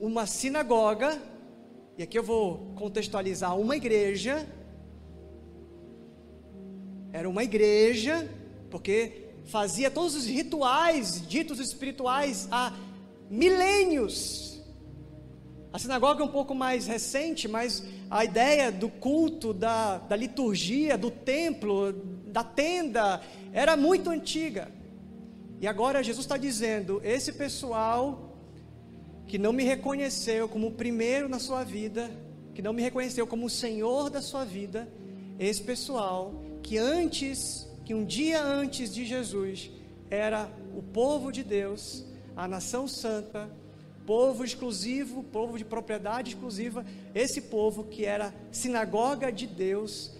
uma 0.00 0.26
sinagoga, 0.26 1.20
e 1.96 2.02
aqui 2.02 2.18
eu 2.18 2.22
vou 2.22 2.72
contextualizar 2.76 3.58
uma 3.58 3.76
igreja 3.76 4.46
era 7.12 7.28
uma 7.28 7.42
igreja, 7.42 8.28
porque 8.70 9.28
fazia 9.46 9.90
todos 9.90 10.14
os 10.14 10.26
rituais 10.26 11.26
ditos 11.26 11.58
espirituais 11.58 12.46
há 12.50 12.72
milênios. 13.30 14.60
A 15.72 15.78
sinagoga 15.78 16.22
é 16.22 16.26
um 16.26 16.30
pouco 16.30 16.54
mais 16.54 16.86
recente, 16.86 17.48
mas 17.48 17.82
a 18.10 18.24
ideia 18.24 18.72
do 18.72 18.88
culto, 18.88 19.52
da, 19.52 19.98
da 19.98 20.16
liturgia, 20.16 20.96
do 20.96 21.10
templo, 21.10 21.92
da 22.26 22.42
tenda, 22.42 23.20
era 23.52 23.76
muito 23.76 24.10
antiga. 24.10 24.68
E 25.60 25.66
agora 25.66 26.02
Jesus 26.02 26.24
está 26.24 26.36
dizendo: 26.36 27.00
esse 27.04 27.32
pessoal 27.32 28.36
que 29.26 29.36
não 29.36 29.52
me 29.52 29.64
reconheceu 29.64 30.48
como 30.48 30.68
o 30.68 30.72
primeiro 30.72 31.28
na 31.28 31.38
sua 31.38 31.64
vida, 31.64 32.10
que 32.54 32.62
não 32.62 32.72
me 32.72 32.82
reconheceu 32.82 33.26
como 33.26 33.46
o 33.46 33.50
Senhor 33.50 34.08
da 34.08 34.22
sua 34.22 34.44
vida, 34.44 34.88
esse 35.38 35.62
pessoal 35.62 36.42
que 36.62 36.78
antes, 36.78 37.68
que 37.84 37.94
um 37.94 38.04
dia 38.04 38.42
antes 38.42 38.92
de 38.92 39.04
Jesus, 39.04 39.70
era 40.10 40.48
o 40.74 40.82
povo 40.82 41.30
de 41.30 41.44
Deus, 41.44 42.04
a 42.34 42.48
nação 42.48 42.88
santa, 42.88 43.50
povo 44.08 44.42
exclusivo, 44.42 45.22
povo 45.22 45.58
de 45.58 45.66
propriedade 45.66 46.30
exclusiva, 46.30 46.82
esse 47.14 47.42
povo 47.42 47.84
que 47.84 48.06
era 48.06 48.34
sinagoga 48.50 49.30
de 49.30 49.46
Deus, 49.46 50.16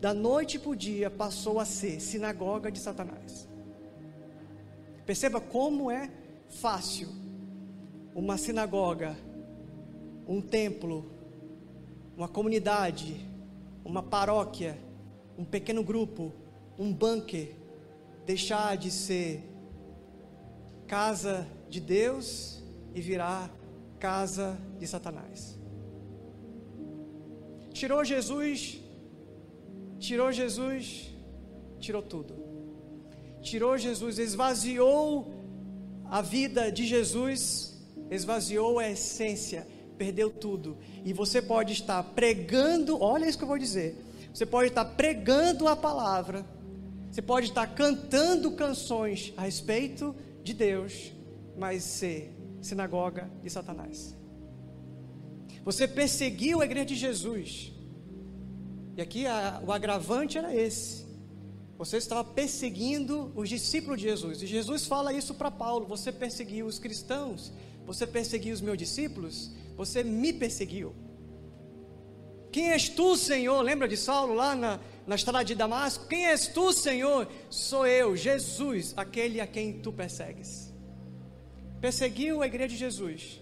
da 0.00 0.12
noite 0.12 0.58
para 0.58 0.70
o 0.70 0.74
dia 0.74 1.08
passou 1.08 1.60
a 1.60 1.64
ser 1.64 2.00
sinagoga 2.00 2.72
de 2.72 2.80
Satanás. 2.80 3.48
Perceba 5.06 5.40
como 5.40 5.92
é 5.92 6.10
fácil 6.48 7.06
uma 8.16 8.36
sinagoga, 8.36 9.16
um 10.26 10.42
templo, 10.42 11.08
uma 12.16 12.26
comunidade, 12.26 13.24
uma 13.84 14.02
paróquia, 14.02 14.76
um 15.38 15.44
pequeno 15.44 15.84
grupo, 15.84 16.32
um 16.76 16.92
bunker, 16.92 17.54
deixar 18.26 18.76
de 18.76 18.90
ser 18.90 19.44
casa 20.88 21.46
de 21.68 21.78
Deus 21.78 22.59
e 22.94 23.00
virar 23.00 23.50
casa 23.98 24.58
de 24.78 24.86
Satanás. 24.86 25.58
Tirou 27.72 28.04
Jesus, 28.04 28.80
tirou 29.98 30.32
Jesus, 30.32 31.10
tirou 31.78 32.02
tudo. 32.02 32.34
Tirou 33.42 33.78
Jesus, 33.78 34.18
esvaziou 34.18 35.32
a 36.04 36.20
vida 36.20 36.70
de 36.70 36.86
Jesus, 36.86 37.78
esvaziou 38.10 38.78
a 38.78 38.90
essência, 38.90 39.66
perdeu 39.96 40.30
tudo. 40.30 40.76
E 41.04 41.12
você 41.12 41.40
pode 41.40 41.72
estar 41.72 42.02
pregando, 42.02 43.00
olha 43.00 43.26
isso 43.26 43.38
que 43.38 43.44
eu 43.44 43.48
vou 43.48 43.58
dizer. 43.58 43.96
Você 44.32 44.44
pode 44.44 44.68
estar 44.68 44.84
pregando 44.84 45.68
a 45.68 45.76
palavra, 45.76 46.44
você 47.10 47.22
pode 47.22 47.46
estar 47.46 47.66
cantando 47.68 48.52
canções 48.52 49.32
a 49.36 49.42
respeito 49.42 50.14
de 50.42 50.52
Deus, 50.52 51.12
mas 51.56 51.82
ser 51.82 52.39
sinagoga 52.60 53.30
de 53.42 53.50
Satanás. 53.50 54.16
Você 55.64 55.86
perseguiu 55.86 56.60
a 56.60 56.64
igreja 56.64 56.86
de 56.86 56.94
Jesus. 56.94 57.72
E 58.96 59.02
aqui 59.02 59.26
a, 59.26 59.62
o 59.64 59.72
agravante 59.72 60.38
era 60.38 60.54
esse. 60.54 61.06
Você 61.76 61.96
estava 61.96 62.22
perseguindo 62.22 63.32
os 63.34 63.48
discípulos 63.48 63.98
de 63.98 64.08
Jesus. 64.08 64.42
E 64.42 64.46
Jesus 64.46 64.86
fala 64.86 65.12
isso 65.12 65.34
para 65.34 65.50
Paulo: 65.50 65.86
Você 65.86 66.12
perseguiu 66.12 66.66
os 66.66 66.78
cristãos, 66.78 67.52
você 67.86 68.06
perseguiu 68.06 68.54
os 68.54 68.60
meus 68.60 68.76
discípulos, 68.76 69.50
você 69.76 70.02
me 70.02 70.32
perseguiu. 70.32 70.94
Quem 72.52 72.72
és 72.72 72.88
tu, 72.88 73.16
Senhor? 73.16 73.62
Lembra 73.62 73.86
de 73.86 73.96
Saulo 73.96 74.34
lá 74.34 74.56
na, 74.56 74.80
na 75.06 75.14
estrada 75.14 75.44
de 75.44 75.54
Damasco? 75.54 76.06
Quem 76.08 76.26
és 76.26 76.48
tu, 76.48 76.72
Senhor? 76.72 77.28
Sou 77.48 77.86
eu, 77.86 78.16
Jesus, 78.16 78.92
aquele 78.96 79.40
a 79.40 79.46
quem 79.46 79.80
tu 79.80 79.92
persegues. 79.92 80.69
Perseguiu 81.80 82.42
a 82.42 82.46
igreja 82.46 82.68
de 82.68 82.76
Jesus, 82.76 83.40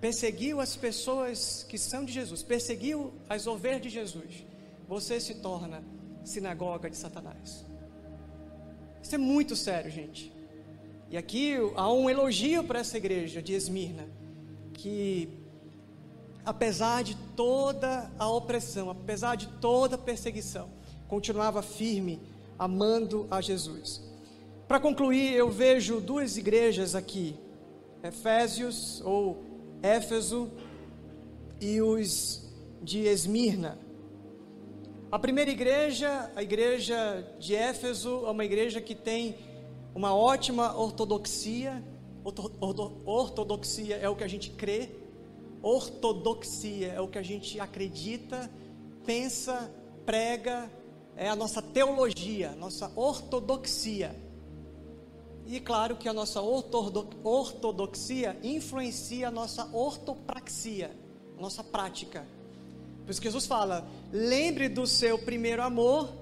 perseguiu 0.00 0.60
as 0.60 0.74
pessoas 0.74 1.64
que 1.68 1.78
são 1.78 2.04
de 2.04 2.12
Jesus, 2.12 2.42
perseguiu 2.42 3.12
as 3.28 3.46
ovelhas 3.46 3.82
de 3.82 3.88
Jesus. 3.88 4.44
Você 4.88 5.20
se 5.20 5.34
torna 5.34 5.82
sinagoga 6.24 6.90
de 6.90 6.96
Satanás. 6.96 7.64
Isso 9.02 9.14
é 9.14 9.18
muito 9.18 9.54
sério, 9.54 9.90
gente. 9.90 10.32
E 11.08 11.16
aqui 11.16 11.54
há 11.76 11.92
um 11.92 12.10
elogio 12.10 12.64
para 12.64 12.80
essa 12.80 12.96
igreja 12.96 13.40
de 13.40 13.52
Esmirna, 13.52 14.08
que 14.74 15.28
apesar 16.44 17.04
de 17.04 17.16
toda 17.36 18.10
a 18.18 18.28
opressão, 18.28 18.90
apesar 18.90 19.36
de 19.36 19.46
toda 19.60 19.94
a 19.94 19.98
perseguição, 19.98 20.68
continuava 21.06 21.62
firme, 21.62 22.20
amando 22.58 23.28
a 23.30 23.40
Jesus. 23.40 24.05
Para 24.68 24.80
concluir, 24.80 25.32
eu 25.32 25.48
vejo 25.48 26.00
duas 26.00 26.36
igrejas 26.36 26.96
aqui, 26.96 27.36
Efésios 28.02 29.00
ou 29.04 29.44
Éfeso 29.80 30.50
e 31.60 31.80
os 31.80 32.52
de 32.82 33.06
Esmirna. 33.06 33.78
A 35.10 35.20
primeira 35.20 35.52
igreja, 35.52 36.32
a 36.34 36.42
igreja 36.42 37.24
de 37.38 37.54
Éfeso, 37.54 38.26
é 38.26 38.30
uma 38.30 38.44
igreja 38.44 38.80
que 38.80 38.96
tem 38.96 39.36
uma 39.94 40.12
ótima 40.12 40.76
ortodoxia. 40.76 41.80
Ortodoxia 43.04 43.98
é 43.98 44.08
o 44.08 44.16
que 44.16 44.24
a 44.24 44.28
gente 44.28 44.50
crê, 44.50 44.90
ortodoxia 45.62 46.88
é 46.88 47.00
o 47.00 47.06
que 47.06 47.18
a 47.18 47.22
gente 47.22 47.60
acredita, 47.60 48.50
pensa, 49.04 49.70
prega, 50.04 50.68
é 51.16 51.28
a 51.28 51.36
nossa 51.36 51.62
teologia, 51.62 52.50
nossa 52.58 52.90
ortodoxia. 52.96 54.25
E 55.46 55.60
claro 55.60 55.96
que 55.96 56.08
a 56.08 56.12
nossa 56.12 56.40
ortodoxia 56.42 58.36
influencia 58.42 59.28
a 59.28 59.30
nossa 59.30 59.68
ortopraxia, 59.72 60.90
a 61.38 61.40
nossa 61.40 61.62
prática. 61.62 62.26
Por 63.04 63.10
isso 63.10 63.20
que 63.20 63.28
Jesus 63.28 63.46
fala: 63.46 63.86
lembre 64.12 64.68
do 64.68 64.86
seu 64.86 65.18
primeiro 65.18 65.62
amor, 65.62 66.12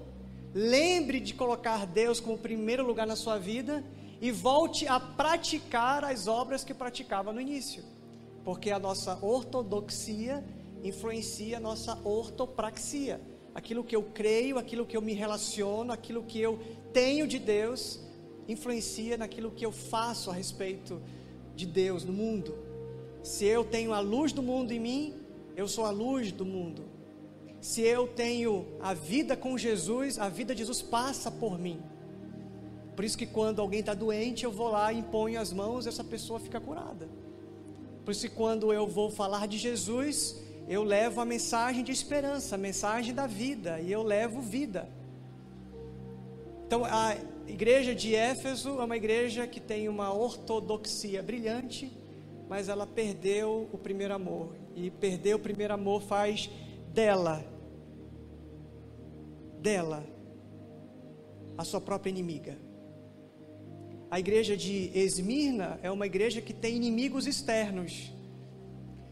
lembre 0.53 1.19
de 1.19 1.33
colocar 1.33 1.87
Deus 1.87 2.19
como 2.19 2.37
primeiro 2.37 2.85
lugar 2.85 3.07
na 3.07 3.15
sua 3.15 3.39
vida 3.39 3.83
e 4.21 4.31
volte 4.31 4.87
a 4.87 4.99
praticar 4.99 6.03
as 6.05 6.27
obras 6.27 6.63
que 6.63 6.73
praticava 6.73 7.33
no 7.33 7.41
início 7.41 7.95
porque 8.45 8.69
a 8.69 8.77
nossa 8.77 9.17
ortodoxia 9.23 10.45
influencia 10.83 11.57
a 11.57 11.59
nossa 11.59 11.99
ortopraxia. 12.05 13.19
Aquilo 13.55 13.83
que 13.83 13.95
eu 13.95 14.03
creio, 14.03 14.59
aquilo 14.59 14.85
que 14.85 14.95
eu 14.95 15.01
me 15.01 15.13
relaciono, 15.13 15.91
aquilo 15.91 16.21
que 16.23 16.39
eu 16.39 16.59
tenho 16.93 17.27
de 17.27 17.39
Deus, 17.39 17.99
influencia 18.47 19.17
naquilo 19.17 19.51
que 19.51 19.65
eu 19.65 19.71
faço 19.71 20.29
a 20.29 20.33
respeito 20.33 21.01
de 21.55 21.65
Deus 21.65 22.03
no 22.03 22.13
mundo. 22.13 22.55
Se 23.23 23.45
eu 23.45 23.63
tenho 23.63 23.93
a 23.93 23.99
luz 23.99 24.31
do 24.31 24.43
mundo 24.43 24.71
em 24.71 24.79
mim, 24.79 25.13
eu 25.55 25.67
sou 25.67 25.85
a 25.85 25.89
luz 25.89 26.31
do 26.31 26.45
mundo. 26.45 26.83
Se 27.59 27.81
eu 27.81 28.07
tenho 28.07 28.67
a 28.79 28.93
vida 28.93 29.35
com 29.35 29.57
Jesus, 29.57 30.19
a 30.19 30.29
vida 30.29 30.53
de 30.53 30.59
Jesus 30.59 30.81
passa 30.81 31.31
por 31.31 31.57
mim. 31.57 31.81
Por 32.95 33.03
isso 33.03 33.17
que 33.17 33.25
quando 33.25 33.59
alguém 33.59 33.79
está 33.79 33.93
doente, 33.93 34.45
eu 34.45 34.51
vou 34.51 34.69
lá, 34.69 34.93
imponho 34.93 35.39
as 35.39 35.51
mãos, 35.51 35.87
essa 35.87 36.03
pessoa 36.03 36.39
fica 36.39 36.59
curada. 36.61 37.09
Por 38.05 38.11
isso, 38.11 38.29
quando 38.31 38.71
eu 38.71 38.87
vou 38.87 39.09
falar 39.09 39.47
de 39.47 39.57
Jesus, 39.57 40.39
eu 40.67 40.83
levo 40.83 41.19
a 41.19 41.25
mensagem 41.25 41.83
de 41.83 41.91
esperança, 41.91 42.53
a 42.53 42.57
mensagem 42.57 43.13
da 43.13 43.25
vida, 43.25 43.79
e 43.81 43.91
eu 43.91 44.03
levo 44.03 44.41
vida. 44.41 44.87
Então, 46.67 46.85
a 46.85 47.15
igreja 47.47 47.93
de 47.93 48.15
Éfeso 48.15 48.79
é 48.79 48.83
uma 48.83 48.97
igreja 48.97 49.47
que 49.47 49.59
tem 49.59 49.87
uma 49.87 50.13
ortodoxia 50.13 51.21
brilhante, 51.21 51.91
mas 52.47 52.69
ela 52.69 52.85
perdeu 52.85 53.69
o 53.71 53.77
primeiro 53.77 54.13
amor. 54.13 54.55
E 54.75 54.91
perder 54.91 55.35
o 55.35 55.39
primeiro 55.39 55.73
amor 55.73 56.01
faz 56.01 56.49
dela, 56.93 57.45
dela, 59.59 60.05
a 61.57 61.63
sua 61.63 61.79
própria 61.79 62.09
inimiga. 62.09 62.57
A 64.11 64.19
igreja 64.19 64.55
de 64.55 64.91
Esmirna 64.93 65.79
é 65.81 65.89
uma 65.89 66.05
igreja 66.05 66.41
que 66.41 66.53
tem 66.53 66.75
inimigos 66.75 67.25
externos. 67.25 68.13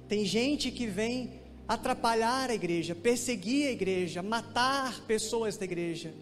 Tem 0.08 0.24
gente 0.26 0.70
que 0.72 0.86
vem 0.86 1.42
atrapalhar 1.68 2.50
a 2.50 2.54
igreja, 2.54 2.94
perseguir 2.94 3.68
a 3.68 3.72
igreja, 3.72 4.22
matar 4.22 5.02
pessoas 5.06 5.58
da 5.58 5.66
igreja. 5.66 6.14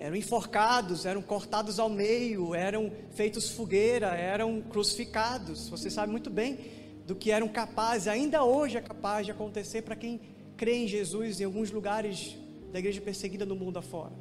Eram 0.00 0.16
enforcados, 0.16 1.04
eram 1.04 1.20
cortados 1.20 1.78
ao 1.78 1.90
meio, 1.90 2.54
eram 2.54 2.90
feitos 3.12 3.50
fogueira, 3.50 4.06
eram 4.16 4.62
crucificados. 4.62 5.68
Você 5.68 5.90
sabe 5.90 6.10
muito 6.10 6.30
bem 6.30 6.58
do 7.06 7.14
que 7.14 7.30
eram 7.30 7.46
capazes, 7.48 8.08
ainda 8.08 8.42
hoje 8.42 8.78
é 8.78 8.80
capaz 8.80 9.26
de 9.26 9.32
acontecer 9.32 9.82
para 9.82 9.94
quem 9.94 10.18
crê 10.56 10.76
em 10.76 10.88
Jesus 10.88 11.38
em 11.38 11.44
alguns 11.44 11.70
lugares 11.70 12.34
da 12.72 12.78
igreja 12.78 12.98
perseguida 13.02 13.44
no 13.44 13.54
mundo 13.54 13.78
afora. 13.78 14.12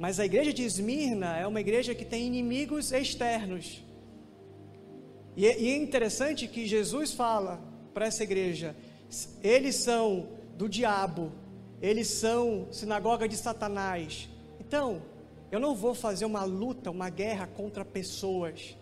Mas 0.00 0.18
a 0.18 0.24
igreja 0.24 0.52
de 0.52 0.64
Esmirna 0.64 1.36
é 1.36 1.46
uma 1.46 1.60
igreja 1.60 1.94
que 1.94 2.04
tem 2.04 2.26
inimigos 2.26 2.90
externos. 2.90 3.84
E 5.36 5.46
é, 5.46 5.50
é 5.50 5.76
interessante 5.76 6.48
que 6.48 6.66
Jesus 6.66 7.12
fala 7.12 7.62
para 7.94 8.06
essa 8.06 8.24
igreja: 8.24 8.74
eles 9.40 9.76
são 9.76 10.26
do 10.58 10.68
diabo, 10.68 11.30
eles 11.80 12.08
são 12.08 12.66
sinagoga 12.72 13.28
de 13.28 13.36
Satanás. 13.36 14.28
Então, 14.72 15.02
eu 15.50 15.60
não 15.60 15.74
vou 15.74 15.94
fazer 15.94 16.24
uma 16.24 16.44
luta, 16.44 16.90
uma 16.90 17.10
guerra 17.10 17.46
contra 17.46 17.84
pessoas. 17.84 18.74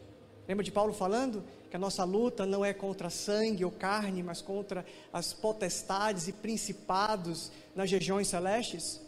Lembra 0.46 0.62
de 0.62 0.70
Paulo 0.70 0.92
falando 0.92 1.42
que 1.68 1.74
a 1.74 1.80
nossa 1.80 2.04
luta 2.04 2.46
não 2.46 2.64
é 2.64 2.72
contra 2.72 3.10
sangue 3.10 3.64
ou 3.64 3.72
carne, 3.72 4.22
mas 4.22 4.40
contra 4.40 4.86
as 5.12 5.32
potestades 5.32 6.28
e 6.28 6.32
principados 6.32 7.50
nas 7.74 7.90
regiões 7.90 8.28
celestes? 8.28 9.00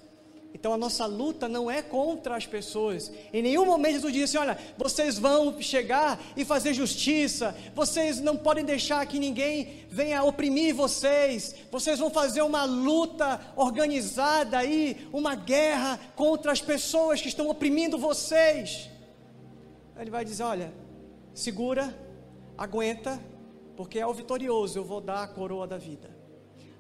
Então 0.55 0.73
a 0.75 0.77
nossa 0.77 1.07
luta 1.07 1.49
não 1.49 1.71
é 1.71 1.81
contra 1.81 2.37
as 2.37 2.47
pessoas. 2.47 3.11
Em 3.33 3.43
nenhum 3.43 3.65
momento 3.65 3.95
Jesus 3.95 4.13
disse: 4.13 4.37
Olha, 4.37 4.59
vocês 4.77 5.19
vão 5.19 5.61
chegar 5.61 6.21
e 6.37 6.45
fazer 6.45 6.75
justiça, 6.75 7.57
vocês 7.75 8.21
não 8.21 8.37
podem 8.37 8.65
deixar 8.65 9.05
que 9.07 9.19
ninguém 9.19 9.87
venha 9.89 10.23
oprimir 10.23 10.75
vocês, 10.75 11.55
vocês 11.71 11.99
vão 11.99 12.11
fazer 12.11 12.43
uma 12.43 12.65
luta 12.65 13.41
organizada 13.57 14.59
aí, 14.59 15.09
uma 15.13 15.35
guerra 15.35 15.99
contra 16.15 16.53
as 16.53 16.61
pessoas 16.61 17.21
que 17.21 17.29
estão 17.29 17.49
oprimindo 17.49 17.97
vocês. 17.97 18.91
Ele 19.99 20.11
vai 20.11 20.25
dizer: 20.25 20.43
Olha, 20.43 20.73
segura, 21.33 21.97
aguenta, 22.59 23.19
porque 23.75 23.99
é 23.99 24.07
o 24.07 24.13
vitorioso 24.13 24.79
eu 24.79 24.85
vou 24.85 25.01
dar 25.01 25.23
a 25.23 25.29
coroa 25.29 25.67
da 25.67 25.79
vida. 25.79 26.15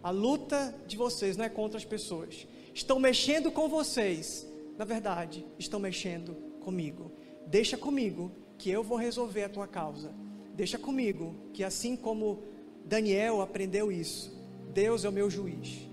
A 0.02 0.10
luta 0.10 0.74
de 0.86 0.96
vocês 0.96 1.38
não 1.38 1.44
é 1.44 1.48
contra 1.48 1.78
as 1.78 1.84
pessoas 1.86 2.46
estão 2.74 2.98
mexendo 2.98 3.50
com 3.50 3.68
vocês, 3.68 4.46
na 4.78 4.84
verdade, 4.84 5.44
estão 5.58 5.78
mexendo 5.78 6.34
comigo. 6.60 7.12
Deixa 7.46 7.76
comigo 7.76 8.32
que 8.58 8.70
eu 8.70 8.82
vou 8.82 8.96
resolver 8.96 9.44
a 9.44 9.48
tua 9.48 9.66
causa. 9.66 10.12
Deixa 10.54 10.78
comigo 10.78 11.34
que 11.52 11.64
assim 11.64 11.96
como 11.96 12.42
Daniel 12.84 13.40
aprendeu 13.40 13.90
isso, 13.90 14.32
Deus 14.72 15.04
é 15.04 15.08
o 15.08 15.12
meu 15.12 15.30
juiz. 15.30 15.88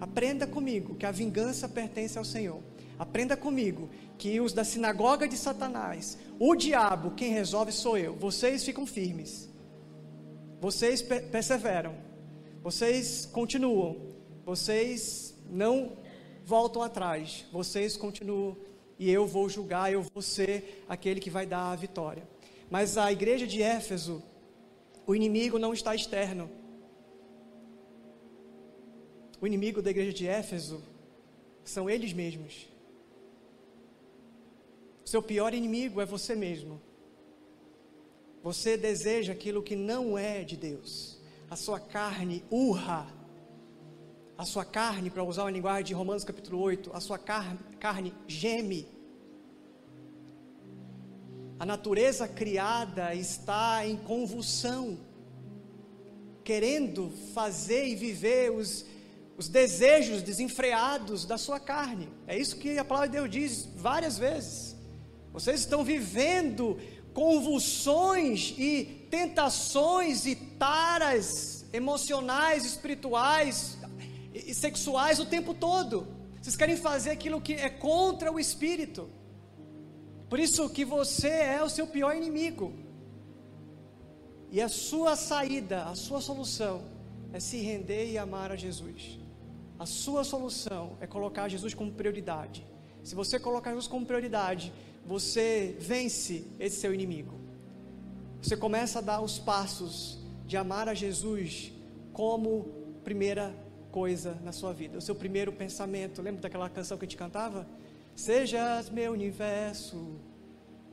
Aprenda 0.00 0.46
comigo 0.46 0.94
que 0.94 1.06
a 1.06 1.10
vingança 1.10 1.68
pertence 1.68 2.18
ao 2.18 2.24
Senhor. 2.24 2.62
Aprenda 2.98 3.36
comigo 3.36 3.90
que 4.16 4.40
os 4.40 4.52
da 4.52 4.64
sinagoga 4.64 5.26
de 5.26 5.36
Satanás, 5.36 6.18
o 6.38 6.54
diabo, 6.54 7.12
quem 7.12 7.32
resolve 7.32 7.72
sou 7.72 7.98
eu. 7.98 8.14
Vocês 8.14 8.64
ficam 8.64 8.86
firmes. 8.86 9.48
Vocês 10.60 11.02
perseveram. 11.02 11.94
Vocês 12.62 13.26
continuam. 13.26 14.14
Vocês 14.44 15.34
não 15.50 15.92
voltam 16.44 16.82
atrás, 16.82 17.46
vocês 17.50 17.96
continuam 17.96 18.56
e 18.98 19.10
eu 19.10 19.26
vou 19.26 19.48
julgar, 19.48 19.92
eu 19.92 20.02
vou 20.02 20.22
ser 20.22 20.84
aquele 20.88 21.18
que 21.18 21.30
vai 21.30 21.46
dar 21.46 21.72
a 21.72 21.76
vitória. 21.76 22.28
Mas 22.70 22.96
a 22.96 23.10
igreja 23.10 23.46
de 23.46 23.62
Éfeso, 23.62 24.22
o 25.06 25.14
inimigo 25.14 25.58
não 25.58 25.72
está 25.72 25.94
externo. 25.94 26.50
O 29.40 29.46
inimigo 29.46 29.82
da 29.82 29.90
igreja 29.90 30.12
de 30.12 30.26
Éfeso 30.26 30.82
são 31.64 31.88
eles 31.88 32.12
mesmos. 32.12 32.68
Seu 35.04 35.22
pior 35.22 35.54
inimigo 35.54 36.00
é 36.00 36.06
você 36.06 36.34
mesmo. 36.34 36.80
Você 38.42 38.76
deseja 38.76 39.32
aquilo 39.32 39.62
que 39.62 39.74
não 39.74 40.18
é 40.18 40.44
de 40.44 40.56
Deus. 40.56 41.18
A 41.50 41.56
sua 41.56 41.80
carne 41.80 42.44
urra 42.50 43.23
a 44.36 44.44
sua 44.44 44.64
carne, 44.64 45.10
para 45.10 45.22
usar 45.22 45.44
uma 45.44 45.50
linguagem 45.50 45.84
de 45.84 45.94
Romanos 45.94 46.24
capítulo 46.24 46.60
8, 46.60 46.90
a 46.92 47.00
sua 47.00 47.18
carne, 47.18 47.58
carne 47.78 48.12
geme. 48.26 48.88
A 51.58 51.64
natureza 51.64 52.26
criada 52.26 53.14
está 53.14 53.86
em 53.86 53.96
convulsão, 53.96 54.98
querendo 56.42 57.12
fazer 57.32 57.86
e 57.86 57.94
viver 57.94 58.50
os, 58.50 58.84
os 59.36 59.48
desejos 59.48 60.20
desenfreados 60.20 61.24
da 61.24 61.38
sua 61.38 61.60
carne. 61.60 62.08
É 62.26 62.36
isso 62.36 62.56
que 62.56 62.76
a 62.76 62.84
palavra 62.84 63.08
de 63.08 63.16
Deus 63.16 63.30
diz 63.30 63.68
várias 63.76 64.18
vezes. 64.18 64.76
Vocês 65.32 65.60
estão 65.60 65.84
vivendo 65.84 66.78
convulsões 67.12 68.52
e 68.58 69.06
tentações 69.08 70.26
e 70.26 70.34
taras 70.34 71.64
emocionais, 71.72 72.64
espirituais, 72.64 73.78
e 74.34 74.52
sexuais 74.52 75.20
o 75.20 75.26
tempo 75.26 75.54
todo. 75.54 76.06
Vocês 76.42 76.56
querem 76.56 76.76
fazer 76.76 77.10
aquilo 77.10 77.40
que 77.40 77.54
é 77.54 77.70
contra 77.70 78.30
o 78.30 78.38
espírito. 78.38 79.08
Por 80.28 80.38
isso 80.40 80.68
que 80.68 80.84
você 80.84 81.28
é 81.28 81.62
o 81.62 81.68
seu 81.70 81.86
pior 81.86 82.16
inimigo. 82.16 82.72
E 84.50 84.60
a 84.60 84.68
sua 84.68 85.16
saída, 85.16 85.84
a 85.84 85.94
sua 85.94 86.20
solução 86.20 86.82
é 87.32 87.40
se 87.40 87.58
render 87.58 88.10
e 88.10 88.18
amar 88.18 88.50
a 88.50 88.56
Jesus. 88.56 89.18
A 89.78 89.86
sua 89.86 90.24
solução 90.24 90.96
é 91.00 91.06
colocar 91.06 91.48
Jesus 91.48 91.72
como 91.74 91.92
prioridade. 91.92 92.66
Se 93.02 93.14
você 93.14 93.38
colocar 93.38 93.70
Jesus 93.70 93.86
como 93.86 94.04
prioridade, 94.04 94.72
você 95.06 95.76
vence 95.78 96.44
esse 96.58 96.80
seu 96.80 96.92
inimigo. 96.92 97.34
Você 98.42 98.56
começa 98.56 98.98
a 98.98 99.02
dar 99.02 99.20
os 99.20 99.38
passos 99.38 100.18
de 100.46 100.56
amar 100.56 100.88
a 100.88 100.94
Jesus 100.94 101.72
como 102.12 102.64
primeira 103.02 103.63
coisa 103.94 104.36
na 104.42 104.50
sua 104.50 104.72
vida, 104.72 104.98
o 104.98 105.00
seu 105.00 105.14
primeiro 105.14 105.52
pensamento. 105.52 106.20
Lembra 106.20 106.40
daquela 106.40 106.68
canção 106.68 106.98
que 106.98 107.04
a 107.04 107.06
gente 107.06 107.16
cantava? 107.16 107.64
Sejas 108.16 108.90
meu 108.90 109.12
universo. 109.12 110.16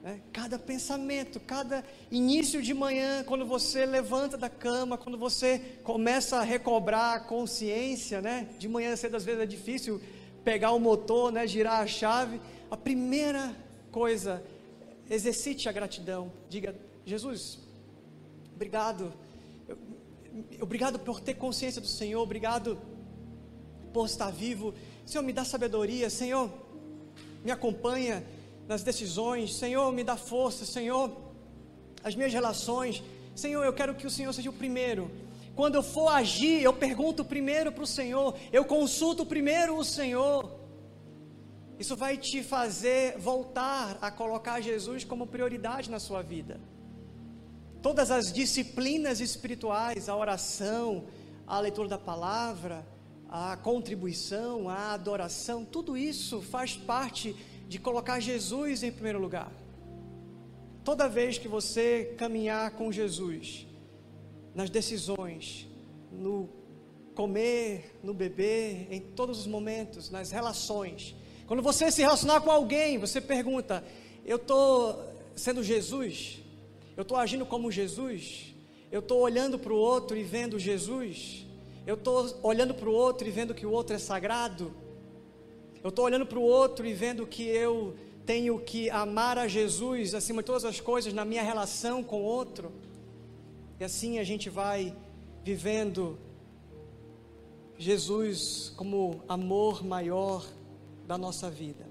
Né? 0.04 0.22
Cada 0.32 0.60
pensamento, 0.60 1.40
cada 1.40 1.84
início 2.12 2.62
de 2.62 2.76
manhã, 2.76 3.24
quando 3.24 3.44
você 3.44 3.88
levanta 3.88 4.38
da 4.38 4.50
cama, 4.50 5.00
quando 5.00 5.18
você 5.18 5.80
começa 5.84 6.38
a 6.38 6.44
recobrar 6.44 7.16
a 7.16 7.20
consciência, 7.20 8.22
né? 8.22 8.48
De 8.60 8.70
manhã 8.70 8.96
cedo 8.96 9.18
às 9.18 9.26
vezes 9.26 9.42
é 9.42 9.48
difícil 9.48 10.00
pegar 10.44 10.72
o 10.72 10.80
motor, 10.80 11.32
né? 11.32 11.48
Girar 11.48 11.82
a 11.82 11.88
chave. 11.88 12.40
A 12.70 12.78
primeira 12.78 13.52
coisa, 13.92 14.44
exercite 15.10 15.68
a 15.68 15.72
gratidão. 15.72 16.32
Diga, 16.48 16.76
Jesus, 17.04 17.58
obrigado. 18.54 19.12
Obrigado 20.62 21.00
por 21.00 21.20
ter 21.20 21.34
consciência 21.34 21.82
do 21.82 21.88
Senhor, 21.88 22.22
obrigado 22.22 22.78
por 23.94 24.06
estar 24.06 24.32
vivo. 24.32 24.74
Senhor, 25.06 25.24
me 25.24 25.34
dá 25.34 25.44
sabedoria, 25.44 26.10
Senhor, 26.10 26.50
me 27.44 27.52
acompanha 27.52 28.24
nas 28.68 28.84
decisões, 28.84 29.56
Senhor, 29.56 29.92
me 29.92 30.04
dá 30.04 30.16
força, 30.16 30.66
Senhor, 30.66 31.12
as 32.04 32.16
minhas 32.16 32.34
relações. 32.34 33.04
Senhor, 33.36 33.64
eu 33.64 33.74
quero 33.74 33.96
que 33.96 34.08
o 34.08 34.10
Senhor 34.10 34.32
seja 34.34 34.50
o 34.50 34.54
primeiro. 34.54 35.12
Quando 35.56 35.76
eu 35.76 35.84
for 35.84 36.08
agir, 36.10 36.62
eu 36.62 36.74
pergunto 36.74 37.26
primeiro 37.26 37.72
para 37.72 37.84
o 37.84 37.88
Senhor, 37.88 38.36
eu 38.52 38.64
consulto 38.66 39.26
primeiro 39.26 39.78
o 39.78 39.84
Senhor. 39.84 40.60
Isso 41.78 41.96
vai 41.96 42.16
te 42.16 42.44
fazer 42.44 43.18
voltar 43.18 43.98
a 44.02 44.12
colocar 44.12 44.62
Jesus 44.62 45.04
como 45.04 45.26
prioridade 45.26 45.90
na 45.90 46.00
sua 46.00 46.22
vida. 46.22 46.60
Todas 47.82 48.12
as 48.12 48.32
disciplinas 48.32 49.20
espirituais, 49.20 50.08
a 50.08 50.16
oração, 50.16 51.06
a 51.48 51.60
leitura 51.60 51.90
da 51.90 51.98
palavra, 51.98 52.86
a 53.32 53.56
contribuição, 53.56 54.68
a 54.68 54.92
adoração, 54.92 55.64
tudo 55.64 55.96
isso 55.96 56.42
faz 56.42 56.76
parte 56.76 57.34
de 57.70 57.80
colocar 57.80 58.20
Jesus 58.20 58.84
em 58.84 58.92
primeiro 58.92 59.20
lugar. 59.20 59.50
Toda 60.84 61.08
vez 61.08 61.38
que 61.38 61.48
você 61.48 62.14
caminhar 62.18 62.72
com 62.72 62.92
Jesus, 62.92 63.66
nas 64.54 64.70
decisões, 64.70 65.66
no 66.12 66.50
comer, 67.16 67.98
no 68.04 68.14
beber, 68.14 68.88
em 68.92 69.00
todos 69.00 69.40
os 69.40 69.48
momentos, 69.48 70.10
nas 70.10 70.32
relações. 70.32 71.16
Quando 71.48 71.62
você 71.62 71.90
se 71.90 72.02
relacionar 72.02 72.42
com 72.42 72.52
alguém, 72.52 72.98
você 72.98 73.22
pergunta: 73.22 73.82
Eu 74.26 74.36
estou 74.36 75.06
sendo 75.36 75.64
Jesus? 75.64 76.40
Eu 76.98 77.04
estou 77.04 77.16
agindo 77.16 77.46
como 77.46 77.72
Jesus? 77.72 78.54
Eu 78.92 79.00
estou 79.00 79.22
olhando 79.22 79.58
para 79.58 79.72
o 79.72 79.78
outro 79.78 80.18
e 80.18 80.24
vendo 80.24 80.60
Jesus? 80.60 81.46
Eu 81.86 81.96
estou 81.96 82.40
olhando 82.44 82.74
para 82.74 82.88
o 82.88 82.94
outro 82.94 83.28
e 83.28 83.32
vendo 83.32 83.56
que 83.56 83.66
o 83.66 83.72
outro 83.72 83.96
é 83.96 84.00
sagrado. 84.00 84.74
Eu 85.84 85.90
estou 85.90 86.06
olhando 86.06 86.26
para 86.26 86.38
o 86.38 86.44
outro 86.44 86.86
e 86.86 86.94
vendo 86.94 87.26
que 87.26 87.44
eu 87.44 87.96
tenho 88.26 88.60
que 88.60 88.90
amar 88.90 89.38
a 89.38 89.48
Jesus 89.48 90.14
acima 90.14 90.44
de 90.44 90.46
todas 90.46 90.64
as 90.64 90.80
coisas 90.80 91.12
na 91.12 91.26
minha 91.26 91.42
relação 91.42 92.04
com 92.04 92.22
o 92.22 92.24
outro. 92.24 92.72
E 93.80 93.84
assim 93.84 94.20
a 94.20 94.24
gente 94.24 94.48
vai 94.48 94.96
vivendo 95.44 96.20
Jesus 97.80 98.72
como 98.78 99.24
amor 99.28 99.84
maior 99.84 100.46
da 101.08 101.18
nossa 101.18 101.50
vida. 101.50 101.90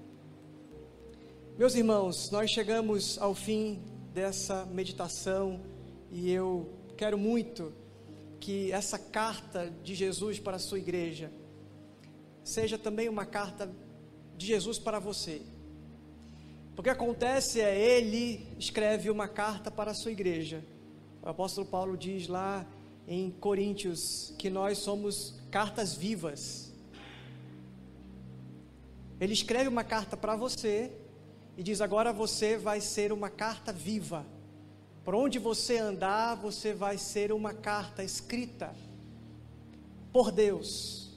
Meus 1.57 1.75
irmãos, 1.75 2.31
nós 2.31 2.49
chegamos 2.49 3.17
ao 3.19 3.35
fim 3.35 3.81
dessa 4.13 4.65
meditação 4.67 5.59
e 6.09 6.31
eu 6.31 6.69
quero 6.95 7.17
muito 7.17 7.73
que 8.41 8.71
essa 8.71 8.97
carta 8.97 9.71
de 9.83 9.93
Jesus 9.93 10.39
para 10.39 10.57
a 10.57 10.59
sua 10.59 10.79
igreja 10.79 11.31
seja 12.43 12.75
também 12.75 13.07
uma 13.07 13.23
carta 13.23 13.71
de 14.35 14.47
Jesus 14.47 14.79
para 14.79 14.97
você. 14.97 15.43
Porque 16.75 16.89
acontece 16.89 17.61
é 17.61 17.79
ele 17.79 18.47
escreve 18.57 19.11
uma 19.11 19.27
carta 19.27 19.69
para 19.69 19.91
a 19.91 19.93
sua 19.93 20.11
igreja. 20.11 20.65
O 21.21 21.29
apóstolo 21.29 21.67
Paulo 21.67 21.95
diz 21.95 22.27
lá 22.27 22.65
em 23.07 23.29
Coríntios 23.29 24.33
que 24.39 24.49
nós 24.49 24.79
somos 24.79 25.39
cartas 25.51 25.93
vivas. 25.93 26.73
Ele 29.19 29.33
escreve 29.33 29.67
uma 29.67 29.83
carta 29.83 30.17
para 30.17 30.35
você 30.35 30.91
e 31.55 31.61
diz: 31.61 31.79
agora 31.79 32.11
você 32.11 32.57
vai 32.57 32.81
ser 32.81 33.13
uma 33.13 33.29
carta 33.29 33.71
viva 33.71 34.25
por 35.03 35.15
onde 35.15 35.39
você 35.39 35.77
andar, 35.77 36.35
você 36.35 36.73
vai 36.73 36.97
ser 36.97 37.31
uma 37.31 37.53
carta 37.53 38.03
escrita 38.03 38.73
por 40.13 40.31
Deus. 40.31 41.09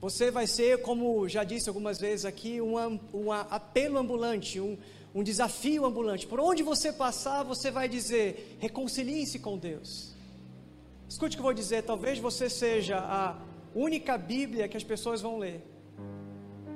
Você 0.00 0.30
vai 0.30 0.46
ser, 0.46 0.82
como 0.82 1.26
já 1.28 1.44
disse 1.44 1.68
algumas 1.68 1.98
vezes 1.98 2.26
aqui, 2.26 2.60
um, 2.60 3.00
um 3.14 3.32
apelo 3.32 3.98
ambulante, 3.98 4.60
um, 4.60 4.76
um 5.14 5.22
desafio 5.22 5.86
ambulante. 5.86 6.26
Por 6.26 6.38
onde 6.38 6.62
você 6.62 6.92
passar, 6.92 7.42
você 7.42 7.70
vai 7.70 7.88
dizer: 7.88 8.58
reconcilie-se 8.60 9.38
com 9.38 9.56
Deus. 9.56 10.12
Escute 11.08 11.36
o 11.36 11.38
que 11.38 11.40
eu 11.40 11.44
vou 11.44 11.54
dizer, 11.54 11.84
talvez 11.84 12.18
você 12.18 12.50
seja 12.50 12.98
a 12.98 13.38
única 13.74 14.18
Bíblia 14.18 14.68
que 14.68 14.76
as 14.76 14.84
pessoas 14.84 15.22
vão 15.22 15.38
ler. 15.38 15.62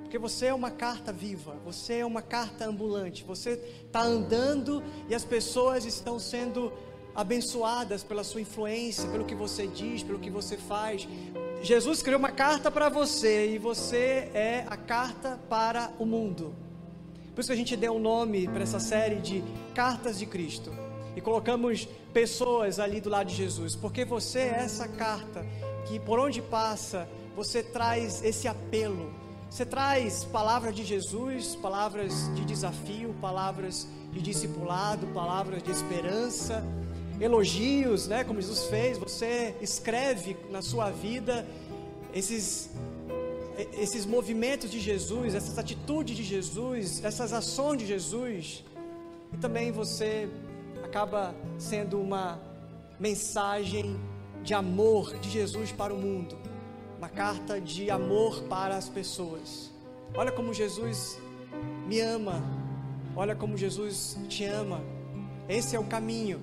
Porque 0.09 0.17
você 0.17 0.47
é 0.47 0.55
uma 0.55 0.71
carta 0.71 1.13
viva, 1.13 1.55
você 1.67 1.97
é 1.97 2.07
uma 2.07 2.23
carta 2.23 2.65
ambulante, 2.65 3.23
você 3.25 3.61
está 3.85 4.01
andando 4.01 4.83
e 5.07 5.15
as 5.15 5.23
pessoas 5.23 5.85
estão 5.85 6.19
sendo 6.19 6.73
abençoadas 7.15 8.03
pela 8.03 8.25
sua 8.25 8.41
influência, 8.41 9.07
pelo 9.11 9.27
que 9.27 9.35
você 9.35 9.67
diz, 9.67 10.03
pelo 10.03 10.19
que 10.19 10.31
você 10.31 10.57
faz. 10.57 11.07
Jesus 11.61 12.01
criou 12.01 12.19
uma 12.19 12.31
carta 12.31 12.71
para 12.71 12.89
você 12.89 13.51
e 13.53 13.59
você 13.59 14.31
é 14.33 14.65
a 14.67 14.79
carta 14.79 15.39
para 15.47 15.93
o 15.99 16.07
mundo. 16.07 16.55
Por 17.35 17.43
isso 17.43 17.49
que 17.49 17.53
a 17.53 17.57
gente 17.57 17.77
deu 17.77 17.93
um 17.93 18.01
nome 18.01 18.49
para 18.49 18.63
essa 18.63 18.81
série 18.81 19.17
de 19.17 19.45
Cartas 19.75 20.19
de 20.19 20.25
Cristo 20.25 20.73
e 21.15 21.21
colocamos 21.21 21.87
pessoas 22.15 22.81
ali 22.81 22.99
do 22.99 23.11
lado 23.11 23.27
de 23.27 23.35
Jesus, 23.35 23.77
porque 23.77 24.07
você 24.07 24.39
é 24.39 24.61
essa 24.61 24.89
carta 24.89 25.45
que 25.87 26.01
por 26.01 26.19
onde 26.19 26.41
passa 26.41 27.07
você 27.37 27.63
traz 27.63 28.25
esse 28.25 28.49
apelo 28.49 29.28
você 29.51 29.65
traz 29.65 30.25
palavras 30.25 30.75
de 30.75 30.85
Jesus, 30.85 31.57
palavras 31.57 32.33
de 32.35 32.45
desafio, 32.45 33.15
palavras 33.21 33.89
de 34.13 34.21
discipulado, 34.21 35.07
palavras 35.09 35.63
de 35.63 35.71
esperança, 35.71 36.63
elogios, 37.19 38.07
né, 38.07 38.25
como 38.25 38.41
Jesus 38.41 38.67
fez. 38.69 38.99
Você 38.99 39.57
escreve 39.61 40.37
na 40.51 40.63
sua 40.63 40.91
vida 40.91 41.47
esses 42.15 42.71
esses 43.77 44.07
movimentos 44.07 44.71
de 44.71 44.79
Jesus, 44.79 45.35
essas 45.35 45.59
atitudes 45.59 46.17
de 46.17 46.23
Jesus, 46.23 47.03
essas 47.03 47.33
ações 47.33 47.81
de 47.81 47.87
Jesus. 47.87 48.65
E 49.33 49.37
também 49.37 49.73
você 49.73 50.29
acaba 50.85 51.35
sendo 51.59 52.01
uma 52.01 52.41
mensagem 53.01 53.99
de 54.45 54.55
amor 54.55 55.19
de 55.19 55.29
Jesus 55.29 55.73
para 55.73 55.93
o 55.93 55.99
mundo 55.99 56.48
uma 56.99 57.09
carta 57.09 57.61
de 57.61 57.91
amor 57.93 58.43
para 58.43 58.77
as 58.77 58.89
pessoas. 58.89 59.71
Olha 60.17 60.33
como 60.33 60.53
Jesus 60.53 61.17
me 61.87 62.01
ama, 62.01 62.43
olha 63.15 63.37
como 63.37 63.57
Jesus 63.57 64.19
te 64.29 64.45
ama. 64.45 64.81
Esse 65.49 65.77
é 65.77 65.79
o 65.79 65.85
caminho. 65.85 66.43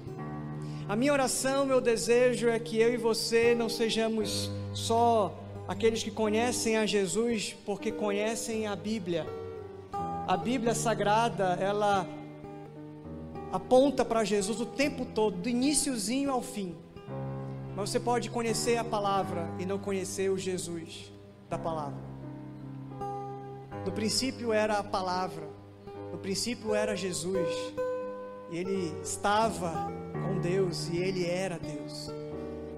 A 0.88 0.96
minha 0.96 1.12
oração, 1.12 1.66
meu 1.66 1.82
desejo 1.82 2.48
é 2.48 2.58
que 2.58 2.80
eu 2.80 2.94
e 2.94 2.96
você 2.96 3.54
não 3.54 3.68
sejamos 3.68 4.50
só 4.74 5.38
aqueles 5.68 6.02
que 6.02 6.12
conhecem 6.12 6.78
a 6.78 6.86
Jesus 6.86 7.54
porque 7.66 7.92
conhecem 7.92 8.66
a 8.66 8.78
Bíblia. 8.78 9.28
A 10.26 10.38
Bíblia 10.38 10.74
Sagrada, 10.74 11.58
ela 11.60 12.08
aponta 13.52 14.06
para 14.06 14.24
Jesus 14.24 14.62
o 14.62 14.66
tempo 14.66 15.06
todo, 15.06 15.36
do 15.36 15.50
iníciozinho 15.50 16.32
ao 16.32 16.42
fim. 16.42 16.78
Mas 17.76 17.90
você 17.90 18.00
pode 18.00 18.30
conhecer 18.30 18.78
a 18.78 18.84
palavra 18.86 19.54
e 19.60 19.66
não 19.66 19.78
conhecer 19.78 20.32
o 20.32 20.38
Jesus 20.38 21.12
da 21.50 21.58
palavra. 21.58 22.00
No 23.86 23.92
princípio 23.92 24.54
era 24.54 24.80
a 24.80 24.84
palavra, 24.84 25.48
no 26.12 26.18
princípio 26.18 26.74
era 26.74 26.96
Jesus, 26.96 27.50
e 28.50 28.58
ele 28.58 28.94
estava 29.04 29.92
com 30.14 30.40
Deus 30.40 30.88
e 30.88 30.98
ele 30.98 31.26
era 31.26 31.60
Deus. 31.60 32.10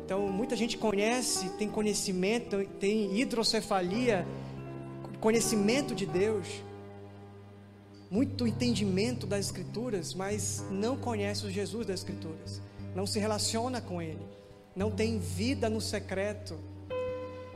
Então, 0.03 0.27
muita 0.29 0.55
gente 0.55 0.77
conhece, 0.77 1.49
tem 1.51 1.69
conhecimento, 1.69 2.65
tem 2.79 3.19
hidrocefalia, 3.19 4.27
conhecimento 5.21 5.93
de 5.93 6.07
Deus, 6.07 6.47
muito 8.09 8.47
entendimento 8.47 9.27
das 9.27 9.45
Escrituras, 9.45 10.13
mas 10.13 10.65
não 10.71 10.97
conhece 10.97 11.45
o 11.45 11.51
Jesus 11.51 11.85
das 11.85 11.99
Escrituras, 11.99 12.61
não 12.95 13.05
se 13.05 13.19
relaciona 13.19 13.79
com 13.79 14.01
Ele 14.01 14.36
não 14.77 14.91
tem 14.91 15.17
vida 15.17 15.67
no 15.71 15.81
secreto. 15.81 16.55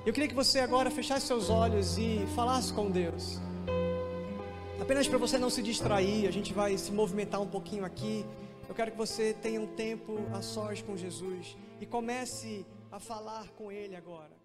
Eu 0.04 0.12
queria 0.12 0.28
que 0.28 0.34
você 0.34 0.60
agora 0.60 0.90
fechasse 0.90 1.28
seus 1.28 1.52
olhos 1.52 1.96
e 1.96 2.26
falasse 2.36 2.74
com 2.74 2.90
Deus. 2.90 3.40
Apenas 4.82 5.08
para 5.08 5.20
você 5.20 5.38
não 5.38 5.52
se 5.52 5.62
distrair, 5.62 6.28
a 6.28 6.32
gente 6.32 6.52
vai 6.52 6.76
se 6.80 6.92
movimentar 6.92 7.40
um 7.40 7.48
pouquinho 7.48 7.86
aqui. 7.86 8.26
Eu 8.68 8.74
quero 8.74 8.90
que 8.90 8.98
você 8.98 9.36
tenha 9.40 9.62
um 9.62 9.68
tempo 9.68 10.18
a 10.34 10.42
sós 10.42 10.82
com 10.82 10.98
Jesus 10.98 11.56
e 11.80 11.86
comece 11.86 12.66
a 12.92 13.00
falar 13.00 13.48
com 13.50 13.72
Ele 13.72 13.96
agora. 13.96 14.41